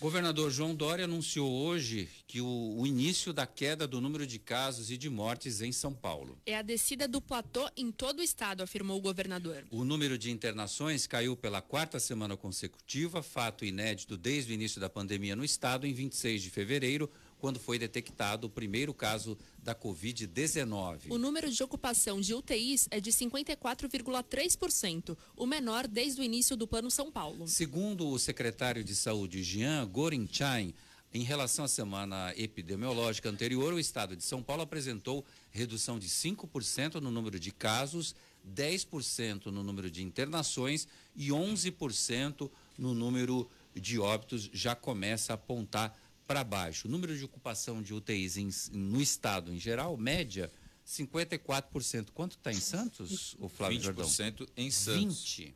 O 0.00 0.04
governador 0.04 0.50
João 0.50 0.74
Dória 0.74 1.04
anunciou 1.04 1.52
hoje 1.52 2.08
que 2.26 2.40
o, 2.40 2.74
o 2.78 2.86
início 2.86 3.34
da 3.34 3.46
queda 3.46 3.86
do 3.86 4.00
número 4.00 4.26
de 4.26 4.38
casos 4.38 4.90
e 4.90 4.96
de 4.96 5.10
mortes 5.10 5.60
em 5.60 5.72
São 5.72 5.92
Paulo. 5.92 6.38
É 6.46 6.56
a 6.56 6.62
descida 6.62 7.06
do 7.06 7.20
platô 7.20 7.68
em 7.76 7.92
todo 7.92 8.20
o 8.20 8.22
estado, 8.22 8.62
afirmou 8.62 8.96
o 8.96 9.00
governador. 9.02 9.62
O 9.70 9.84
número 9.84 10.16
de 10.16 10.30
internações 10.30 11.06
caiu 11.06 11.36
pela 11.36 11.60
quarta 11.60 12.00
semana 12.00 12.34
consecutiva, 12.34 13.22
fato 13.22 13.62
inédito 13.62 14.16
desde 14.16 14.52
o 14.52 14.54
início 14.54 14.80
da 14.80 14.88
pandemia 14.88 15.36
no 15.36 15.44
estado, 15.44 15.86
em 15.86 15.92
26 15.92 16.44
de 16.44 16.48
fevereiro, 16.48 17.10
quando 17.40 17.58
foi 17.58 17.78
detectado 17.78 18.46
o 18.46 18.50
primeiro 18.50 18.92
caso 18.92 19.36
da 19.58 19.74
Covid-19. 19.74 21.10
O 21.10 21.18
número 21.18 21.50
de 21.50 21.62
ocupação 21.62 22.20
de 22.20 22.34
UTIs 22.34 22.86
é 22.90 23.00
de 23.00 23.10
54,3%, 23.10 25.16
o 25.36 25.46
menor 25.46 25.88
desde 25.88 26.20
o 26.20 26.24
início 26.24 26.56
do 26.56 26.68
Plano 26.68 26.90
São 26.90 27.10
Paulo. 27.10 27.48
Segundo 27.48 28.08
o 28.08 28.18
secretário 28.18 28.84
de 28.84 28.94
Saúde, 28.94 29.42
Jean 29.42 29.88
Gorinchain, 29.88 30.74
em 31.12 31.24
relação 31.24 31.64
à 31.64 31.68
semana 31.68 32.32
epidemiológica 32.36 33.28
anterior, 33.28 33.72
o 33.72 33.80
estado 33.80 34.14
de 34.14 34.22
São 34.22 34.42
Paulo 34.42 34.62
apresentou 34.62 35.24
redução 35.50 35.98
de 35.98 36.08
5% 36.08 37.00
no 37.00 37.10
número 37.10 37.40
de 37.40 37.50
casos, 37.50 38.14
10% 38.48 39.46
no 39.46 39.64
número 39.64 39.90
de 39.90 40.04
internações 40.04 40.86
e 41.16 41.30
11% 41.30 42.48
no 42.78 42.94
número 42.94 43.50
de 43.74 43.98
óbitos, 43.98 44.50
já 44.52 44.74
começa 44.74 45.32
a 45.32 45.34
apontar 45.34 45.96
para 46.30 46.44
baixo. 46.44 46.86
O 46.86 46.90
número 46.90 47.18
de 47.18 47.24
ocupação 47.24 47.82
de 47.82 47.92
UTIs 47.92 48.36
em- 48.36 48.50
no 48.70 49.00
estado 49.02 49.52
em 49.52 49.58
geral, 49.58 49.96
média, 49.96 50.48
54%. 50.86 52.12
Quanto 52.12 52.36
está 52.36 52.52
em 52.52 52.60
Santos, 52.60 53.34
o 53.40 53.48
Flávio 53.48 53.80
Jordão? 53.80 54.04
20% 54.06 54.46
em 54.56 54.70
Santos. 54.70 55.24
20. 55.24 55.52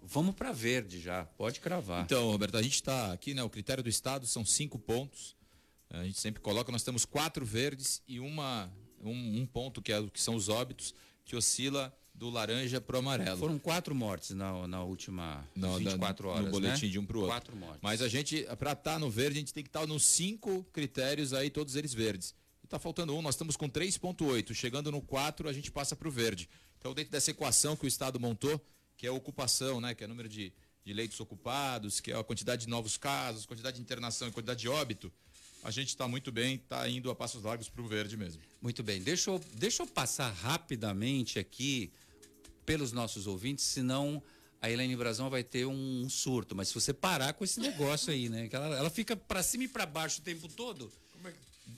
Vamos 0.00 0.36
para 0.36 0.52
verde 0.52 1.00
já, 1.00 1.24
pode 1.24 1.58
cravar. 1.58 2.04
Então, 2.04 2.30
Roberto, 2.30 2.56
a 2.58 2.62
gente 2.62 2.76
está 2.76 3.12
aqui, 3.12 3.34
né? 3.34 3.42
O 3.42 3.50
critério 3.50 3.82
do 3.82 3.88
Estado 3.88 4.24
são 4.24 4.44
cinco 4.44 4.78
pontos. 4.78 5.34
A 5.90 6.04
gente 6.04 6.20
sempre 6.20 6.40
coloca, 6.40 6.70
nós 6.70 6.84
temos 6.84 7.04
quatro 7.04 7.44
verdes 7.44 8.00
e 8.06 8.20
uma, 8.20 8.72
um, 9.00 9.40
um 9.40 9.46
ponto 9.46 9.82
que, 9.82 9.92
é, 9.92 9.98
o 9.98 10.08
que 10.08 10.20
são 10.22 10.36
os 10.36 10.48
óbitos, 10.48 10.94
que 11.24 11.34
oscila 11.34 11.92
do 12.14 12.30
laranja 12.30 12.80
para 12.80 12.96
o 12.96 12.98
amarelo. 13.00 13.38
Foram 13.38 13.58
quatro 13.58 13.94
mortes 13.94 14.30
na, 14.30 14.66
na 14.68 14.82
última 14.82 15.46
Não, 15.56 15.76
24 15.78 16.26
da- 16.26 16.32
horas, 16.32 16.44
no 16.46 16.50
boletim 16.50 16.86
né? 16.86 16.92
de 16.92 16.98
um 16.98 17.06
para 17.06 17.16
o 17.16 17.20
outro. 17.20 17.34
Quatro 17.34 17.56
mortes. 17.56 17.80
Mas 17.82 18.02
a 18.02 18.08
gente, 18.08 18.44
para 18.58 18.72
estar 18.72 18.98
no 18.98 19.10
verde, 19.10 19.38
a 19.38 19.40
gente 19.40 19.52
tem 19.54 19.62
que 19.62 19.68
estar 19.68 19.86
nos 19.86 20.04
cinco 20.04 20.62
critérios 20.72 21.32
aí, 21.32 21.50
todos 21.50 21.74
eles 21.74 21.92
verdes. 21.92 22.34
E 22.62 22.66
está 22.66 22.78
faltando 22.78 23.14
um, 23.16 23.22
nós 23.22 23.34
estamos 23.34 23.56
com 23.56 23.68
3,8. 23.68 24.54
Chegando 24.54 24.92
no 24.92 25.00
4, 25.00 25.48
a 25.48 25.52
gente 25.52 25.70
passa 25.70 25.96
para 25.96 26.06
o 26.06 26.10
verde. 26.10 26.48
Então, 26.78 26.94
dentro 26.94 27.10
dessa 27.12 27.30
equação 27.30 27.76
que 27.76 27.84
o 27.84 27.88
Estado 27.88 28.20
montou, 28.20 28.60
que 28.96 29.06
é 29.06 29.10
a 29.10 29.12
ocupação, 29.12 29.80
né? 29.80 29.94
Que 29.94 30.04
é 30.04 30.06
o 30.06 30.08
número 30.08 30.28
de, 30.28 30.52
de 30.84 30.92
leitos 30.92 31.18
ocupados, 31.18 31.98
que 31.98 32.12
é 32.12 32.16
a 32.18 32.22
quantidade 32.22 32.66
de 32.66 32.68
novos 32.68 32.96
casos, 32.96 33.46
quantidade 33.46 33.76
de 33.76 33.82
internação 33.82 34.28
e 34.28 34.30
quantidade 34.32 34.60
de 34.60 34.68
óbito, 34.68 35.12
a 35.62 35.70
gente 35.70 35.88
está 35.88 36.06
muito 36.08 36.30
bem, 36.32 36.56
está 36.56 36.88
indo 36.88 37.10
a 37.10 37.14
passos 37.14 37.42
largos 37.42 37.68
para 37.68 37.82
o 37.82 37.86
verde 37.86 38.16
mesmo. 38.16 38.42
Muito 38.60 38.82
bem, 38.82 39.00
deixa 39.00 39.30
eu, 39.30 39.40
deixa 39.54 39.82
eu 39.82 39.86
passar 39.86 40.30
rapidamente 40.32 41.38
aqui 41.38 41.90
pelos 42.66 42.92
nossos 42.92 43.26
ouvintes, 43.26 43.64
senão 43.64 44.22
a 44.60 44.70
Helene 44.70 44.94
Brazão 44.96 45.28
vai 45.28 45.42
ter 45.42 45.66
um 45.66 46.08
surto. 46.08 46.54
Mas 46.54 46.68
se 46.68 46.74
você 46.74 46.92
parar 46.92 47.32
com 47.32 47.44
esse 47.44 47.58
negócio 47.60 48.12
aí, 48.12 48.28
né? 48.28 48.48
Que 48.48 48.54
ela, 48.56 48.76
ela 48.76 48.90
fica 48.90 49.16
para 49.16 49.42
cima 49.42 49.64
e 49.64 49.68
para 49.68 49.84
baixo 49.86 50.20
o 50.20 50.22
tempo 50.22 50.48
todo. 50.48 50.90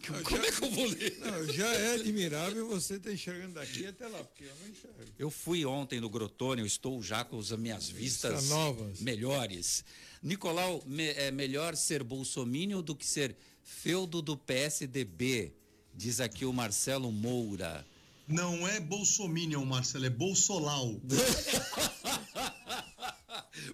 Como 0.07 0.45
é 0.45 0.51
que 0.51 0.63
eu 0.65 0.71
vou 0.71 0.87
ler? 0.87 1.19
Não, 1.21 1.53
já 1.53 1.67
é 1.73 1.95
admirável 1.95 2.67
você 2.69 2.95
estar 2.97 3.13
enxergando 3.13 3.55
daqui 3.55 3.87
até 3.87 4.07
lá, 4.07 4.23
porque 4.25 4.45
eu 4.45 4.53
não 4.61 4.69
enxergo. 4.69 4.97
Eu 5.19 5.31
fui 5.31 5.65
ontem 5.65 6.01
no 6.01 6.11
Grotone, 6.11 6.61
eu 6.61 6.67
estou 6.67 7.03
já 7.03 7.25
com 7.25 7.39
as 7.39 7.51
minhas 7.53 7.89
vistas 7.89 8.49
novas. 8.49 9.01
melhores. 9.01 9.85
Nicolau, 10.23 10.83
me- 10.87 11.11
é 11.13 11.31
melhor 11.31 11.77
ser 11.77 12.03
bolsomínio 12.03 12.83
do 12.83 12.95
que 12.95 13.07
ser 13.07 13.37
feudo 13.65 14.21
do 14.23 14.37
PSDB, 14.37 15.53
diz 15.95 16.21
aqui 16.21 16.45
o 16.45 16.53
Marcelo 16.53 17.11
Moura. 17.11 17.85
Não 18.29 18.67
é 18.69 18.79
Bolsominion, 18.79 19.65
Marcelo, 19.65 20.07
é 20.07 20.11
Bolsolau. 20.11 21.01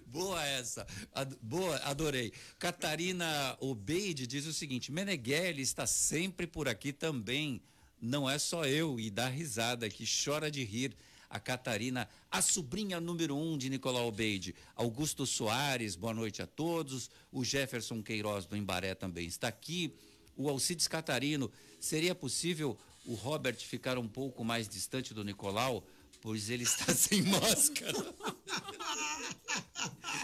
Boa 0.05 0.45
essa. 0.45 0.85
Ad- 1.13 1.37
boa, 1.41 1.75
adorei. 1.77 2.31
Catarina 2.59 3.57
Obeide 3.59 4.27
diz 4.27 4.45
o 4.45 4.53
seguinte: 4.53 4.91
Meneghelli 4.91 5.61
está 5.61 5.87
sempre 5.87 6.45
por 6.45 6.67
aqui 6.67 6.91
também. 6.93 7.61
Não 7.99 8.29
é 8.29 8.37
só 8.39 8.65
eu, 8.65 8.99
e 8.99 9.09
dá 9.09 9.27
risada, 9.27 9.89
que 9.89 10.05
chora 10.05 10.49
de 10.51 10.63
rir. 10.63 10.95
A 11.31 11.39
Catarina, 11.39 12.09
a 12.29 12.41
sobrinha 12.41 12.99
número 12.99 13.37
um 13.37 13.57
de 13.57 13.69
Nicolau 13.69 14.05
Obeide. 14.09 14.53
Augusto 14.75 15.25
Soares, 15.25 15.95
boa 15.95 16.13
noite 16.13 16.41
a 16.41 16.45
todos. 16.45 17.09
O 17.31 17.45
Jefferson 17.45 18.03
Queiroz 18.03 18.45
do 18.45 18.57
Embaré 18.57 18.93
também 18.93 19.25
está 19.27 19.47
aqui. 19.47 19.93
O 20.35 20.49
Alcides 20.49 20.89
Catarino, 20.89 21.49
seria 21.79 22.13
possível 22.13 22.77
o 23.05 23.13
Robert 23.13 23.55
ficar 23.55 23.97
um 23.97 24.09
pouco 24.09 24.43
mais 24.43 24.67
distante 24.67 25.13
do 25.13 25.23
Nicolau? 25.23 25.85
Pois 26.21 26.49
ele 26.49 26.63
está 26.63 26.91
sem 26.93 27.21
máscara. 27.21 27.97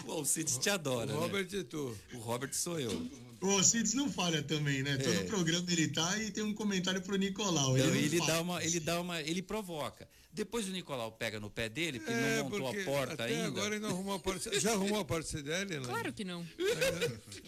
O 0.05 0.11
Alcides 0.11 0.57
te 0.57 0.69
adora. 0.69 1.09
O 1.11 1.13
né? 1.15 1.19
Robert 1.21 1.47
é 1.53 1.63
tu. 1.63 1.97
O 2.13 2.17
Robert 2.17 2.53
sou 2.53 2.79
eu. 2.79 2.91
O 3.39 3.63
Cides 3.63 3.93
não 3.93 4.11
falha 4.11 4.41
também, 4.41 4.81
né? 4.81 4.97
Todo 4.97 5.13
É. 5.13 5.23
programa 5.25 5.71
ele 5.71 5.87
tá 5.89 6.17
e 6.17 6.31
tem 6.31 6.43
um 6.43 6.53
comentário 6.53 7.01
pro 7.01 7.15
Nicolau. 7.15 7.77
Então, 7.77 7.89
não 7.89 7.95
ele, 7.95 8.19
dá 8.25 8.41
uma, 8.41 8.63
ele 8.63 8.79
dá 8.79 8.99
uma, 8.99 9.21
ele 9.21 9.41
provoca. 9.43 10.09
Depois 10.31 10.67
o 10.67 10.71
Nicolau 10.71 11.11
pega 11.11 11.39
no 11.39 11.49
pé 11.49 11.67
dele, 11.67 11.99
porque 11.99 12.13
É, 12.13 12.37
não 12.37 12.43
montou 12.49 12.61
porque 12.67 12.81
a 12.81 12.85
porta 12.85 13.13
até 13.13 13.25
ainda. 13.25 13.47
agora 13.47 13.75
ele 13.75 13.79
não 13.79 13.89
arrumou 13.89 14.15
a 14.15 14.19
parte. 14.19 14.49
Já 14.59 14.73
arrumou 14.73 14.99
a 14.99 15.05
parte 15.05 15.29
CDL, 15.29 15.79
né? 15.79 15.85
Claro 15.85 16.13
que 16.13 16.23
não. 16.23 16.45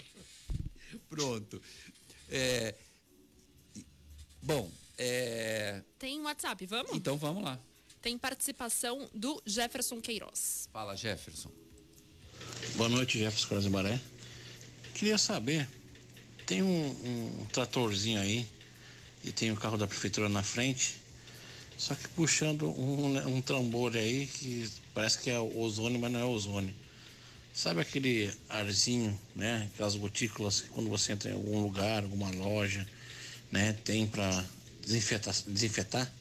Pronto. 1.10 1.62
É, 2.30 2.76
bom, 4.42 4.72
é, 4.98 5.82
Tem 5.98 6.20
WhatsApp, 6.22 6.66
vamos? 6.66 6.94
então 6.94 7.18
vamos 7.18 7.44
lá. 7.44 7.60
Tem 8.02 8.18
participação 8.18 9.10
do 9.14 9.42
Jefferson 9.46 10.00
Queiroz. 10.00 10.70
Fala, 10.72 10.96
Jefferson. 10.96 11.52
Boa 12.76 12.90
noite, 12.90 13.20
Jefferson 13.20 13.70
Baré. 13.70 14.00
Queria 14.94 15.18
saber, 15.18 15.68
tem 16.46 16.62
um, 16.62 17.42
um 17.42 17.46
tratorzinho 17.52 18.20
aí 18.20 18.48
e 19.24 19.32
tem 19.32 19.52
o 19.52 19.56
carro 19.58 19.78
da 19.78 19.88
prefeitura 19.88 20.30
na 20.30 20.44
frente, 20.44 20.99
só 21.80 21.96
que 21.96 22.10
puxando 22.10 22.70
um, 22.78 23.38
um 23.38 23.42
tambor 23.42 23.96
aí 23.96 24.28
que 24.28 24.70
parece 24.94 25.18
que 25.18 25.30
é 25.30 25.40
ozônio, 25.40 25.98
mas 25.98 26.12
não 26.12 26.20
é 26.20 26.26
ozônio. 26.26 26.76
Sabe 27.54 27.80
aquele 27.80 28.30
arzinho, 28.50 29.18
né? 29.34 29.70
Aquelas 29.74 29.96
gotículas 29.96 30.60
que 30.60 30.68
quando 30.68 30.90
você 30.90 31.14
entra 31.14 31.32
em 31.32 31.34
algum 31.36 31.62
lugar, 31.62 32.04
alguma 32.04 32.30
loja, 32.32 32.86
né? 33.50 33.72
Tem 33.86 34.06
para 34.06 34.44
desinfetar, 34.82 35.34
desinfetar? 35.48 36.12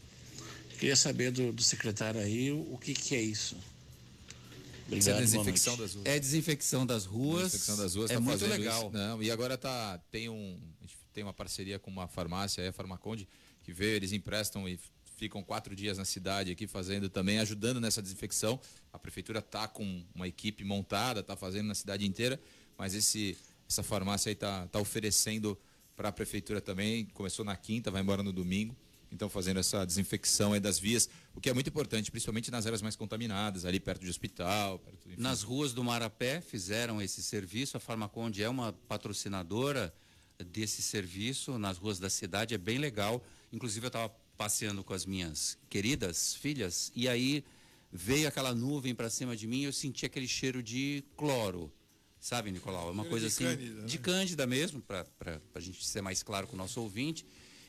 Queria 0.79 0.95
saber 0.95 1.33
do, 1.33 1.53
do 1.53 1.63
secretário 1.63 2.21
aí 2.21 2.53
o, 2.53 2.75
o 2.75 2.79
que 2.79 2.95
que 2.95 3.17
é 3.17 3.21
isso. 3.21 3.57
É 3.57 4.95
Obrigado, 4.95 5.15
boa 5.17 5.25
desinfecção 5.25 5.77
das 5.77 5.95
ruas. 5.95 6.07
É 6.07 6.19
desinfecção 6.21 6.87
das 6.87 7.05
ruas. 7.05 7.43
Desinfecção 7.51 7.77
das 7.77 7.95
ruas 7.97 8.11
é 8.13 8.15
tá 8.15 8.21
muito 8.21 8.39
fazendo 8.39 8.57
legal. 8.57 8.83
isso. 8.83 8.91
Não, 8.93 9.21
e 9.21 9.29
agora 9.29 9.59
tá 9.59 9.99
tem 10.13 10.29
um 10.29 10.57
a 10.81 10.87
gente 10.87 10.97
tem 11.13 11.25
uma 11.25 11.35
parceria 11.35 11.81
com 11.81 11.91
uma 11.91 12.07
farmácia, 12.07 12.63
aí, 12.63 12.69
a 12.69 12.73
Farmaconde, 12.73 13.29
que 13.65 13.73
veio, 13.73 13.97
eles 13.97 14.13
emprestam 14.13 14.69
e 14.69 14.79
ficam 15.19 15.43
quatro 15.43 15.75
dias 15.75 15.99
na 15.99 16.05
cidade 16.05 16.53
aqui 16.53 16.67
fazendo 16.69 17.11
também, 17.11 17.41
ajudando 17.41 17.81
nessa 17.81 18.01
desinfecção. 18.01 18.61
A 18.93 18.99
prefeitura 18.99 19.43
tá 19.43 19.67
com 19.67 20.05
uma 20.15 20.29
equipe 20.29 20.63
montada, 20.65 21.23
tá 21.23 21.37
fazendo 21.37 21.67
na 21.67 21.75
cidade 21.75 22.07
inteira, 22.07 22.41
mas 22.79 22.95
esse 22.95 23.37
essa 23.69 23.83
farmácia 23.83 24.31
aí 24.31 24.35
tá, 24.35 24.67
tá 24.69 24.79
oferecendo 24.79 25.59
para 25.95 26.09
a 26.09 26.13
prefeitura 26.13 26.61
também. 26.61 27.05
Começou 27.07 27.45
na 27.45 27.55
quinta, 27.55 27.91
vai 27.91 28.01
embora 28.01 28.23
no 28.23 28.33
domingo. 28.33 28.75
Então 29.11 29.29
fazendo 29.29 29.59
essa 29.59 29.85
desinfecção 29.85 30.53
aí 30.53 30.61
das 30.61 30.79
vias, 30.79 31.09
o 31.35 31.41
que 31.41 31.51
é 31.51 31.55
muito 31.55 31.69
importante, 31.69 32.11
principalmente 32.11 32.51
nas 32.51 32.67
áreas 32.67 32.81
mais 32.81 32.95
contaminadas, 32.95 33.65
ali 33.65 33.81
perto 33.81 34.05
de 34.05 34.11
hospital, 34.11 34.79
perto. 34.79 35.21
Nas 35.21 35.43
ruas 35.43 35.73
do 35.73 35.83
Marapé 35.83 36.41
fizeram 36.41 37.03
esse 37.03 37.23
serviço. 37.23 37.77
A 37.77 37.81
Farmaconde 37.81 38.43
é 38.43 38.49
uma 38.49 38.73
patrocinadora 38.73 39.93
desse 40.39 40.83
serviço 40.83 41.59
nas 41.59 41.77
ruas 41.79 41.99
da 41.99 42.09
cidade. 42.09 42.55
É 42.55 42.59
bem 42.59 42.79
legal. 42.79 43.25
Inclusive, 43.53 43.87
eu 43.87 43.89
estava 43.89 44.15
passeando 44.39 44.85
com 44.85 44.95
as 44.95 45.05
minhas 45.05 45.59
queridas 45.69 46.35
filhas 46.37 46.93
e 46.95 47.09
aí 47.09 47.45
veio 47.93 48.29
aquela 48.29 48.55
nuvem 48.55 48.95
para 48.95 49.11
cima 49.11 49.37
de 49.37 49.47
mim 49.47 49.63
e 49.63 49.65
eu 49.65 49.73
senti 49.73 50.07
aquele 50.07 50.29
cheiro 50.29 50.63
de 50.63 51.03
cloro. 51.17 51.73
Sabe, 52.21 52.51
Nicolau? 52.51 52.89
É 52.89 52.91
uma 52.93 53.03
Cheiro 53.05 53.11
coisa 53.11 53.27
de 53.29 53.33
assim. 53.33 53.45
cândida, 53.45 53.81
né? 53.81 53.87
de 53.87 53.99
cândida 53.99 54.47
mesmo, 54.47 54.81
para 54.83 55.07
a 55.55 55.61
gente 55.61 55.85
ser 55.85 56.01
mais 56.03 56.23
claro 56.23 56.47
com 56.47 56.55
o 56.55 56.59
nosso 56.59 56.81
ouvinte. 56.81 57.25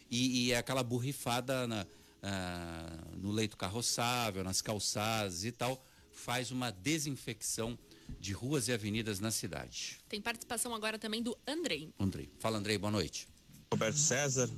E, 0.10 0.46
e 0.48 0.52
é 0.52 0.58
aquela 0.58 0.82
borrifada 0.84 1.68
na- 1.68 1.86
ah, 2.24 3.08
no 3.18 3.32
leito 3.32 3.56
carroçável, 3.56 4.44
nas 4.44 4.60
calçadas 4.62 5.46
e 5.46 5.52
tal, 5.52 5.84
faz 6.12 6.50
uma 6.52 6.72
desinfecção 6.72 7.78
de 8.20 8.34
ruas 8.34 8.68
e 8.68 8.74
avenidas 8.74 9.20
na 9.20 9.30
cidade. 9.32 10.00
Tem 10.10 10.20
participação 10.20 10.74
agora 10.74 10.98
também 10.98 11.22
do 11.22 11.38
Andrei. 11.48 11.94
Andrei. 12.00 12.28
Fala, 12.40 12.58
Andrei, 12.58 12.78
boa 12.78 12.92
noite. 12.92 13.28
Roberto 13.72 13.98
César, 13.98 14.50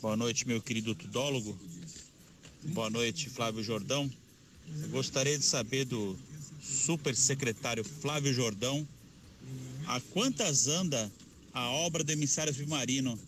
boa 0.00 0.16
noite, 0.16 0.48
meu 0.48 0.62
querido 0.62 0.94
tudólogo. 0.94 1.56
Boa 2.72 2.88
noite, 2.88 3.28
Flávio 3.28 3.62
Jordão. 3.62 4.10
Eu 4.82 4.88
gostaria 4.88 5.38
de 5.38 5.44
saber 5.44 5.84
do 5.84 6.16
super 6.62 7.14
secretário 7.14 7.84
Flávio 7.84 8.32
Jordão 8.32 8.86
a 9.86 10.00
quantas 10.00 10.68
anda 10.68 11.10
a 11.52 11.68
obra 11.70 12.02
do 12.02 12.10
emissário 12.12 12.54
submarino? 12.54 13.18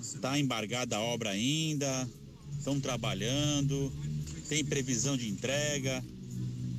Está 0.00 0.38
embargada 0.38 0.96
a 0.96 1.00
obra 1.00 1.30
ainda? 1.30 2.08
Estão 2.58 2.80
trabalhando? 2.80 3.92
Tem 4.48 4.64
previsão 4.64 5.16
de 5.16 5.28
entrega? 5.28 6.04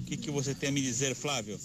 O 0.01 0.05
que, 0.05 0.17
que 0.17 0.31
você 0.31 0.53
tem 0.53 0.69
a 0.69 0.71
me 0.71 0.81
dizer, 0.81 1.15
Flávio? 1.15 1.57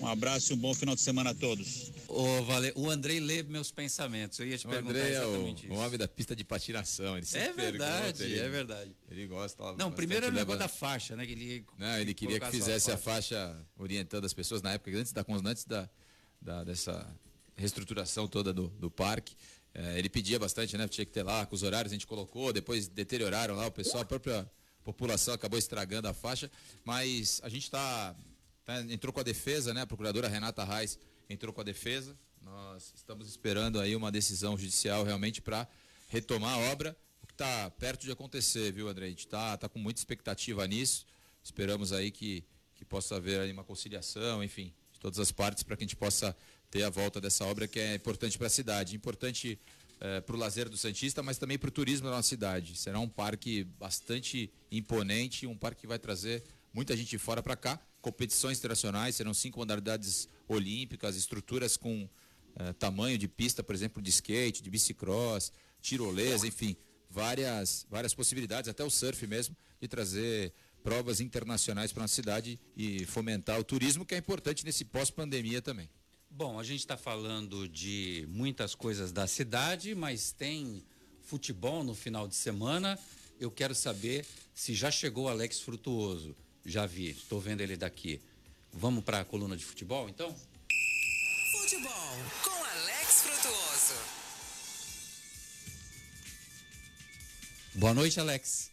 Um 0.00 0.06
abraço 0.06 0.52
e 0.52 0.54
um 0.54 0.58
bom 0.58 0.72
final 0.72 0.94
de 0.94 1.02
semana 1.02 1.30
a 1.30 1.34
todos. 1.34 1.92
Ô, 2.10 2.42
Vale... 2.42 2.72
O 2.74 2.88
Andrei 2.88 3.20
lê 3.20 3.42
meus 3.42 3.70
pensamentos. 3.70 4.38
Eu 4.40 4.46
ia 4.48 4.56
te 4.56 4.66
O 4.66 4.70
perguntar 4.70 4.98
André 4.98 5.12
é 5.12 5.20
o, 5.20 5.28
exatamente 5.30 5.66
o 5.66 5.72
isso. 5.72 5.80
homem 5.82 5.98
da 5.98 6.08
pista 6.08 6.34
de 6.34 6.42
patinação. 6.42 7.18
Ele 7.18 7.26
É 7.34 7.52
verdade, 7.52 8.22
ele- 8.24 8.38
é 8.38 8.48
verdade. 8.48 8.96
Ele 9.10 9.26
gosta. 9.26 9.74
Não, 9.76 9.92
primeiro 9.92 10.24
era 10.24 10.32
o 10.32 10.36
leva- 10.36 10.54
negócio 10.54 10.58
da 10.58 10.68
faixa, 10.68 11.14
né? 11.14 11.26
Que 11.26 11.32
ele, 11.32 11.66
Não, 11.76 11.98
ele 11.98 12.14
queria 12.14 12.40
que 12.40 12.50
fizesse 12.50 12.90
a 12.90 12.96
faixa 12.96 13.54
orientando 13.76 14.24
as 14.24 14.32
pessoas 14.32 14.62
na 14.62 14.72
época, 14.72 14.90
antes 14.96 15.12
da, 15.12 15.24
antes 15.44 15.64
da, 15.66 15.88
da- 16.40 16.64
dessa 16.64 17.06
reestruturação 17.54 18.26
toda 18.26 18.52
do, 18.54 18.68
do 18.68 18.90
parque. 18.90 19.36
Eh, 19.74 19.98
ele 19.98 20.08
pedia 20.08 20.38
bastante, 20.38 20.76
né? 20.78 20.88
Tinha 20.88 21.04
que 21.04 21.12
ter 21.12 21.22
lá, 21.22 21.44
com 21.44 21.54
os 21.54 21.62
horários 21.62 21.92
a 21.92 21.94
gente 21.94 22.06
colocou, 22.06 22.52
depois 22.54 22.88
deterioraram 22.88 23.54
lá, 23.54 23.66
o 23.66 23.70
pessoal, 23.70 24.02
a 24.02 24.06
própria 24.06 24.50
população 24.82 25.34
acabou 25.34 25.58
estragando 25.58 26.08
a 26.08 26.14
faixa, 26.14 26.50
mas 26.86 27.38
a 27.44 27.50
gente 27.50 27.64
está 27.64 28.16
entrou 28.90 29.12
com 29.12 29.20
a 29.20 29.22
defesa, 29.22 29.74
né? 29.74 29.82
A 29.82 29.86
procuradora 29.86 30.26
Renata 30.28 30.64
Reis 30.64 30.98
entrou 31.28 31.52
com 31.52 31.60
a 31.60 31.64
defesa. 31.64 32.16
Nós 32.40 32.92
estamos 32.94 33.28
esperando 33.28 33.80
aí 33.80 33.94
uma 33.94 34.10
decisão 34.10 34.56
judicial 34.56 35.04
realmente 35.04 35.40
para 35.42 35.68
retomar 36.08 36.54
a 36.54 36.58
obra, 36.72 36.96
o 37.22 37.26
que 37.26 37.34
está 37.34 37.70
perto 37.70 38.04
de 38.04 38.12
acontecer, 38.12 38.72
viu, 38.72 38.88
André? 38.88 39.06
A 39.06 39.10
gente 39.10 39.26
está 39.26 39.56
tá 39.56 39.68
com 39.68 39.78
muita 39.78 40.00
expectativa 40.00 40.66
nisso. 40.66 41.06
Esperamos 41.42 41.92
aí 41.92 42.10
que, 42.10 42.44
que 42.74 42.84
possa 42.84 43.16
haver 43.16 43.40
aí 43.40 43.52
uma 43.52 43.64
conciliação, 43.64 44.42
enfim, 44.42 44.72
de 44.92 45.00
todas 45.00 45.18
as 45.18 45.30
partes 45.30 45.62
para 45.62 45.76
que 45.76 45.84
a 45.84 45.86
gente 45.86 45.96
possa 45.96 46.36
ter 46.70 46.82
a 46.82 46.90
volta 46.90 47.20
dessa 47.20 47.44
obra 47.44 47.66
que 47.66 47.78
é 47.78 47.94
importante 47.94 48.38
para 48.38 48.46
a 48.46 48.50
cidade, 48.50 48.96
importante 48.96 49.58
para 50.24 50.36
o 50.36 50.38
lazer 50.38 50.68
do 50.68 50.76
Santista, 50.76 51.22
mas 51.22 51.38
também 51.38 51.58
para 51.58 51.68
o 51.68 51.72
turismo 51.72 52.06
da 52.08 52.16
nossa 52.16 52.28
cidade. 52.28 52.76
Será 52.76 53.00
um 53.00 53.08
parque 53.08 53.64
bastante 53.64 54.50
imponente, 54.70 55.46
um 55.46 55.56
parque 55.56 55.82
que 55.82 55.86
vai 55.86 55.98
trazer 55.98 56.44
muita 56.72 56.96
gente 56.96 57.10
de 57.10 57.18
fora 57.18 57.42
para 57.42 57.56
cá. 57.56 57.80
Competições 58.08 58.56
internacionais, 58.56 59.16
serão 59.16 59.34
cinco 59.34 59.58
modalidades 59.58 60.30
olímpicas, 60.48 61.14
estruturas 61.14 61.76
com 61.76 62.08
eh, 62.56 62.72
tamanho 62.72 63.18
de 63.18 63.28
pista, 63.28 63.62
por 63.62 63.74
exemplo, 63.74 64.02
de 64.02 64.08
skate, 64.08 64.62
de 64.62 64.70
bicicross, 64.70 65.52
tirolesa, 65.82 66.46
enfim, 66.46 66.74
várias, 67.10 67.86
várias 67.90 68.14
possibilidades, 68.14 68.66
até 68.70 68.82
o 68.82 68.88
surf 68.88 69.26
mesmo, 69.26 69.54
de 69.78 69.86
trazer 69.86 70.54
provas 70.82 71.20
internacionais 71.20 71.92
para 71.92 72.04
a 72.04 72.08
cidade 72.08 72.58
e 72.74 73.04
fomentar 73.04 73.60
o 73.60 73.64
turismo, 73.64 74.06
que 74.06 74.14
é 74.14 74.18
importante 74.18 74.64
nesse 74.64 74.86
pós-pandemia 74.86 75.60
também. 75.60 75.90
Bom, 76.30 76.58
a 76.58 76.64
gente 76.64 76.80
está 76.80 76.96
falando 76.96 77.68
de 77.68 78.26
muitas 78.30 78.74
coisas 78.74 79.12
da 79.12 79.26
cidade, 79.26 79.94
mas 79.94 80.32
tem 80.32 80.82
futebol 81.20 81.84
no 81.84 81.94
final 81.94 82.26
de 82.26 82.36
semana. 82.36 82.98
Eu 83.38 83.50
quero 83.50 83.74
saber 83.74 84.24
se 84.54 84.72
já 84.72 84.90
chegou 84.90 85.26
o 85.26 85.28
Alex 85.28 85.60
Frutuoso. 85.60 86.34
Já 86.68 86.84
vi, 86.84 87.08
estou 87.08 87.40
vendo 87.40 87.62
ele 87.62 87.78
daqui. 87.78 88.20
Vamos 88.70 89.02
para 89.02 89.20
a 89.20 89.24
coluna 89.24 89.56
de 89.56 89.64
futebol, 89.64 90.06
então? 90.06 90.36
Futebol 91.50 91.90
com 92.44 92.50
Alex 92.50 93.22
Frutuoso. 93.22 93.94
Boa 97.74 97.94
noite, 97.94 98.20
Alex. 98.20 98.70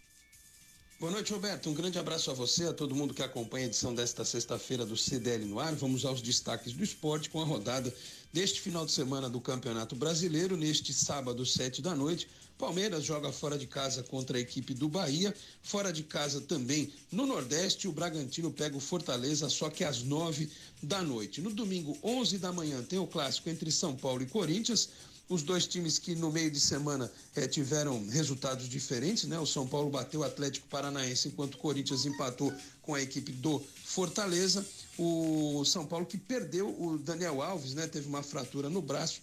Boa 0.99 1.09
noite, 1.09 1.31
Roberto. 1.31 1.69
Um 1.69 1.73
grande 1.73 1.97
abraço 1.97 2.29
a 2.29 2.33
você, 2.33 2.65
a 2.65 2.73
todo 2.73 2.93
mundo 2.93 3.13
que 3.13 3.23
acompanha 3.23 3.65
a 3.65 3.67
edição 3.67 3.95
desta 3.95 4.25
sexta-feira 4.25 4.85
do 4.85 4.97
CDL 4.97 5.45
no 5.45 5.57
ar. 5.57 5.73
Vamos 5.73 6.03
aos 6.03 6.21
destaques 6.21 6.73
do 6.73 6.83
esporte 6.83 7.29
com 7.29 7.41
a 7.41 7.45
rodada 7.45 7.95
deste 8.33 8.59
final 8.59 8.85
de 8.85 8.91
semana 8.91 9.29
do 9.29 9.39
Campeonato 9.39 9.95
Brasileiro. 9.95 10.57
Neste 10.57 10.93
sábado, 10.93 11.45
sete 11.45 11.81
da 11.81 11.95
noite, 11.95 12.27
Palmeiras 12.57 13.03
joga 13.03 13.31
fora 13.31 13.57
de 13.57 13.67
casa 13.67 14.01
contra 14.03 14.37
a 14.37 14.41
equipe 14.41 14.73
do 14.73 14.87
Bahia. 14.87 15.35
Fora 15.61 15.91
de 15.91 16.03
casa 16.03 16.39
também 16.41 16.91
no 17.11 17.25
Nordeste, 17.25 17.87
o 17.87 17.91
Bragantino 17.91 18.51
pega 18.51 18.77
o 18.77 18.79
Fortaleza, 18.79 19.49
só 19.49 19.69
que 19.69 19.83
às 19.83 20.03
nove 20.03 20.49
da 20.81 21.01
noite. 21.01 21.41
No 21.41 21.49
domingo, 21.49 21.97
onze 22.01 22.37
da 22.37 22.53
manhã, 22.53 22.81
tem 22.81 22.97
o 22.99 23.07
clássico 23.07 23.49
entre 23.49 23.71
São 23.71 23.95
Paulo 23.95 24.23
e 24.23 24.27
Corinthians 24.27 24.89
os 25.27 25.41
dois 25.41 25.65
times 25.65 25.97
que 25.97 26.15
no 26.15 26.31
meio 26.31 26.51
de 26.51 26.59
semana 26.59 27.11
eh, 27.35 27.47
tiveram 27.47 28.05
resultados 28.07 28.69
diferentes, 28.69 29.23
né? 29.23 29.39
O 29.39 29.45
São 29.45 29.67
Paulo 29.67 29.89
bateu 29.89 30.19
o 30.19 30.23
Atlético 30.23 30.67
Paranaense, 30.67 31.29
enquanto 31.29 31.55
o 31.55 31.57
Corinthians 31.57 32.05
empatou 32.05 32.53
com 32.81 32.93
a 32.93 33.01
equipe 33.01 33.31
do 33.31 33.59
Fortaleza. 33.83 34.65
O 34.97 35.65
São 35.65 35.85
Paulo 35.85 36.05
que 36.05 36.17
perdeu 36.17 36.69
o 36.79 36.99
Daniel 36.99 37.41
Alves, 37.41 37.73
né? 37.73 37.87
Teve 37.87 38.07
uma 38.07 38.21
fratura 38.21 38.69
no 38.69 38.81
braço, 38.81 39.21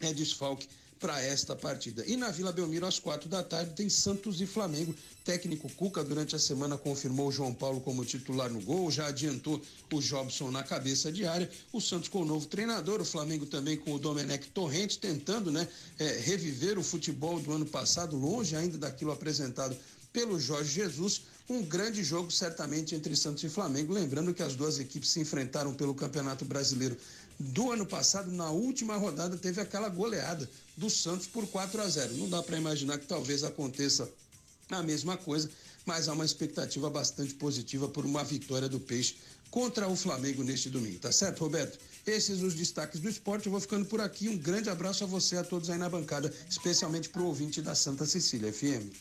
é 0.00 0.12
desfalque 0.12 0.68
para 0.98 1.20
esta 1.22 1.54
partida. 1.54 2.04
E 2.06 2.16
na 2.16 2.30
Vila 2.30 2.52
Belmiro, 2.52 2.86
às 2.86 2.98
quatro 2.98 3.28
da 3.28 3.42
tarde, 3.42 3.74
tem 3.74 3.88
Santos 3.88 4.40
e 4.40 4.46
Flamengo. 4.46 4.94
Técnico 5.24 5.70
Cuca, 5.74 6.02
durante 6.02 6.34
a 6.34 6.38
semana, 6.38 6.78
confirmou 6.78 7.28
o 7.28 7.32
João 7.32 7.52
Paulo 7.52 7.80
como 7.80 8.04
titular 8.04 8.50
no 8.50 8.60
gol, 8.60 8.90
já 8.90 9.06
adiantou 9.06 9.60
o 9.92 10.00
Jobson 10.00 10.50
na 10.50 10.62
cabeça 10.62 11.12
de 11.12 11.26
área. 11.26 11.50
O 11.72 11.80
Santos 11.80 12.08
com 12.08 12.22
o 12.22 12.24
novo 12.24 12.46
treinador, 12.46 13.00
o 13.00 13.04
Flamengo 13.04 13.46
também 13.46 13.76
com 13.76 13.92
o 13.92 13.98
Domenech 13.98 14.48
Torrente, 14.50 14.98
tentando 14.98 15.50
né, 15.52 15.68
é, 15.98 16.18
reviver 16.18 16.78
o 16.78 16.82
futebol 16.82 17.38
do 17.40 17.52
ano 17.52 17.66
passado, 17.66 18.16
longe 18.16 18.56
ainda 18.56 18.78
daquilo 18.78 19.12
apresentado 19.12 19.76
pelo 20.12 20.40
Jorge 20.40 20.72
Jesus. 20.72 21.22
Um 21.48 21.62
grande 21.62 22.04
jogo, 22.04 22.30
certamente, 22.30 22.94
entre 22.94 23.16
Santos 23.16 23.42
e 23.42 23.48
Flamengo. 23.48 23.92
Lembrando 23.92 24.34
que 24.34 24.42
as 24.42 24.54
duas 24.54 24.78
equipes 24.78 25.10
se 25.10 25.20
enfrentaram 25.20 25.72
pelo 25.72 25.94
Campeonato 25.94 26.44
Brasileiro 26.44 26.96
do 27.38 27.70
ano 27.70 27.86
passado, 27.86 28.32
na 28.32 28.50
última 28.50 28.96
rodada, 28.96 29.36
teve 29.36 29.60
aquela 29.60 29.88
goleada 29.88 30.48
do 30.76 30.90
Santos 30.90 31.26
por 31.26 31.46
4 31.46 31.80
a 31.80 31.88
0. 31.88 32.16
Não 32.16 32.28
dá 32.28 32.42
para 32.42 32.58
imaginar 32.58 32.98
que 32.98 33.06
talvez 33.06 33.44
aconteça 33.44 34.10
a 34.70 34.82
mesma 34.82 35.16
coisa, 35.16 35.48
mas 35.86 36.08
há 36.08 36.12
uma 36.12 36.24
expectativa 36.24 36.90
bastante 36.90 37.34
positiva 37.34 37.88
por 37.88 38.04
uma 38.04 38.24
vitória 38.24 38.68
do 38.68 38.80
Peixe 38.80 39.16
contra 39.50 39.88
o 39.88 39.96
Flamengo 39.96 40.42
neste 40.42 40.68
domingo. 40.68 40.98
Tá 40.98 41.12
certo, 41.12 41.40
Roberto? 41.40 41.78
Esses 42.06 42.42
os 42.42 42.54
destaques 42.54 43.00
do 43.00 43.08
esporte. 43.08 43.46
Eu 43.46 43.52
vou 43.52 43.60
ficando 43.60 43.86
por 43.86 44.00
aqui. 44.00 44.28
Um 44.28 44.36
grande 44.36 44.68
abraço 44.68 45.04
a 45.04 45.06
você, 45.06 45.36
a 45.36 45.44
todos 45.44 45.70
aí 45.70 45.78
na 45.78 45.88
bancada, 45.88 46.32
especialmente 46.48 47.08
para 47.08 47.22
o 47.22 47.26
ouvinte 47.26 47.62
da 47.62 47.74
Santa 47.74 48.04
Cecília 48.04 48.52
FM. 48.52 48.92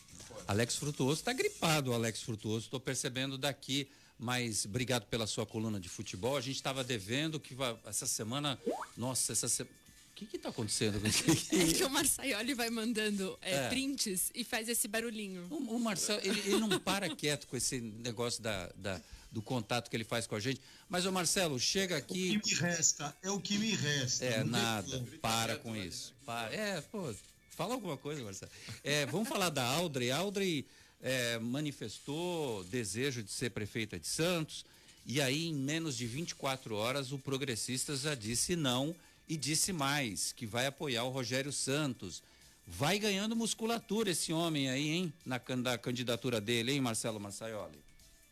Alex 0.47 0.75
Frutuoso 0.75 1.19
está 1.19 1.33
gripado, 1.33 1.93
Alex 1.93 2.21
Frutuoso. 2.21 2.65
Estou 2.65 2.79
percebendo 2.79 3.37
daqui 3.37 3.89
mas 4.19 4.65
obrigado 4.65 5.05
pela 5.05 5.27
sua 5.27 5.45
coluna 5.45 5.79
de 5.79 5.89
futebol. 5.89 6.35
A 6.37 6.41
gente 6.41 6.55
estava 6.55 6.83
devendo 6.83 7.39
que 7.39 7.53
vai, 7.53 7.77
essa 7.85 8.07
semana. 8.07 8.59
Nossa, 8.95 9.31
essa 9.31 9.47
semana. 9.47 9.75
O 10.11 10.25
que 10.25 10.35
está 10.35 10.49
acontecendo? 10.49 10.97
é 11.05 11.73
que 11.73 11.83
o 11.83 11.89
Marçaioli 11.91 12.55
vai 12.55 12.71
mandando 12.71 13.37
é, 13.39 13.53
é. 13.53 13.69
prints 13.69 14.31
e 14.33 14.43
faz 14.43 14.67
esse 14.67 14.87
barulhinho. 14.87 15.45
O, 15.51 15.75
o 15.75 15.79
Marcelo, 15.79 16.19
ele, 16.23 16.39
ele, 16.39 16.57
não 16.57 16.79
para 16.79 17.15
quieto 17.15 17.45
com 17.45 17.55
esse 17.55 17.79
negócio 17.79 18.41
da, 18.41 18.67
da, 18.75 18.99
do 19.31 19.43
contato 19.43 19.91
que 19.91 19.95
ele 19.95 20.03
faz 20.03 20.25
com 20.25 20.33
a 20.33 20.39
gente. 20.39 20.59
Mas, 20.89 21.05
o 21.05 21.11
Marcelo, 21.11 21.59
chega 21.59 21.97
aqui. 21.97 22.33
É 22.33 22.37
o 22.37 22.41
que 22.41 22.55
me 22.55 22.59
resta, 22.59 23.17
é 23.21 23.29
o 23.29 23.39
que 23.39 23.57
me 23.59 23.75
resta. 23.75 24.25
É, 24.25 24.43
nada, 24.43 25.05
para 25.21 25.55
com 25.57 25.75
isso. 25.75 26.15
Para. 26.25 26.51
É, 26.51 26.81
pô, 26.81 27.13
fala 27.51 27.75
alguma 27.75 27.95
coisa, 27.95 28.23
Marcelo. 28.23 28.51
É, 28.83 29.05
vamos 29.05 29.29
falar 29.29 29.49
da 29.51 29.63
Audrey. 29.63 30.09
Audrey 30.09 30.65
é, 31.01 31.37
manifestou 31.39 32.63
desejo 32.65 33.23
de 33.23 33.31
ser 33.31 33.51
prefeita 33.51 33.99
de 33.99 34.07
Santos, 34.07 34.65
e 35.05 35.21
aí, 35.21 35.47
em 35.47 35.53
menos 35.53 35.95
de 35.95 36.05
24 36.05 36.75
horas, 36.75 37.11
o 37.11 37.17
Progressistas 37.17 38.01
já 38.01 38.13
disse 38.13 38.55
não 38.55 38.93
e 39.27 39.37
disse 39.37 39.71
mais, 39.71 40.33
que 40.33 40.45
vai 40.45 40.67
apoiar 40.67 41.03
o 41.03 41.09
Rogério 41.09 41.51
Santos. 41.51 42.21
Vai 42.65 42.99
ganhando 42.99 43.35
musculatura 43.35 44.11
esse 44.11 44.33
homem 44.33 44.69
aí, 44.69 44.89
hein? 44.89 45.13
Na, 45.25 45.39
na 45.55 45.77
candidatura 45.77 46.41
dele, 46.41 46.73
hein, 46.73 46.81
Marcelo 46.81 47.19
Marçaioli? 47.19 47.79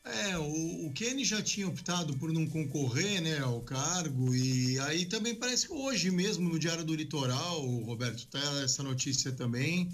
É, 0.04 0.38
o, 0.38 0.86
o 0.86 0.92
Kenny 0.94 1.26
já 1.26 1.42
tinha 1.42 1.68
optado 1.68 2.16
por 2.18 2.32
não 2.32 2.46
concorrer, 2.46 3.22
né, 3.22 3.40
ao 3.40 3.62
cargo, 3.62 4.36
e 4.36 4.78
aí 4.82 5.06
também 5.06 5.34
parece 5.34 5.66
que 5.66 5.74
hoje 5.74 6.12
mesmo 6.12 6.48
no 6.48 6.60
Diário 6.60 6.84
do 6.84 6.94
Litoral, 6.94 7.66
Roberto, 7.80 8.28
tá 8.28 8.62
essa 8.64 8.84
notícia 8.84 9.32
também, 9.32 9.90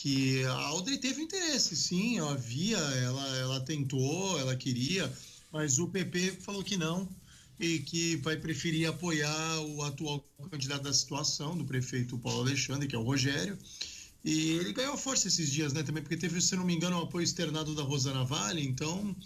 que 0.00 0.44
a 0.44 0.52
Audrey 0.52 0.96
teve 0.96 1.22
interesse, 1.22 1.74
sim, 1.74 2.20
havia, 2.20 2.78
ela, 2.78 3.36
ela 3.38 3.60
tentou, 3.60 4.38
ela 4.38 4.54
queria, 4.54 5.12
mas 5.52 5.80
o 5.80 5.88
PP 5.88 6.38
falou 6.40 6.62
que 6.62 6.76
não 6.76 7.08
e 7.58 7.80
que 7.80 8.14
vai 8.18 8.36
preferir 8.36 8.88
apoiar 8.88 9.60
o 9.60 9.82
atual 9.82 10.24
candidato 10.48 10.84
da 10.84 10.92
situação, 10.92 11.56
do 11.56 11.64
prefeito 11.64 12.16
Paulo 12.16 12.42
Alexandre, 12.42 12.86
que 12.86 12.94
é 12.94 12.98
o 12.98 13.02
Rogério. 13.02 13.58
E 14.24 14.50
ele 14.52 14.72
ganhou 14.72 14.96
força 14.96 15.26
esses 15.26 15.50
dias, 15.50 15.72
né, 15.72 15.82
também, 15.82 16.00
porque 16.00 16.16
teve, 16.16 16.40
se 16.40 16.54
não 16.54 16.64
me 16.64 16.76
engano, 16.76 16.96
o 16.96 17.02
apoio 17.02 17.24
externado 17.24 17.74
da 17.74 17.82
Rosana 17.82 18.24
Vale, 18.24 18.62
então 18.62 19.16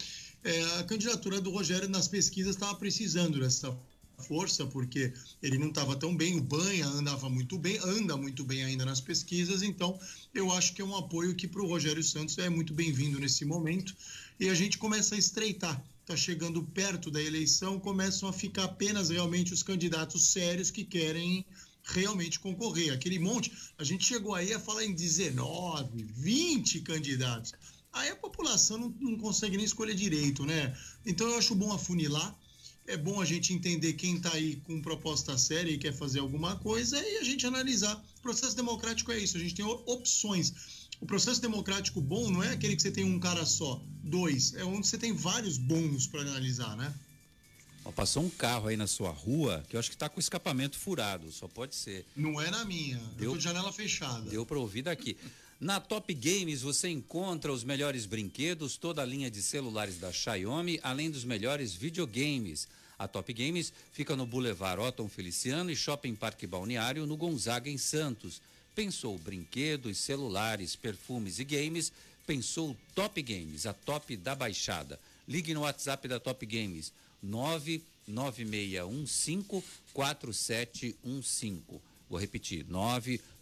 é, 0.43 0.79
a 0.79 0.83
candidatura 0.85 1.39
do 1.39 1.51
Rogério 1.51 1.87
nas 1.87 2.07
pesquisas 2.07 2.55
estava 2.55 2.73
precisando 2.73 3.39
dessa 3.39 3.77
força, 4.23 4.65
porque 4.65 5.13
ele 5.41 5.57
não 5.57 5.67
estava 5.67 5.95
tão 5.95 6.15
bem, 6.15 6.37
o 6.37 6.41
Banha 6.41 6.87
andava 6.87 7.29
muito 7.29 7.57
bem, 7.57 7.77
anda 7.83 8.15
muito 8.15 8.43
bem 8.43 8.63
ainda 8.63 8.85
nas 8.85 9.01
pesquisas, 9.01 9.61
então 9.61 9.99
eu 10.33 10.51
acho 10.51 10.73
que 10.73 10.81
é 10.81 10.85
um 10.85 10.95
apoio 10.95 11.35
que 11.35 11.47
para 11.47 11.61
o 11.61 11.67
Rogério 11.67 12.03
Santos 12.03 12.37
é 12.37 12.49
muito 12.49 12.73
bem-vindo 12.73 13.19
nesse 13.19 13.45
momento. 13.45 13.95
E 14.39 14.49
a 14.49 14.53
gente 14.53 14.77
começa 14.77 15.15
a 15.15 15.17
estreitar. 15.17 15.83
Está 16.01 16.17
chegando 16.17 16.63
perto 16.63 17.11
da 17.11 17.21
eleição, 17.21 17.79
começam 17.79 18.27
a 18.27 18.33
ficar 18.33 18.65
apenas 18.65 19.09
realmente 19.09 19.53
os 19.53 19.63
candidatos 19.63 20.25
sérios 20.31 20.69
que 20.71 20.83
querem 20.83 21.45
realmente 21.83 22.39
concorrer. 22.39 22.93
Aquele 22.93 23.19
monte, 23.19 23.51
a 23.77 23.83
gente 23.83 24.05
chegou 24.05 24.33
aí 24.33 24.53
a 24.53 24.59
falar 24.59 24.83
em 24.83 24.93
19, 24.93 26.03
20 26.03 26.81
candidatos. 26.81 27.53
Aí 27.93 28.09
a 28.09 28.15
população 28.15 28.77
não, 28.77 28.95
não 28.99 29.17
consegue 29.17 29.55
nem 29.55 29.65
escolher 29.65 29.93
direito, 29.93 30.45
né? 30.45 30.75
Então 31.05 31.27
eu 31.27 31.37
acho 31.37 31.53
bom 31.53 31.71
afunilar 31.71 32.35
é 32.87 32.97
bom 32.97 33.21
a 33.21 33.25
gente 33.25 33.53
entender 33.53 33.93
quem 33.93 34.17
está 34.17 34.33
aí 34.33 34.57
com 34.65 34.81
proposta 34.81 35.37
séria 35.37 35.71
e 35.71 35.77
quer 35.77 35.93
fazer 35.93 36.19
alguma 36.19 36.55
coisa 36.57 36.99
e 36.99 37.17
a 37.17 37.23
gente 37.23 37.45
analisar. 37.45 37.95
O 38.19 38.21
processo 38.21 38.55
democrático 38.55 39.11
é 39.11 39.19
isso, 39.19 39.37
a 39.37 39.39
gente 39.39 39.55
tem 39.55 39.65
opções. 39.65 40.53
O 40.99 41.05
processo 41.05 41.41
democrático 41.41 41.99
bom 42.01 42.29
não 42.29 42.43
é 42.43 42.51
aquele 42.51 42.75
que 42.75 42.81
você 42.81 42.91
tem 42.91 43.03
um 43.03 43.19
cara 43.19 43.45
só, 43.45 43.81
dois, 44.03 44.53
é 44.53 44.63
onde 44.63 44.87
você 44.87 44.97
tem 44.97 45.13
vários 45.13 45.57
bons 45.57 46.07
para 46.07 46.21
analisar, 46.21 46.75
né? 46.77 46.93
passou 47.91 48.23
um 48.23 48.29
carro 48.29 48.69
aí 48.69 48.77
na 48.77 48.87
sua 48.87 49.09
rua 49.09 49.63
que 49.67 49.75
eu 49.75 49.79
acho 49.79 49.89
que 49.89 49.95
está 49.95 50.07
com 50.07 50.19
escapamento 50.19 50.77
furado, 50.77 51.29
só 51.31 51.47
pode 51.47 51.75
ser. 51.75 52.05
Não 52.15 52.39
é 52.39 52.49
na 52.49 52.63
minha, 52.63 52.97
deu, 53.17 53.25
eu 53.25 53.31
tô 53.31 53.37
de 53.37 53.43
janela 53.43 53.73
fechada. 53.73 54.29
Deu 54.29 54.45
para 54.45 54.57
ouvir 54.57 54.83
daqui. 54.83 55.17
Na 55.63 55.79
Top 55.79 56.13
Games 56.13 56.61
você 56.61 56.89
encontra 56.89 57.49
os 57.49 57.63
melhores 57.63 58.05
brinquedos, 58.05 58.75
toda 58.75 59.01
a 59.01 59.05
linha 59.05 59.31
de 59.31 59.41
celulares 59.41 59.97
da 59.97 60.11
Xiaomi, 60.11 60.77
além 60.83 61.09
dos 61.09 61.23
melhores 61.23 61.73
videogames. 61.73 62.67
A 62.99 63.07
Top 63.07 63.31
Games 63.31 63.71
fica 63.93 64.13
no 64.13 64.25
Boulevard 64.25 64.81
Otton 64.81 65.07
Feliciano 65.07 65.71
e 65.71 65.75
Shopping 65.75 66.15
Parque 66.15 66.45
Balneário, 66.45 67.07
no 67.07 67.15
Gonzaga, 67.15 67.69
em 67.69 67.77
Santos. 67.77 68.41
Pensou 68.75 69.17
brinquedos, 69.17 69.99
celulares, 69.99 70.75
perfumes 70.75 71.39
e 71.39 71.45
games? 71.45 71.93
Pensou 72.27 72.75
Top 72.93 73.21
Games, 73.21 73.65
a 73.65 73.71
top 73.71 74.17
da 74.17 74.35
baixada. 74.35 74.99
Ligue 75.25 75.53
no 75.53 75.61
WhatsApp 75.61 76.09
da 76.09 76.19
Top 76.19 76.45
Games, 76.45 76.91
99615 77.23 79.63
4715. 79.93 81.92
Vou 82.13 82.19
repetir, 82.19 82.65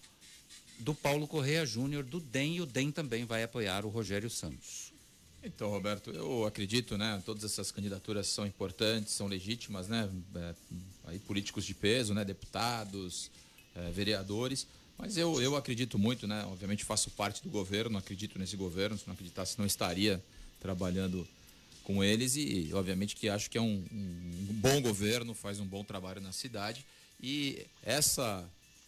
do 0.80 0.94
Paulo 0.94 1.26
Correia 1.26 1.66
Júnior, 1.66 2.04
do 2.04 2.20
DEM, 2.20 2.58
e 2.58 2.62
o 2.62 2.66
DEM 2.66 2.92
também 2.92 3.24
vai 3.24 3.44
apoiar 3.44 3.86
o 3.86 3.90
Rogério 3.90 4.30
Santos. 4.30 4.94
Então, 5.46 5.70
Roberto, 5.70 6.10
eu 6.10 6.44
acredito, 6.44 6.98
né? 6.98 7.22
Todas 7.24 7.44
essas 7.44 7.72
candidaturas 7.72 8.26
são 8.28 8.48
importantes, 8.48 9.14
são 9.14 9.28
legítimas, 9.28 9.88
né? 9.88 10.10
É, 10.36 10.56
aí 11.06 11.20
políticos 11.20 11.64
de 11.66 11.74
peso, 11.76 12.16
né? 12.16 12.26
Deputados, 12.26 13.30
é, 13.76 13.92
vereadores. 13.92 14.66
Mas 14.98 15.18
eu, 15.18 15.40
eu 15.40 15.56
acredito 15.56 16.00
muito, 16.00 16.26
né? 16.26 16.44
Obviamente 16.46 16.84
faço 16.84 17.12
parte 17.12 17.44
do 17.44 17.50
governo, 17.50 17.96
acredito 17.96 18.40
nesse 18.40 18.58
governo. 18.58 18.98
Se 18.98 19.06
não 19.06 19.14
acreditasse, 19.14 19.60
não 19.60 19.68
estaria 19.68 20.24
trabalhando 20.60 21.28
com 21.84 22.04
eles 22.04 22.36
e, 22.36 22.72
obviamente, 22.74 23.16
que 23.16 23.30
acho 23.30 23.48
que 23.48 23.58
é 23.60 23.62
um, 23.62 23.86
um 23.92 24.54
bom 24.54 24.82
governo, 24.82 25.36
faz 25.36 25.60
um 25.60 25.66
bom 25.66 25.84
trabalho 25.84 26.20
na 26.22 26.32
cidade. 26.32 26.84
E 27.22 27.68
essa 27.84 28.44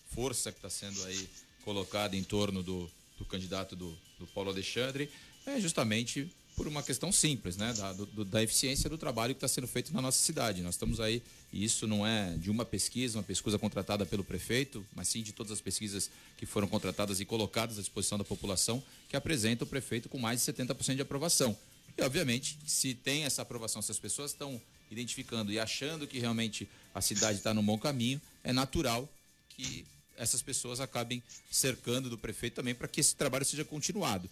força 0.09 0.51
que 0.51 0.57
está 0.57 0.71
sendo 0.71 1.03
aí 1.05 1.29
colocada 1.63 2.15
em 2.17 2.23
torno 2.23 2.63
do, 2.63 2.89
do 3.15 3.25
candidato 3.25 3.75
do, 3.75 3.95
do 4.17 4.25
Paulo 4.25 4.49
Alexandre 4.49 5.07
é 5.45 5.59
justamente 5.59 6.31
por 6.57 6.67
uma 6.67 6.81
questão 6.81 7.11
simples, 7.11 7.55
né? 7.55 7.71
Da, 7.73 7.93
do, 7.93 8.25
da 8.25 8.41
eficiência 8.41 8.89
do 8.89 8.97
trabalho 8.97 9.35
que 9.35 9.37
está 9.37 9.47
sendo 9.47 9.67
feito 9.67 9.93
na 9.93 10.01
nossa 10.01 10.17
cidade. 10.17 10.63
Nós 10.63 10.73
estamos 10.73 10.99
aí, 10.99 11.21
e 11.53 11.63
isso 11.63 11.85
não 11.85 12.05
é 12.05 12.35
de 12.35 12.49
uma 12.49 12.65
pesquisa, 12.65 13.19
uma 13.19 13.23
pesquisa 13.23 13.59
contratada 13.59 14.07
pelo 14.07 14.23
prefeito, 14.23 14.83
mas 14.95 15.07
sim 15.07 15.21
de 15.21 15.31
todas 15.31 15.51
as 15.51 15.61
pesquisas 15.61 16.09
que 16.35 16.47
foram 16.47 16.67
contratadas 16.67 17.19
e 17.19 17.25
colocadas 17.25 17.77
à 17.77 17.81
disposição 17.81 18.17
da 18.17 18.23
população, 18.23 18.83
que 19.07 19.15
apresenta 19.15 19.65
o 19.65 19.67
prefeito 19.67 20.09
com 20.09 20.17
mais 20.17 20.43
de 20.43 20.51
70% 20.51 20.95
de 20.95 21.01
aprovação. 21.03 21.55
E, 21.95 22.01
obviamente, 22.01 22.57
se 22.65 22.95
tem 22.95 23.23
essa 23.23 23.43
aprovação, 23.43 23.79
se 23.83 23.91
as 23.91 23.99
pessoas 23.99 24.31
estão 24.31 24.59
identificando 24.89 25.51
e 25.51 25.59
achando 25.59 26.07
que 26.07 26.17
realmente 26.17 26.67
a 26.93 27.01
cidade 27.01 27.37
está 27.37 27.53
no 27.53 27.61
bom 27.61 27.77
caminho, 27.77 28.19
é 28.43 28.51
natural 28.51 29.07
que 29.49 29.85
essas 30.17 30.41
pessoas 30.41 30.79
acabem 30.79 31.21
cercando 31.51 32.09
do 32.09 32.17
prefeito 32.17 32.55
também 32.55 32.73
para 32.73 32.87
que 32.87 32.99
esse 32.99 33.15
trabalho 33.15 33.45
seja 33.45 33.63
continuado. 33.63 34.27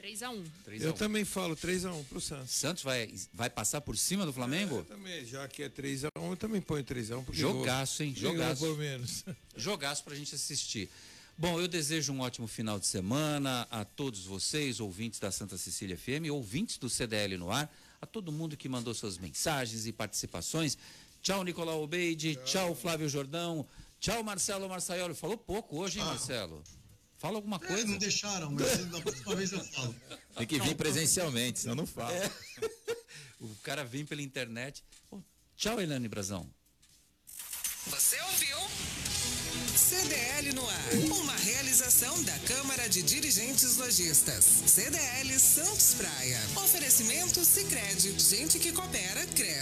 3 0.05 0.22
a 0.22 0.30
1 0.30 0.44
3 0.66 0.82
a 0.82 0.84
Eu 0.84 0.90
1. 0.92 0.96
também 0.96 1.24
falo 1.24 1.57
3 1.57 1.86
a 1.86 1.92
1 1.94 2.05
pro 2.05 2.20
Santos. 2.20 2.50
Santos 2.50 2.82
vai, 2.82 3.11
vai 3.32 3.48
passar 3.48 3.80
por 3.80 3.96
cima 3.96 4.26
do 4.26 4.34
Flamengo? 4.34 4.76
Eu 4.76 4.84
também, 4.84 5.24
já 5.24 5.48
que 5.48 5.62
é 5.62 5.68
3 5.70 6.05
a 6.05 6.09
1 6.18 6.30
eu 6.30 6.36
também 6.36 6.61
ponho 6.61 6.84
3 6.84 7.11
a 7.11 7.16
1 7.16 7.24
porque 7.24 7.40
Jogaço, 7.40 8.02
hein? 8.02 8.12
Jogaço. 8.14 8.36
Jogaço. 8.36 8.66
Por 8.66 8.78
menos. 8.78 9.24
Jogaço 9.57 10.05
pra 10.05 10.14
gente 10.14 10.34
assistir. 10.34 10.90
Bom, 11.38 11.59
eu 11.59 11.66
desejo 11.66 12.12
um 12.12 12.20
ótimo 12.20 12.46
final 12.46 12.78
de 12.78 12.86
semana 12.86 13.66
a 13.70 13.82
todos 13.82 14.26
vocês, 14.26 14.78
ouvintes 14.78 15.18
da 15.18 15.30
Santa 15.32 15.57
Cecília 15.57 15.96
FM, 15.96 16.30
ouvintes 16.30 16.76
do 16.76 16.90
CDL 16.90 17.38
no 17.38 17.50
ar, 17.50 17.74
a 17.98 18.05
todo 18.05 18.30
mundo 18.30 18.59
que 18.59 18.68
mandou 18.68 18.92
suas 18.92 19.16
mensagens 19.16 19.86
e 19.86 19.92
participações. 19.92 20.76
Tchau, 21.22 21.42
Nicolau 21.42 21.82
Obeide. 21.82 22.36
Tchau, 22.44 22.74
Flávio 22.74 23.09
Jordão. 23.09 23.66
Tchau, 23.98 24.22
Marcelo 24.22 24.68
Marçaioli. 24.68 25.14
Falou 25.14 25.38
pouco 25.38 25.78
hoje, 25.78 25.98
hein, 25.98 26.05
Marcelo? 26.05 26.62
Fala 27.25 27.37
alguma 27.39 27.57
É, 27.57 27.66
coisa. 27.66 27.87
não 27.87 27.97
deixaram, 27.97 28.51
mas 28.51 28.85
da 28.93 29.01
próxima 29.01 29.35
vez 29.35 29.51
eu 29.51 29.64
falo. 29.64 29.97
Tem 30.37 30.47
que 30.47 30.61
vir 30.61 30.75
presencialmente, 30.75 31.59
senão 31.59 31.75
não 31.75 31.87
fala. 31.87 32.12
É. 32.14 32.31
O 33.41 33.55
cara 33.62 33.85
vem 33.85 34.07
pela 34.07 34.22
internet. 34.22 34.83
Bom, 35.11 35.22
tchau, 35.57 35.79
Elane 35.81 36.09
Brazão. 36.09 36.49
Você 37.89 38.18
ouviu? 38.22 38.57
CDL 39.77 40.53
no 40.55 40.66
ar. 40.66 40.95
Uma 41.20 41.37
realização 41.37 42.22
da 42.22 42.39
Câmara 42.41 42.89
de 42.89 43.03
Dirigentes 43.03 43.77
Lojistas. 43.77 44.45
CDL 44.66 45.39
Santos 45.39 45.95
Praia. 45.95 46.41
Oferecimento 46.57 47.45
Sicredi. 47.45 48.18
Gente 48.18 48.59
que 48.59 48.72
coopera, 48.72 49.27
cresce. 49.27 49.61